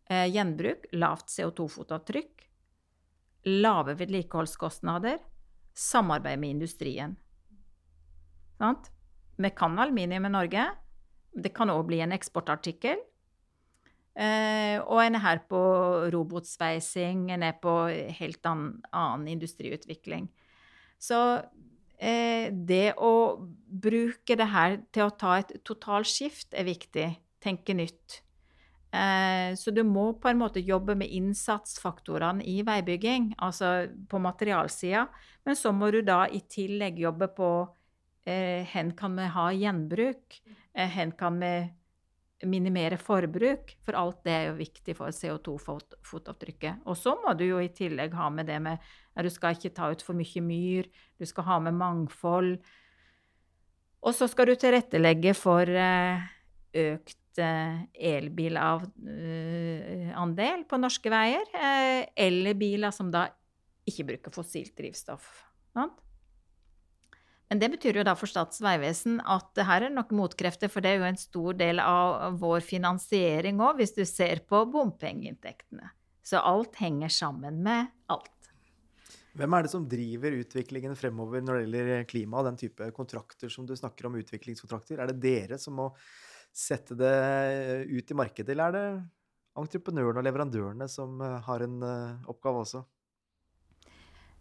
eh, 0.10 0.28
gjenbruk, 0.32 0.88
lavt 0.98 1.32
CO2-fotavtrykk, 1.34 2.46
lave 3.48 3.96
vedlikeholdskostnader, 4.00 5.20
samarbeid 5.78 6.40
med 6.40 6.58
industrien. 6.58 7.16
Sant? 8.58 8.92
Vi 9.38 9.50
kan 9.54 9.78
aluminium 9.80 10.26
i 10.26 10.34
Norge. 10.34 10.66
Det 11.38 11.54
kan 11.54 11.70
òg 11.70 11.86
bli 11.92 12.02
en 12.02 12.16
eksportartikkel. 12.16 13.04
Eh, 14.18 14.80
og 14.82 15.04
en 15.04 15.20
er 15.20 15.22
her 15.22 15.44
på 15.46 15.60
robotsveising, 16.14 17.28
en 17.36 17.46
er 17.46 17.60
på 17.62 17.76
helt 18.18 18.50
annen, 18.50 18.80
annen 18.90 19.28
industriutvikling. 19.36 20.26
Så 20.98 21.20
det 21.98 22.92
å 23.02 23.14
bruke 23.68 24.36
det 24.38 24.46
her 24.54 24.76
til 24.94 25.08
å 25.08 25.14
ta 25.18 25.40
et 25.42 25.56
totalskift 25.66 26.54
er 26.54 26.68
viktig. 26.68 27.08
Tenke 27.42 27.74
nytt. 27.74 28.20
Eh, 28.98 29.56
så 29.60 29.72
du 29.72 29.84
må 29.84 30.14
på 30.22 30.30
en 30.32 30.40
måte 30.40 30.64
jobbe 30.64 30.96
med 30.96 31.12
innsatsfaktorene 31.12 32.46
i 32.48 32.62
veibygging, 32.66 33.34
altså 33.44 33.90
på 34.10 34.22
materialsida. 34.24 35.08
Men 35.46 35.60
så 35.60 35.74
må 35.76 35.92
du 35.92 36.02
da 36.06 36.26
i 36.32 36.42
tillegg 36.50 37.02
jobbe 37.04 37.30
på 37.36 37.50
eh, 38.28 38.64
hen 38.72 38.94
kan 38.98 39.18
vi 39.20 39.28
ha 39.34 39.50
gjenbruk? 39.56 40.40
Eh, 40.74 40.96
hvor 40.96 41.14
kan 41.20 41.42
vi 41.44 41.54
minimere 42.46 43.00
forbruk? 43.02 43.74
For 43.86 43.98
alt 43.98 44.20
det 44.28 44.34
er 44.34 44.48
jo 44.50 44.58
viktig 44.60 44.96
for 44.98 45.16
CO2-fotavtrykket. 45.16 46.84
Og 46.86 46.98
så 47.00 47.16
må 47.24 47.34
du 47.38 47.46
jo 47.48 47.62
i 47.64 47.72
tillegg 47.74 48.14
ha 48.18 48.30
med 48.34 48.50
det 48.52 48.60
med 48.62 48.84
at 49.18 49.26
du 49.26 49.32
skal 49.34 49.58
ikke 49.58 49.74
ta 49.74 49.90
ut 49.94 50.04
for 50.06 50.18
mye 50.18 50.44
myr, 50.46 50.90
du 51.18 51.26
skal 51.26 51.48
ha 51.50 51.62
med 51.66 51.78
mangfold. 51.80 52.58
Og 54.06 54.14
så 54.14 54.28
skal 54.30 54.52
du 54.52 54.58
tilrettelegge 54.60 55.34
for 55.36 55.66
eh, 55.68 56.28
økt 56.78 57.18
Eh, 57.38 57.82
elbilandel 57.94 59.04
på 60.70 60.78
norske 60.82 61.10
veier, 61.14 61.46
eh, 61.54 62.06
eller 62.26 62.54
biler 62.58 62.92
som 62.96 63.12
da 63.14 63.28
ikke 63.88 64.04
bruker 64.12 64.32
fossilt 64.34 64.74
drivstoff. 64.78 65.46
Men 67.48 67.62
det 67.62 67.70
betyr 67.78 68.02
jo 68.02 68.04
da 68.04 68.14
for 68.20 68.28
Statens 68.28 68.60
vegvesen 68.64 69.22
at 69.24 69.54
det 69.56 69.68
her 69.70 69.88
er 69.88 69.94
nok 69.94 70.12
motkrefter, 70.16 70.72
for 70.72 70.84
det 70.84 70.94
er 70.94 71.00
jo 71.00 71.08
en 71.08 71.20
stor 71.20 71.56
del 71.60 71.80
av 71.80 72.36
vår 72.42 72.66
finansiering 72.66 73.62
òg, 73.64 73.80
hvis 73.80 73.96
du 73.96 74.04
ser 74.08 74.44
på 74.48 74.66
bompengeinntektene. 74.72 75.94
Så 76.28 76.42
alt 76.44 76.76
henger 76.82 77.14
sammen 77.14 77.62
med 77.64 77.88
alt. 78.12 78.34
Hvem 79.38 79.54
er 79.54 79.64
det 79.64 79.72
som 79.72 79.86
driver 79.88 80.34
utviklingen 80.42 80.96
fremover 80.98 81.44
når 81.46 81.60
det 81.60 81.64
gjelder 81.64 82.08
klima 82.10 82.42
og 82.42 82.50
den 82.50 82.58
type 82.60 82.90
kontrakter 82.96 83.52
som 83.54 83.68
du 83.70 83.76
snakker 83.78 84.10
om, 84.10 84.18
utviklingskontrakter? 84.20 85.00
Er 85.00 85.14
det 85.14 85.22
dere 85.24 85.60
som 85.62 85.78
må 85.78 85.92
sette 86.52 86.98
det 86.98 87.14
ut 87.92 88.12
i 88.12 88.18
markedet, 88.18 88.50
eller 88.56 88.68
er 88.68 88.76
det 88.76 88.88
entreprenørene 89.62 90.22
og 90.22 90.26
leverandørene 90.26 90.88
som 90.90 91.22
eh, 91.22 91.38
har 91.46 91.64
en 91.66 91.78
uh, 91.86 92.30
oppgave 92.30 92.64
også? 92.66 92.84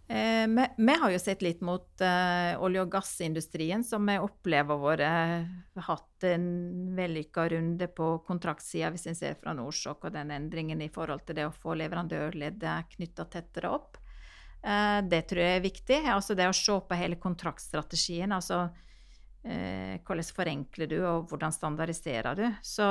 Eh, 0.09 0.47
vi, 0.47 0.67
vi, 0.77 0.95
har 1.01 1.11
jo 1.11 1.19
sett 1.19 1.43
litt 1.43 1.61
mot 1.67 1.89
uh, 1.99 2.55
olje- 2.63 2.85
og 2.85 2.91
gassindustrien, 2.93 3.83
som 3.85 4.07
vi 4.07 4.15
opplever 4.23 5.03
har 5.03 5.87
hatt 5.89 6.27
en 6.31 6.47
vellykka 6.95 7.49
runde 7.51 7.89
på 7.91 8.13
kontraktsida, 8.29 8.93
hvis 8.95 9.09
en 9.11 9.19
ser 9.19 9.35
fra 9.41 9.55
Norsok 9.57 10.07
og 10.07 10.15
den 10.15 10.31
endringen 10.31 10.85
i 10.85 10.93
forhold 10.95 11.27
til 11.27 11.41
det 11.41 11.49
å 11.49 11.55
få 11.55 11.75
leverandørleddet 11.81 12.95
knytta 12.95 13.27
tettere 13.35 13.73
opp. 13.75 13.99
Eh, 14.67 15.01
det 15.07 15.23
tror 15.31 15.43
jeg 15.43 15.59
er 15.59 15.67
viktig. 15.67 16.01
Altså 16.11 16.35
det 16.39 16.49
å 16.49 16.57
se 16.57 16.79
på 16.89 16.99
hele 16.99 17.19
kontraktstrategien. 17.23 18.35
Altså 18.35 18.65
eh, 19.43 19.99
hvordan 20.07 20.33
forenkler 20.39 20.91
du, 20.91 20.99
og 21.07 21.31
hvordan 21.31 21.55
standardiserer 21.55 22.39
du. 22.39 22.47
Så 22.63 22.87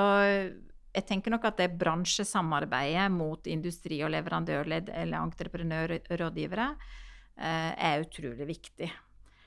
jeg 0.95 1.07
tenker 1.07 1.33
nok 1.33 1.47
at 1.49 1.59
det 1.59 1.73
bransjesamarbeidet 1.79 3.09
mot 3.11 3.47
industri- 3.51 4.03
og 4.05 4.13
leverandørledd 4.15 4.93
eller 4.95 5.19
entreprenørrådgivere 5.23 6.69
eh, 6.71 7.01
er 7.35 8.05
utrolig 8.05 8.47
viktig. 8.47 8.87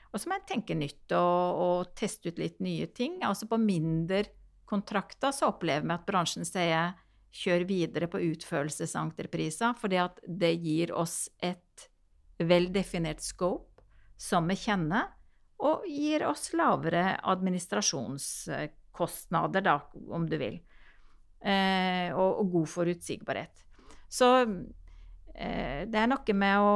Og 0.09 0.21
så 0.21 0.29
må 0.29 0.37
jeg 0.37 0.49
tenke 0.49 0.77
nytt 0.77 1.13
og, 1.17 1.61
og, 1.63 1.93
teste 1.97 2.29
ut 2.29 2.41
litt 2.41 2.59
nye 2.61 2.87
ting. 2.93 3.19
Altså 3.25 3.47
på 3.49 3.57
mindre 3.61 4.23
kontrakter 4.69 5.33
så 5.33 5.49
opplever 5.51 5.85
vi 5.85 5.95
at 5.95 6.07
bransjen 6.07 6.47
sier 6.47 6.93
kjør 7.35 7.65
videre 7.69 8.07
på 8.09 8.21
utførelsesentrepriser, 8.31 9.75
at 10.01 10.19
det 10.25 10.53
gir 10.63 10.93
oss 10.97 11.29
et 11.45 11.89
veldefinert 12.39 13.21
scope 13.21 13.83
som 14.19 14.47
vi 14.49 14.55
kjenner, 14.59 15.05
og 15.59 15.83
gir 15.91 16.23
oss 16.27 16.53
lavere 16.55 17.19
administrasjonskostnader, 17.27 19.61
da, 19.61 19.79
om 20.15 20.29
du 20.29 20.37
vil. 20.39 20.59
Eh, 21.39 22.15
og, 22.15 22.39
og, 22.41 22.51
god 22.53 22.67
forutsigbarhet. 22.67 23.65
Så 24.11 24.41
eh, 24.41 24.47
det 25.33 25.99
er 26.01 26.09
noe 26.11 26.35
med 26.35 26.63
å, 26.63 26.71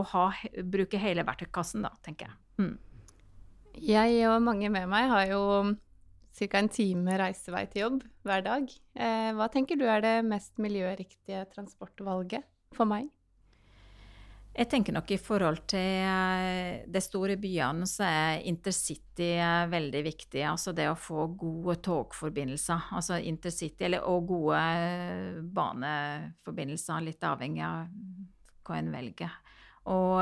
å 0.00 0.02
ha, 0.12 0.24
bruke 0.68 1.00
hele 1.00 1.24
verktøykassen, 1.26 1.86
da, 1.86 1.94
tenker 2.04 2.28
jeg. 2.28 2.38
Mm. 2.60 2.74
Jeg 3.80 4.26
og 4.28 4.42
mange 4.44 4.68
med 4.72 4.88
meg 4.90 5.08
har 5.08 5.28
jo 5.30 5.42
ca. 6.36 6.58
en 6.58 6.68
time 6.72 7.16
reisevei 7.20 7.64
til 7.70 7.84
jobb 7.84 8.02
hver 8.26 8.44
dag. 8.44 8.68
Eh, 8.96 9.30
hva 9.36 9.48
tenker 9.52 9.78
du 9.80 9.86
er 9.88 10.02
det 10.04 10.16
mest 10.26 10.58
miljøriktige 10.62 11.46
transportvalget 11.54 12.46
for 12.76 12.88
meg? 12.88 13.08
Jeg 14.50 14.66
tenker 14.66 14.94
nok 14.96 15.12
i 15.14 15.18
forhold 15.22 15.60
til 15.70 16.02
eh, 16.02 16.80
de 16.90 17.00
store 17.02 17.36
byene 17.38 17.86
så 17.86 18.02
er 18.08 18.48
intercity 18.50 19.28
eh, 19.38 19.68
veldig 19.70 20.00
viktig. 20.08 20.42
Altså 20.42 20.74
det 20.74 20.88
å 20.90 20.98
få 20.98 21.28
gode 21.38 21.76
togforbindelser. 21.86 22.90
Altså 22.98 23.20
intercity 23.22 23.86
eller, 23.86 24.02
og 24.10 24.26
gode 24.32 24.58
eh, 24.58 25.38
baneforbindelser, 25.54 27.06
litt 27.06 27.24
avhengig 27.26 27.62
av 27.66 27.86
hva 28.66 28.80
en 28.80 28.90
velger. 28.92 29.38
Og 29.90 30.20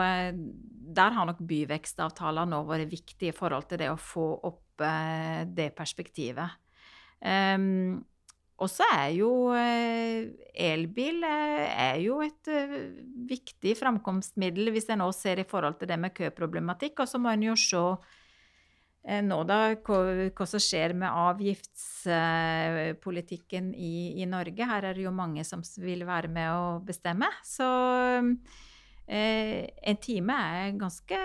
der 0.99 1.17
har 1.17 1.27
nok 1.27 1.41
byvekstavtaler 1.49 2.47
nå 2.49 2.61
vært 2.69 2.93
viktig 2.93 3.33
i 3.33 3.35
forhold 3.35 3.67
til 3.69 3.81
det 3.81 3.89
å 3.91 3.99
få 4.01 4.29
opp 4.47 4.79
det 4.79 5.67
perspektivet. 5.75 6.55
Um, 7.19 8.05
og 8.59 8.67
så 8.67 8.83
er 8.91 9.13
jo 9.15 9.55
eh, 9.55 10.35
elbil 10.59 11.23
eh, 11.23 11.69
er 11.71 12.01
jo 12.03 12.17
et 12.25 12.49
eh, 12.51 12.73
viktig 13.31 13.77
framkomstmiddel 13.79 14.73
hvis 14.75 14.91
en 14.91 14.99
nå 15.05 15.07
ser 15.15 15.39
i 15.39 15.47
forhold 15.47 15.79
til 15.79 15.87
det 15.93 15.99
med 16.03 16.11
køproblematikk. 16.17 16.99
Og 17.05 17.09
så 17.11 17.19
må 17.23 17.29
en 17.31 17.47
jo 17.47 17.55
se 17.59 17.83
nå 19.23 19.45
da 19.47 19.59
hva, 19.79 19.99
hva, 20.35 20.47
som 20.51 20.61
skjer 20.61 20.93
med 20.99 21.09
avgiftspolitikken 21.09 23.75
i, 23.79 24.19
i, 24.19 24.27
Norge. 24.29 24.67
Her 24.67 24.85
er 24.91 24.95
det 24.99 25.05
jo 25.07 25.13
mange 25.15 25.45
som 25.47 25.63
vil 25.79 26.05
være 26.09 26.29
med 26.29 26.51
å 26.51 26.81
bestemme. 26.85 27.27
Så 27.47 27.65
eh, 29.07 29.71
en 29.71 29.97
time 30.03 30.35
er 30.35 30.75
ganske 30.83 31.19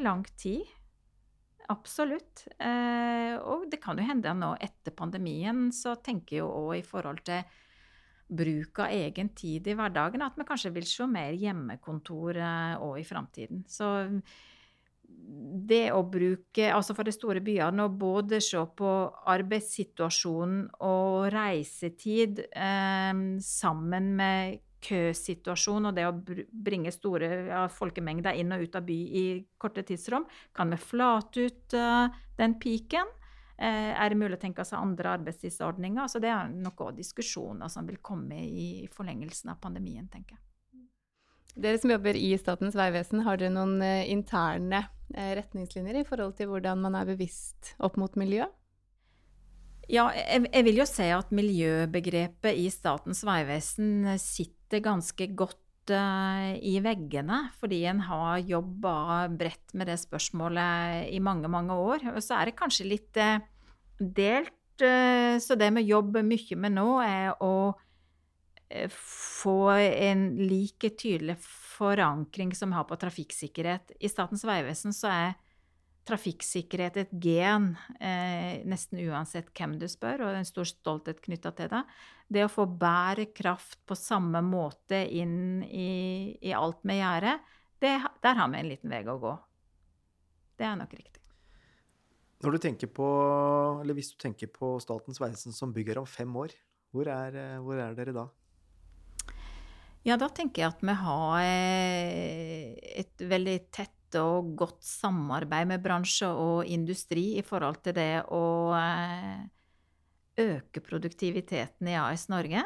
lang 0.00 0.24
tid. 0.40 0.64
Absolutt. 1.70 2.46
Eh, 2.58 3.36
og 3.38 3.68
det 3.70 3.78
kan 3.82 3.98
jo 3.98 4.06
hende 4.06 4.32
nå 4.34 4.54
etter 4.62 4.94
pandemien 4.96 5.68
så 5.74 5.94
tenker 6.02 6.40
jo 6.40 6.50
òg 6.64 6.80
i 6.80 6.86
forhold 6.86 7.22
til 7.28 7.44
bruk 8.30 8.78
av 8.84 8.94
egen 8.94 9.32
tid 9.34 9.66
i 9.66 9.74
hverdagen 9.78 10.22
at 10.22 10.36
vi 10.38 10.46
kanskje 10.46 10.70
vil 10.74 10.86
se 10.86 11.06
mer 11.10 11.34
hjemmekontor 11.34 12.38
òg 12.38 12.94
eh, 12.96 13.02
i 13.02 13.06
framtiden. 13.06 13.64
Så 13.70 13.90
det 15.70 15.90
å 15.94 16.02
bruke, 16.06 16.70
altså 16.72 16.94
for 16.96 17.06
de 17.06 17.14
store 17.14 17.42
byene, 17.44 17.86
å 17.86 17.92
både 17.92 18.40
se 18.42 18.60
på 18.78 18.90
arbeidssituasjonen 19.30 20.66
og 20.86 21.30
reisetid 21.34 22.44
eh, 22.50 23.22
sammen 23.44 24.12
med 24.18 24.60
køsituasjon 24.84 25.90
og 25.90 25.96
det 25.96 26.06
å 26.08 26.16
bringe 26.16 26.92
store 26.94 27.30
ja, 27.50 27.62
folkemengder 27.72 28.38
inn 28.40 28.52
og 28.54 28.64
ut 28.64 28.76
av 28.78 28.84
by 28.86 28.98
i 29.20 29.24
korte 29.60 29.84
tidsrom, 29.86 30.26
kan 30.56 30.72
vi 30.72 30.80
flate 30.80 31.46
ut 31.48 31.76
uh, 31.76 32.20
den 32.38 32.56
piken? 32.62 33.08
Uh, 33.60 33.92
er 33.92 34.10
det 34.10 34.20
mulig 34.20 34.38
å 34.38 34.42
tenke 34.42 34.64
seg 34.64 34.80
andre 34.80 35.16
arbeidstidsordninger? 35.18 36.02
Altså, 36.02 36.22
det 36.22 36.30
er 36.32 36.52
noen 36.52 36.96
diskusjoner 36.96 37.72
som 37.72 37.88
vil 37.88 38.00
komme 38.04 38.40
i 38.46 38.86
forlengelsen 38.94 39.52
av 39.52 39.60
pandemien, 39.62 40.08
tenker 40.12 40.38
jeg. 40.38 40.46
Dere 41.60 41.80
som 41.82 41.90
jobber 41.92 42.16
i 42.16 42.30
Statens 42.38 42.76
vegvesen, 42.78 43.24
har 43.26 43.40
dere 43.40 43.52
noen 43.52 43.80
uh, 43.84 44.06
interne 44.08 44.86
retningslinjer 45.10 45.96
i 45.98 46.06
forhold 46.06 46.36
til 46.38 46.46
hvordan 46.46 46.84
man 46.84 46.94
er 46.94 47.08
bevisst 47.08 47.72
opp 47.82 47.96
mot 47.98 48.14
miljø? 48.14 48.44
Ja, 49.90 50.04
jeg, 50.14 50.44
jeg, 50.52 50.64
vil 50.68 50.78
jo 50.78 50.86
si 50.86 51.08
at 51.10 51.32
miljøbegrepet 51.34 52.60
i 52.62 52.68
Statens 52.70 53.24
vegvesen 53.26 54.06
sitter 54.22 54.59
sitter 54.70 54.86
ganske 54.86 55.26
godt 55.34 55.90
uh, 55.90 56.54
i 56.62 56.78
veggene, 56.78 57.50
fordi 57.58 57.82
en 57.90 58.04
har 58.06 58.38
jobba 58.38 59.26
bredt 59.26 59.74
med 59.74 59.90
det 59.90 59.98
spørsmålet 59.98 61.10
i 61.10 61.18
mange, 61.18 61.48
mange 61.50 61.74
år. 61.74 62.06
Og 62.14 62.22
så 62.22 62.38
er 62.38 62.46
det 62.46 62.58
kanskje 62.58 62.86
litt 62.86 63.18
uh, 63.18 63.42
delt. 63.98 64.54
Uh, 64.78 65.42
så 65.42 65.58
det 65.58 65.72
vi 65.74 65.88
jobber 65.90 66.22
mye 66.22 66.56
med 66.56 66.76
nå, 66.78 66.88
er 67.02 67.34
å 67.42 67.74
få 68.94 69.72
en 69.74 70.28
like 70.38 70.92
tydelig 70.94 71.34
forankring 71.42 72.52
som 72.54 72.70
vi 72.70 72.78
har 72.78 72.86
på 72.86 73.00
trafikksikkerhet. 73.02 73.96
I 73.98 74.06
Statens 74.06 74.46
vegvesen 74.46 74.94
så 74.94 75.10
er 75.10 75.32
trafikksikkerhet 76.08 76.96
et 77.02 77.12
gen, 77.22 77.74
eh, 78.00 78.62
nesten 78.68 79.00
uansett 79.04 79.50
hvem 79.56 79.78
du 79.78 79.86
spør, 79.90 80.24
og 80.26 80.38
en 80.38 80.48
stor 80.48 80.68
stolthet 80.68 81.20
knytta 81.22 81.52
til 81.56 81.70
det. 81.72 81.82
Det 82.30 82.44
å 82.46 82.52
få 82.52 82.66
bærekraft 82.66 83.80
på 83.86 83.98
samme 83.98 84.42
måte 84.44 85.02
inn 85.12 85.62
i, 85.66 86.38
i 86.40 86.52
alt 86.56 86.80
vi 86.82 86.98
gjør, 87.00 87.30
der 87.80 88.36
har 88.36 88.50
vi 88.52 88.60
en 88.60 88.68
liten 88.68 88.92
vei 88.92 89.04
å 89.08 89.20
gå. 89.20 89.36
Det 90.60 90.66
er 90.68 90.76
nok 90.76 90.92
riktig. 90.92 91.20
Når 92.40 92.56
du 92.56 92.58
tenker 92.58 92.88
på, 92.88 93.06
eller 93.82 93.94
Hvis 93.94 94.14
du 94.14 94.18
tenker 94.20 94.48
på 94.48 94.78
Statens 94.80 95.20
vegvesen 95.20 95.52
som 95.52 95.72
bygger 95.72 96.00
om 96.00 96.06
fem 96.08 96.36
år, 96.36 96.54
hvor 96.90 97.08
er, 97.08 97.58
hvor 97.60 97.78
er 97.78 97.94
dere 97.94 98.16
da? 98.16 98.26
Ja, 100.06 100.16
da 100.16 100.30
tenker 100.32 100.62
jeg 100.62 100.72
at 100.72 100.80
vi 100.80 100.94
har 100.96 101.40
eh, 101.44 102.76
et 103.02 103.20
veldig 103.20 103.56
tett 103.68 103.99
og 104.18 104.54
godt 104.58 104.82
samarbeid 104.84 105.68
med 105.70 105.82
bransje 105.84 106.28
og 106.28 106.68
industri 106.68 107.36
i 107.38 107.44
forhold 107.46 107.80
til 107.84 107.96
det 107.96 108.22
å 108.34 108.44
eh, 108.78 109.42
øke 110.40 110.82
produktiviteten 110.84 111.90
i 111.90 111.98
AS 112.00 112.28
Norge. 112.32 112.64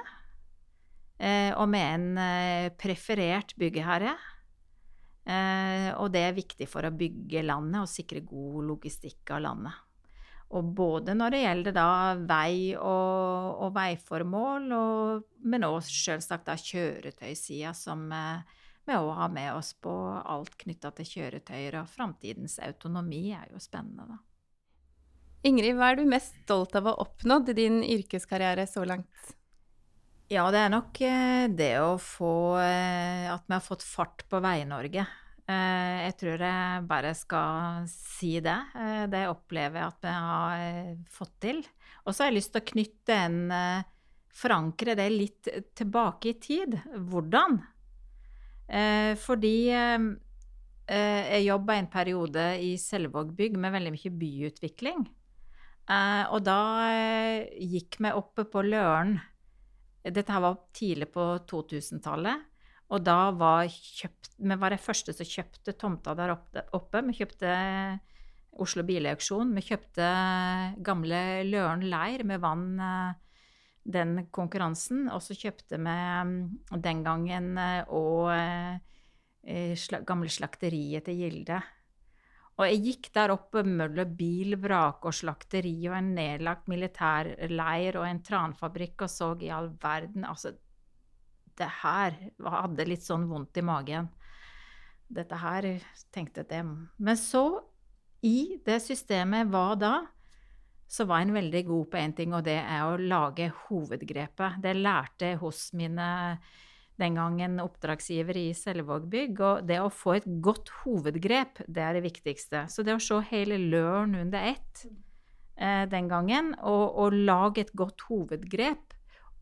Eh, 1.18 1.52
og 1.54 1.68
med 1.70 1.88
en 1.88 2.22
eh, 2.22 2.68
preferert 2.78 3.56
byggeherre. 3.60 4.16
Og 5.24 6.10
det 6.12 6.20
er 6.20 6.34
viktig 6.36 6.66
for 6.68 6.84
å 6.84 6.92
bygge 6.92 7.40
landet 7.46 7.80
og 7.80 7.88
sikre 7.88 8.20
god 8.28 8.66
logistikk 8.68 9.30
av 9.32 9.38
landet. 9.40 9.78
Og 10.54 10.74
både 10.76 11.14
når 11.16 11.34
det 11.34 11.40
gjelder 11.40 11.74
da 11.74 11.88
vei 12.28 12.74
og, 12.76 13.62
og 13.64 13.72
veiformål, 13.74 14.68
og, 14.76 15.24
men 15.48 15.66
òg 15.66 15.80
selvsagt 15.88 16.46
da 16.46 16.54
kjøretøysida 16.60 17.72
som 17.74 18.06
eh, 18.14 18.60
med 18.88 19.00
å 19.00 19.14
ha 19.16 19.28
med 19.32 19.54
oss 19.54 19.72
på 19.74 19.92
alt 20.20 20.56
knytta 20.60 20.90
til 20.98 21.08
kjøretøyer, 21.08 21.80
og 21.80 21.90
framtidens 21.90 22.58
autonomi 22.62 23.26
er 23.36 23.48
jo 23.52 23.62
spennende, 23.62 24.06
da. 24.14 24.20
Ingrid, 25.44 25.76
hva 25.76 25.90
er 25.92 25.98
du 26.00 26.06
mest 26.08 26.36
stolt 26.46 26.72
av 26.78 26.86
å 26.88 26.94
ha 26.94 27.04
oppnådd 27.04 27.50
i 27.52 27.56
din 27.58 27.82
yrkeskarriere 27.84 28.64
så 28.68 28.86
langt? 28.88 29.34
Ja, 30.32 30.46
det 30.48 30.62
er 30.62 30.70
nok 30.72 31.00
eh, 31.04 31.50
det 31.52 31.74
å 31.84 31.98
få 32.00 32.56
eh, 32.56 33.28
At 33.28 33.44
vi 33.44 33.52
har 33.52 33.64
fått 33.64 33.84
fart 33.84 34.24
på 34.30 34.40
Vei-Norge. 34.40 35.04
Eh, 35.44 35.96
jeg 36.06 36.14
tror 36.22 36.44
jeg 36.48 36.86
bare 36.88 37.12
skal 37.18 37.84
si 37.92 38.38
det. 38.40 38.56
Det 39.12 39.26
opplever 39.28 39.82
jeg 39.82 39.90
at 39.90 40.06
vi 40.08 40.14
har 40.14 41.04
fått 41.12 41.34
til. 41.44 41.60
Og 42.06 42.14
så 42.14 42.24
har 42.24 42.32
jeg 42.32 42.38
lyst 42.38 42.54
til 42.54 42.64
å 42.64 42.70
knytte 42.72 43.18
en 43.26 43.42
Forankre 44.34 44.96
det 44.98 45.04
litt 45.12 45.48
tilbake 45.78 46.32
i 46.32 46.38
tid. 46.42 46.72
Hvordan? 47.06 47.60
Eh, 48.68 49.12
fordi 49.20 49.56
eh, 49.74 50.06
eh, 50.88 51.22
jeg 51.36 51.48
jobba 51.48 51.76
en 51.78 51.90
periode 51.92 52.46
i 52.64 52.74
Selvåg 52.80 53.34
bygg 53.36 53.58
med 53.60 53.74
veldig 53.76 53.92
mye 53.94 54.14
byutvikling. 54.22 55.04
Eh, 55.90 56.24
og 56.32 56.40
da 56.46 56.58
eh, 56.88 57.52
gikk 57.74 58.00
vi 58.00 58.12
oppe 58.16 58.46
på 58.48 58.62
Løren 58.64 59.18
Dette 60.04 60.40
var 60.40 60.58
tidlig 60.76 61.10
på 61.12 61.22
2000-tallet. 61.48 62.42
Og 62.92 63.00
da 63.00 63.30
var 63.32 63.64
kjøpt, 63.72 64.34
vi 64.36 64.56
var 64.60 64.74
de 64.74 64.80
første 64.80 65.14
som 65.16 65.28
kjøpte 65.28 65.72
tomta 65.80 66.12
der 66.18 66.34
oppe. 66.34 67.00
Vi 67.08 67.16
kjøpte 67.16 67.54
Oslo 68.60 68.84
Bilauksjon. 68.86 69.54
Vi 69.56 69.64
kjøpte 69.64 70.08
gamle 70.84 71.20
Løren 71.48 71.86
leir 71.88 72.24
med 72.28 72.42
vann 72.44 72.66
eh, 72.76 73.33
den 73.84 74.26
konkurransen. 74.34 75.06
Og 75.12 75.22
så 75.22 75.36
kjøpte 75.36 75.78
vi 75.78 75.94
mm, 76.28 76.34
den 76.82 77.04
gangen 77.04 77.54
eh, 77.60 78.76
i 79.44 79.62
sla, 79.76 80.00
gamle 80.06 80.32
slakteriet 80.32 81.06
til 81.08 81.20
Gilde. 81.20 81.60
Og 82.54 82.68
jeg 82.68 82.82
gikk 82.84 83.08
der 83.16 83.32
opp 83.34 83.48
på 83.56 83.64
møll 83.66 83.98
og 83.98 84.12
bil, 84.14 84.54
vrak 84.62 85.08
slakteri 85.10 85.74
og 85.88 85.96
en 85.98 86.12
nedlagt 86.14 86.68
militærleir 86.70 87.98
og 87.98 88.06
en 88.06 88.22
tranfabrikk 88.22 89.06
og 89.06 89.10
så 89.10 89.32
i 89.42 89.50
all 89.50 89.72
verden 89.82 90.26
Altså, 90.28 90.54
det 91.58 91.70
her 91.82 92.14
hadde 92.38 92.86
litt 92.86 93.02
sånn 93.02 93.26
vondt 93.30 93.58
i 93.58 93.66
magen. 93.66 94.08
Dette 95.10 95.38
her 95.38 95.66
tenkte 96.14 96.46
jeg 96.48 96.64
Men 96.64 97.18
så, 97.18 97.60
i 98.22 98.60
det 98.64 98.80
systemet 98.82 99.50
var 99.50 99.74
da, 99.76 99.94
så 100.88 101.06
var 101.08 101.24
en 101.24 101.34
veldig 101.34 101.64
god 101.66 101.88
på 101.90 102.00
én 102.00 102.14
ting, 102.16 102.34
og 102.36 102.44
det 102.46 102.58
er 102.60 102.84
å 102.84 103.00
lage 103.00 103.48
hovedgrepet. 103.64 104.60
Det 104.62 104.76
lærte 104.76 105.32
jeg 105.32 105.40
hos 105.40 105.66
mine 105.76 106.38
den 107.00 107.16
gangen 107.18 107.58
oppdragsgiver 107.62 108.36
i 108.38 108.48
Selvåg 108.56 109.08
bygg. 109.10 109.40
Og 109.42 109.68
det 109.68 109.80
å 109.82 109.92
få 109.92 110.18
et 110.18 110.28
godt 110.44 110.70
hovedgrep, 110.82 111.64
det 111.66 111.82
er 111.82 111.98
det 111.98 112.04
viktigste. 112.06 112.66
Så 112.70 112.86
det 112.86 112.96
å 112.96 113.02
se 113.02 113.20
hele 113.32 113.58
løren 113.58 114.14
under 114.20 114.50
ett 114.54 114.84
eh, 115.56 115.84
den 115.90 116.10
gangen, 116.10 116.54
og, 116.62 116.84
og, 116.92 117.16
lage 117.26 117.64
et 117.64 117.74
godt 117.76 118.06
hovedgrep, 118.10 118.94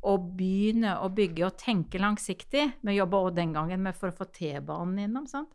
og 0.02 0.32
begynne 0.38 0.96
å 0.98 1.12
bygge 1.14 1.44
og 1.46 1.58
tenke 1.60 2.00
langsiktig 2.02 2.64
Vi 2.82 2.94
jobba 2.96 3.20
òg 3.22 3.36
den 3.36 3.52
gangen 3.54 3.84
med 3.84 3.94
for 3.94 4.10
å 4.10 4.16
få 4.16 4.26
T-banen 4.34 5.04
innom. 5.04 5.28
sant? 5.30 5.52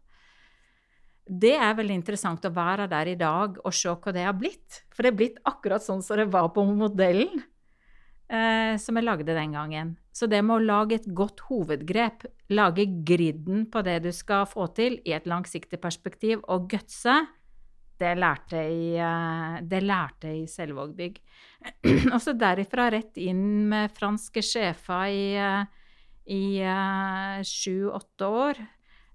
Det 1.28 1.54
er 1.60 1.76
veldig 1.76 2.00
interessant 2.00 2.46
å 2.48 2.54
være 2.56 2.88
der 2.92 3.12
i 3.12 3.20
dag 3.20 3.60
og 3.64 3.76
se 3.76 3.92
hva 3.92 4.14
det 4.16 4.26
har 4.26 4.36
blitt. 4.38 4.84
For 4.96 5.04
det 5.04 5.12
er 5.12 5.20
blitt 5.20 5.40
akkurat 5.48 5.84
sånn 5.84 6.04
som 6.06 6.20
det 6.20 6.30
var 6.32 6.50
på 6.56 6.64
modellen 6.68 7.44
eh, 8.32 8.76
som 8.80 8.98
jeg 8.98 9.08
lagde 9.08 9.36
den 9.36 9.56
gangen. 9.56 9.96
Så 10.16 10.30
det 10.30 10.42
med 10.46 10.58
å 10.58 10.66
lage 10.66 10.98
et 10.98 11.10
godt 11.16 11.44
hovedgrep, 11.50 12.26
lage 12.50 12.88
griden 13.08 13.68
på 13.72 13.84
det 13.86 14.00
du 14.08 14.12
skal 14.16 14.48
få 14.50 14.70
til 14.78 15.00
i 15.06 15.14
et 15.18 15.28
langsiktig 15.30 15.80
perspektiv, 15.84 16.42
og 16.50 16.70
gutse, 16.72 17.20
det 17.98 18.14
lærte 18.18 18.62
jeg, 18.62 19.02
eh, 19.02 19.60
det 19.66 19.82
lærte 19.86 20.32
jeg 20.32 20.46
i 20.46 20.52
Selvåg 20.52 20.94
bygg. 20.98 21.20
og 22.14 22.20
så 22.22 22.34
derifra 22.38 22.92
rett 22.94 23.18
inn 23.22 23.68
med 23.72 23.94
franske 23.98 24.44
sjefer 24.46 25.14
i, 25.14 25.28
eh, 25.42 25.94
i 26.34 26.44
eh, 26.62 27.40
sju-åtte 27.48 28.34
år. 28.46 28.62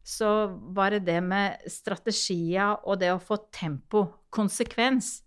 Så 0.02 0.28
var 0.74 0.96
det 0.98 1.20
med 1.22 1.62
strategier 1.70 2.80
og 2.82 2.98
det 2.98 3.12
å 3.14 3.20
få 3.22 3.38
tempo, 3.54 4.06
konsekvens. 4.34 5.20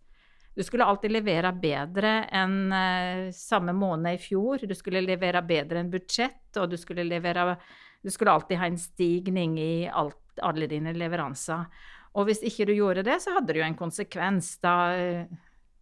Du 0.56 0.64
skulle 0.64 0.86
alltid 0.88 1.12
levere 1.12 1.52
bedre 1.52 2.12
enn 2.32 2.72
uh, 2.72 3.32
samme 3.36 3.74
måned 3.76 4.16
i 4.16 4.22
fjor. 4.22 4.64
Du 4.64 4.76
skulle 4.76 5.04
levere 5.04 5.44
bedre 5.44 5.82
enn 5.82 5.92
budsjett, 5.92 6.48
og 6.60 6.70
du 6.72 6.78
skulle, 6.80 7.04
levere, 7.08 7.58
du 8.04 8.12
skulle 8.12 8.32
alltid 8.32 8.62
ha 8.62 8.70
en 8.72 8.80
stigning 8.80 9.58
i 9.60 9.88
alt, 9.92 10.40
alle 10.44 10.70
dine 10.72 10.96
leveranser. 10.96 11.68
Og 12.16 12.30
hvis 12.30 12.44
ikke 12.48 12.70
du 12.70 12.76
gjorde 12.78 13.04
det, 13.04 13.20
så 13.24 13.36
hadde 13.36 13.52
det 13.52 13.60
jo 13.60 13.68
en 13.68 13.80
konsekvens. 13.80 14.54
Da, 14.64 14.76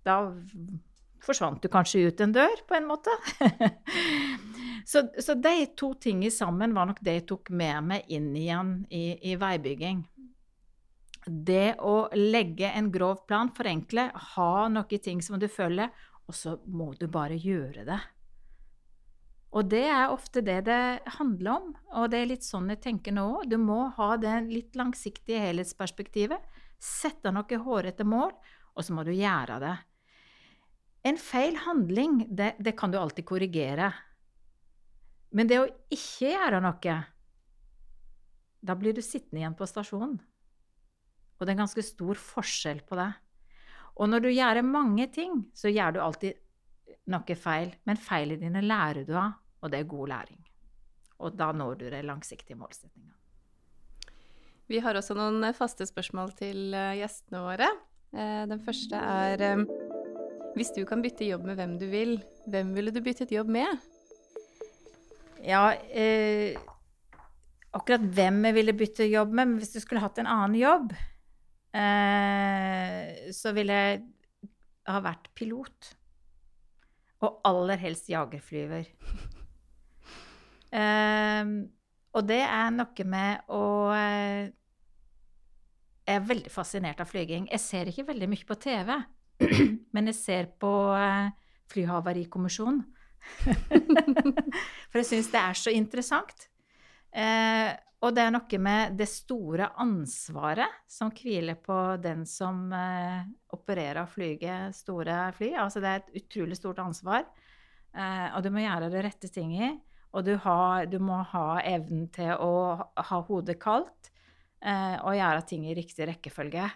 da 0.06 0.18
forsvant 1.24 1.62
du 1.62 1.70
kanskje 1.72 2.08
ut 2.10 2.24
en 2.26 2.34
dør, 2.34 2.66
på 2.66 2.78
en 2.78 2.90
måte. 2.90 3.14
så, 4.86 5.06
så, 5.20 5.34
de 5.34 5.68
to 5.78 5.94
tingene 6.02 6.32
sammen 6.34 6.74
var 6.76 6.90
nok 6.90 7.02
det 7.04 7.18
jeg 7.20 7.28
tok 7.30 7.50
med 7.56 7.90
meg 7.92 8.10
inn 8.12 8.32
igjen 8.36 8.76
i, 8.92 9.06
i 9.32 9.38
veibygging 9.40 10.04
det 11.26 11.76
å 11.80 12.10
legge 12.16 12.70
en 12.72 12.90
grov 12.92 13.24
plan, 13.28 13.52
forenkle, 13.56 14.10
ha 14.36 14.68
noen 14.72 15.04
ting 15.04 15.22
som 15.24 15.40
du 15.40 15.48
følger, 15.48 15.92
og 16.28 16.36
så 16.36 16.58
må 16.66 16.94
du 17.00 17.08
bare 17.12 17.38
gjøre 17.40 17.86
det. 17.88 18.00
Og 19.54 19.68
det 19.70 19.86
er 19.86 20.10
ofte 20.10 20.42
det 20.42 20.64
det 20.66 21.04
handler 21.20 21.52
om, 21.54 21.74
og 21.94 22.10
det 22.10 22.20
er 22.20 22.30
litt 22.32 22.46
sånn 22.46 22.72
jeg 22.74 22.82
tenker 22.82 23.14
nå 23.14 23.28
òg. 23.38 23.50
Du 23.52 23.60
må 23.62 23.86
ha 23.98 24.16
det 24.18 24.40
litt 24.48 24.78
langsiktige 24.80 25.44
helhetsperspektivet, 25.44 26.42
sette 26.82 27.32
noe 27.32 27.60
hårete 27.66 28.08
mål, 28.08 28.34
og 28.74 28.84
så 28.86 28.96
må 28.98 29.06
du 29.06 29.14
gjøre 29.14 29.60
det. 29.62 29.76
En 31.06 31.20
feil 31.20 31.60
handling, 31.68 32.24
det, 32.32 32.56
det 32.64 32.74
kan 32.80 32.92
du 32.92 32.98
alltid 32.98 33.28
korrigere. 33.28 33.92
Men 35.34 35.50
det 35.50 35.60
å 35.60 35.70
ikke 35.94 36.30
gjøre 36.30 36.62
noe, 36.62 36.98
da 38.64 38.76
blir 38.80 38.96
du 38.96 39.02
sittende 39.04 39.42
igjen 39.42 39.58
på 39.58 39.68
stasjonen. 39.68 40.20
Og 41.40 41.46
det 41.46 41.56
er 41.56 41.64
ganske 41.64 41.84
stor 41.84 42.20
forskjell 42.22 42.84
på 42.88 42.98
det. 43.00 43.10
Og 44.00 44.10
når 44.10 44.24
du 44.24 44.30
gjør 44.32 44.62
mange 44.66 45.10
ting, 45.14 45.42
så 45.58 45.72
gjør 45.74 45.96
du 45.96 46.00
alltid 46.02 46.40
noe 47.14 47.38
feil. 47.38 47.74
Men 47.90 48.00
feilene 48.00 48.46
dine 48.46 48.64
lærer 48.64 49.08
du 49.08 49.16
av, 49.18 49.36
og 49.62 49.74
det 49.74 49.82
er 49.82 49.90
god 49.90 50.14
læring. 50.14 50.40
Og 51.24 51.36
da 51.38 51.50
når 51.56 51.82
du 51.82 51.90
de 51.90 52.02
langsiktige 52.06 52.60
målsettingene. 52.60 53.18
Vi 54.72 54.80
har 54.80 54.96
også 54.96 55.16
noen 55.18 55.44
faste 55.58 55.86
spørsmål 55.86 56.32
til 56.40 56.74
eh, 56.78 56.96
gjestene 57.02 57.42
våre. 57.44 57.68
Eh, 58.16 58.44
den 58.50 58.62
første 58.64 58.96
er 58.96 59.44
eh, 59.44 59.66
Hvis 60.56 60.72
du 60.78 60.86
kan 60.88 61.04
bytte 61.04 61.28
jobb 61.28 61.44
med 61.50 61.60
hvem 61.60 61.76
du 61.82 61.90
vil, 61.92 62.16
hvem 62.48 62.72
ville 62.78 62.94
du 62.94 63.02
byttet 63.04 63.34
jobb 63.34 63.52
med? 63.52 63.93
Ja, 65.44 65.74
eh, 65.92 66.56
akkurat 67.76 68.04
hvem 68.16 68.46
jeg 68.48 68.56
ville 68.56 68.76
bytte 68.80 69.08
jobb 69.10 69.34
med, 69.34 69.50
men 69.50 69.58
hvis 69.60 69.74
du 69.76 69.82
skulle 69.84 70.04
hatt 70.04 70.22
en 70.22 70.30
annen 70.30 70.56
jobb, 70.56 70.94
eh, 71.76 73.28
så 73.36 73.52
ville 73.56 73.76
jeg 73.76 74.02
ha 74.88 75.02
vært 75.04 75.28
pilot. 75.36 75.92
Og 77.24 77.42
aller 77.48 77.80
helst 77.84 78.08
jagerflyver. 78.12 78.88
eh, 80.80 81.54
og 82.14 82.28
det 82.30 82.42
er 82.46 82.74
noe 82.78 83.08
med 83.10 83.52
å 83.52 83.64
eh, 83.98 84.52
Jeg 86.04 86.20
er 86.20 86.28
veldig 86.28 86.52
fascinert 86.52 87.00
av 87.04 87.12
flyging. 87.12 87.50
Jeg 87.52 87.64
ser 87.64 87.92
ikke 87.92 88.08
veldig 88.14 88.32
mye 88.32 88.48
på 88.48 88.60
TV, 88.64 88.96
men 89.96 90.12
jeg 90.12 90.20
ser 90.20 90.52
på 90.60 90.72
eh, 90.96 91.32
Flyhavarikommisjonen. 91.74 92.84
For 94.90 95.02
jeg 95.02 95.10
syns 95.10 95.32
det 95.34 95.42
er 95.42 95.60
så 95.60 95.74
interessant. 95.74 96.48
Eh, 97.14 97.72
og 98.04 98.12
det 98.12 98.26
er 98.26 98.34
noe 98.36 98.60
med 98.60 98.98
det 99.00 99.08
store 99.08 99.70
ansvaret 99.80 100.82
som 100.92 101.12
hviler 101.16 101.56
på 101.64 101.78
den 102.04 102.26
som 102.28 102.66
eh, 102.76 103.24
opererer 103.56 104.02
og 104.04 104.12
flyger 104.12 104.74
store 104.76 105.30
fly. 105.38 105.54
Altså 105.56 105.80
det 105.84 105.92
er 105.92 106.02
et 106.02 106.24
utrolig 106.24 106.60
stort 106.60 106.82
ansvar. 106.84 107.24
Eh, 107.96 108.28
og 108.36 108.44
du 108.44 108.52
må 108.52 108.66
gjøre 108.66 108.92
det 108.92 109.06
rette 109.06 109.32
tinget. 109.32 109.80
Og 110.14 110.26
du, 110.28 110.36
har, 110.44 110.86
du, 110.92 111.00
må 111.02 111.22
ha 111.32 111.62
evnen 111.66 112.10
til 112.14 112.36
å 112.38 112.76
ha 112.78 113.22
hodet 113.30 113.56
kaldt 113.62 114.12
eh, 114.62 115.00
og 115.00 115.16
gjøre 115.18 115.46
ting 115.50 115.64
i 115.66 115.78
riktig 115.78 116.06
rekkefølge. 116.12 116.68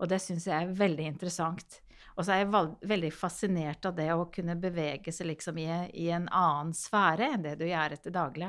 Og 0.00 0.08
det 0.12 0.20
syns 0.22 0.46
jeg 0.48 0.56
er 0.56 0.78
veldig 0.78 1.10
interessant. 1.10 1.80
Og 2.16 2.24
så 2.24 2.32
er 2.32 2.42
jeg 2.42 2.88
veldig 2.88 3.12
fascinert 3.12 3.86
av 3.88 3.96
det 3.98 4.08
å 4.14 4.28
kunne 4.32 4.56
bevege 4.58 5.12
seg 5.12 5.28
liksom 5.34 5.58
i, 5.60 5.68
i 6.00 6.08
en 6.16 6.30
annen 6.32 6.72
sfære 6.76 7.28
enn 7.34 7.44
det 7.44 7.56
du 7.60 7.66
gjør 7.68 7.96
etter 7.98 8.14
daglig. 8.14 8.48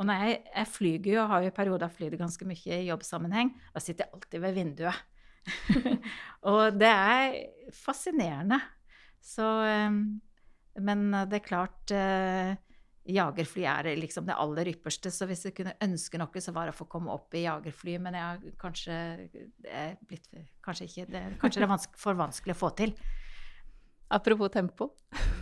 Og 0.00 0.08
når 0.08 0.22
jeg, 0.24 0.38
jeg 0.48 0.70
flyger 0.72 1.10
jo, 1.12 1.24
har 1.28 1.44
jo 1.44 1.50
i 1.50 1.54
perioder 1.54 1.92
flydd 1.92 2.16
ganske 2.20 2.48
mye 2.48 2.78
i 2.78 2.88
jobbsammenheng, 2.88 3.52
da 3.74 3.82
sitter 3.84 4.06
jeg 4.06 4.16
alltid 4.16 4.44
ved 4.46 4.56
vinduet. 4.56 5.02
og 6.48 6.78
det 6.80 6.88
er 6.88 7.36
fascinerende. 7.76 8.60
Så 9.22 9.44
ehm, 9.66 10.04
Men 10.80 11.10
det 11.28 11.42
er 11.42 11.44
klart 11.44 11.92
uh, 11.92 12.54
Jagerfly 13.02 13.64
er 13.66 13.88
liksom 13.98 14.28
det 14.28 14.36
aller 14.38 14.68
ypperste, 14.70 15.10
så 15.10 15.26
hvis 15.26 15.42
jeg 15.48 15.56
kunne 15.56 15.74
ønske 15.82 16.20
noe, 16.20 16.42
så 16.42 16.54
var 16.54 16.68
det 16.68 16.74
å 16.76 16.78
få 16.78 16.86
komme 16.90 17.10
opp 17.10 17.34
i 17.34 17.42
jagerfly. 17.42 17.96
Men 18.02 18.14
jeg 18.14 18.28
har 18.28 18.54
kanskje 18.62 18.98
det 19.32 19.72
er 19.72 19.96
blitt 20.06 20.28
Kanskje 20.62 20.86
ikke 20.86 21.08
det, 21.10 21.22
Kanskje 21.42 21.64
det 21.64 21.66
er 21.66 21.72
vanske, 21.72 21.98
for 21.98 22.18
vanskelig 22.18 22.54
å 22.54 22.60
få 22.60 22.70
til. 22.78 22.94
Apropos 24.14 24.52
tempo. 24.54 24.92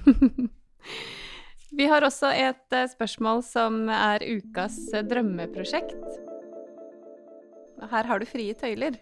Vi 1.76 1.86
har 1.86 2.02
også 2.02 2.32
et 2.34 2.74
eh, 2.74 2.88
spørsmål 2.90 3.44
som 3.46 3.84
er 3.92 4.24
ukas 4.24 4.78
eh, 4.94 5.04
drømmeprosjekt. 5.06 6.00
Her 7.92 8.08
har 8.08 8.20
du 8.20 8.26
frie 8.28 8.56
tøyler. 8.58 8.96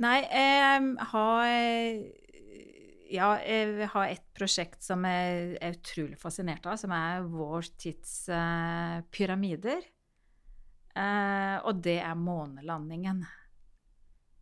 Nei, 0.00 0.20
jeg 0.24 0.94
har 1.10 1.50
Ja, 3.10 3.32
jeg 3.42 3.88
har 3.90 4.06
et 4.06 4.26
prosjekt 4.36 4.84
som 4.86 5.02
jeg 5.08 5.56
er 5.58 5.74
utrolig 5.74 6.18
fascinert 6.20 6.66
av, 6.70 6.78
som 6.78 6.94
er 6.94 7.26
vår 7.26 7.72
tids 7.80 8.14
uh, 8.30 9.00
pyramider. 9.10 9.82
Uh, 10.94 11.58
og 11.66 11.82
det 11.82 11.98
er 12.02 12.18
månelandingen 12.18 13.24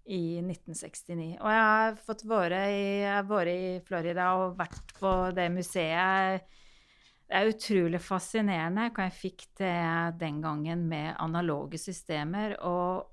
i 0.09 0.39
1969. 0.41 1.35
Og 1.41 1.51
jeg 1.53 1.65
har 1.71 1.99
fått 2.05 2.25
være 2.29 2.63
i, 2.73 2.87
vært 3.29 3.53
i 3.53 3.75
Florida 3.89 4.31
og 4.41 4.57
vært 4.61 4.97
på 5.01 5.17
det 5.37 5.49
museet 5.53 6.49
det 7.29 7.37
er 7.37 7.51
utrolig 7.51 8.01
fascinerende 8.01 8.87
hva 8.97 9.05
jeg 9.05 9.19
fikk 9.19 9.43
til 9.61 10.15
den 10.17 10.39
gangen 10.41 10.87
med 10.89 11.11
analoge 11.21 11.77
systemer, 11.81 12.55
og 12.65 13.05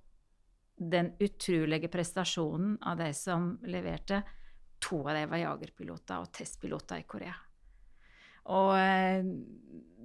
den 0.79 1.11
utrolige 1.19 1.89
prestasjonen 1.91 2.77
av 2.79 3.01
de 3.01 3.09
som 3.15 3.57
leverte. 3.67 4.21
To 4.85 5.01
av 5.03 5.15
dem 5.17 5.31
var 5.31 5.41
jagerpiloter 5.41 6.21
og 6.21 6.31
testpiloter 6.35 7.01
i 7.01 7.07
Korea. 7.09 7.35
Og, 8.53 8.75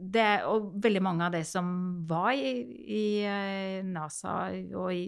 det, 0.00 0.28
og 0.48 0.70
veldig 0.80 1.02
mange 1.04 1.26
av 1.26 1.34
de 1.34 1.42
som 1.44 1.66
var 2.08 2.32
i, 2.32 2.54
i 2.96 3.82
NASA 3.84 4.36
og 4.80 4.94
i, 4.94 5.02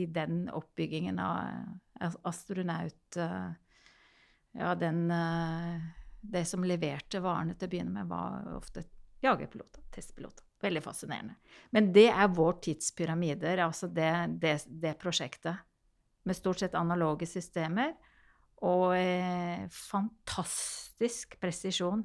i, 0.00 0.06
den 0.08 0.46
oppbyggingen 0.48 1.20
av 1.20 2.16
astronaut 2.24 3.18
Ja, 4.56 4.72
den 4.74 5.04
Det 6.20 6.44
som 6.48 6.64
leverte 6.64 7.20
varene 7.20 7.54
til 7.54 7.68
å 7.68 7.70
begynne 7.74 7.92
med, 7.92 8.08
var 8.08 8.48
ofte 8.56 8.82
jagerpiloter, 9.20 9.84
testpiloter. 9.92 10.44
Veldig 10.60 10.82
fascinerende. 10.84 11.36
Men 11.70 11.92
det 11.92 12.08
er 12.10 12.32
vår 12.36 12.58
tids 12.64 12.90
pyramider, 12.96 13.62
altså 13.64 13.88
det, 13.88 14.12
det, 14.40 14.58
det, 14.68 14.96
prosjektet. 15.00 15.56
Med 16.28 16.36
stort 16.36 16.60
sett 16.60 16.76
analoge 16.76 17.28
systemer 17.28 17.94
og 18.66 18.94
eh, 18.96 19.66
fantastisk 19.72 21.38
presisjon. 21.40 22.02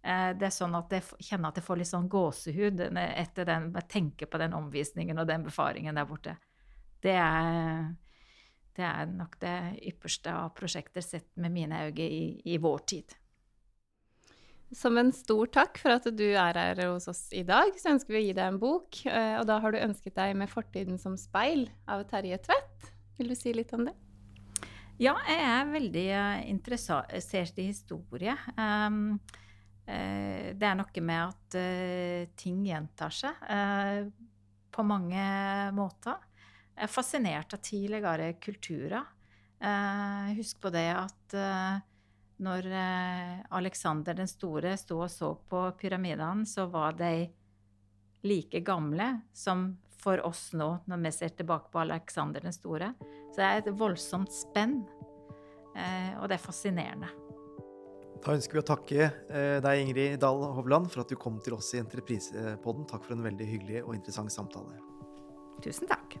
Eh, 0.00 0.30
det 0.38 0.46
er 0.48 0.54
sånn 0.54 0.76
at 0.78 0.92
jeg 0.94 1.06
kjenner 1.18 1.50
at 1.50 1.58
jeg 1.60 1.66
får 1.66 1.80
litt 1.80 1.90
sånn 1.90 2.10
gåsehud 2.10 2.84
etter 2.90 3.48
den, 3.48 3.70
jeg 3.76 3.90
tenker 3.90 4.30
på 4.30 4.40
den 4.40 4.54
omvisningen 4.56 5.18
og 5.20 5.28
den 5.28 5.44
befaringen 5.48 5.98
der 5.98 6.08
borte. 6.08 6.36
Det 7.00 7.16
er, 7.16 7.88
det 8.76 8.86
er 8.86 9.08
nok 9.10 9.38
det 9.42 9.56
ypperste 9.90 10.34
av 10.36 10.52
prosjekter 10.56 11.04
sett 11.04 11.32
med 11.40 11.52
mine 11.52 11.86
øyne 11.88 12.06
i, 12.06 12.22
i 12.54 12.60
vår 12.60 12.86
tid. 12.92 13.16
Som 14.70 15.00
en 15.00 15.10
stor 15.10 15.48
takk 15.50 15.80
for 15.82 15.96
at 15.96 16.04
du 16.14 16.28
er 16.28 16.54
her 16.54 16.78
hos 16.84 17.08
oss 17.10 17.24
i 17.34 17.42
dag, 17.42 17.74
så 17.74 17.90
ønsker 17.96 18.14
vi 18.14 18.20
å 18.20 18.26
gi 18.28 18.36
deg 18.36 18.52
en 18.52 18.60
bok. 18.62 19.00
Eh, 19.02 19.34
og 19.40 19.48
da 19.50 19.58
har 19.64 19.74
du 19.74 19.82
ønsket 19.82 20.14
deg 20.14 20.36
'Med 20.36 20.52
fortiden 20.52 21.00
som 21.02 21.18
speil' 21.18 21.66
av 21.88 22.06
Terje 22.06 22.38
Tvedt. 22.38 22.92
Vil 23.18 23.28
du 23.28 23.34
si 23.34 23.52
litt 23.52 23.74
om 23.74 23.84
det? 23.84 23.96
Ja, 25.00 25.14
jeg 25.24 25.44
er 25.48 25.70
veldig 25.72 26.06
eh, 26.12 26.40
interessert 26.52 27.60
i 27.60 27.70
historie. 27.70 28.34
Um, 28.56 29.14
uh, 29.88 30.48
det 30.52 30.66
er 30.68 30.76
noe 30.76 31.04
med 31.04 31.22
at 31.24 31.56
uh, 31.56 32.32
ting 32.36 32.58
gjentar 32.68 33.14
seg 33.16 34.10
på 34.70 34.84
mange 34.86 35.22
måter. 35.74 36.20
Jeg 36.76 36.84
er 36.86 36.92
fascinert 36.92 37.56
av 37.56 37.64
tidligere 37.64 38.34
kulturer. 38.40 39.08
husk 40.36 40.60
på 40.62 40.70
det 40.72 40.86
at 40.94 41.34
når 42.40 42.66
eh, 42.72 43.40
Aleksander 43.56 44.16
den 44.16 44.28
store 44.28 44.76
sto 44.80 45.02
og 45.04 45.10
så 45.12 45.34
på 45.48 45.64
pyramidene, 45.80 46.46
så 46.48 46.66
var 46.72 46.96
de 46.96 47.28
like 48.24 48.62
gamle 48.64 49.12
som 49.36 49.68
for 50.00 50.22
oss 50.26 50.50
nå, 50.56 50.70
når 50.90 51.02
vi 51.04 51.12
ser 51.14 51.34
tilbake 51.38 51.70
på 51.72 51.82
Aleksander 51.82 52.44
den 52.44 52.54
store. 52.56 52.92
Så 53.30 53.40
det 53.40 53.48
er 53.48 53.62
et 53.62 53.72
voldsomt 53.78 54.32
spenn, 54.34 54.80
eh, 55.74 56.12
og 56.18 56.28
det 56.30 56.38
er 56.38 56.44
fascinerende. 56.44 57.10
Da 58.20 58.34
ønsker 58.36 58.58
vi 58.58 58.60
å 58.60 58.68
takke 58.68 59.06
eh, 59.06 59.56
deg, 59.64 59.82
Ingrid 59.84 60.18
Dahl 60.20 60.42
Hovland, 60.58 60.90
for 60.92 61.04
at 61.04 61.12
du 61.12 61.16
kom 61.20 61.40
til 61.44 61.56
oss 61.56 61.72
i 61.72 61.80
Entreprisepodden. 61.80 62.84
Takk 62.90 63.06
for 63.06 63.16
en 63.16 63.24
veldig 63.24 63.48
hyggelig 63.48 63.84
og 63.86 63.94
interessant 63.96 64.34
samtale. 64.34 64.76
Tusen 65.64 65.88
takk. 65.88 66.20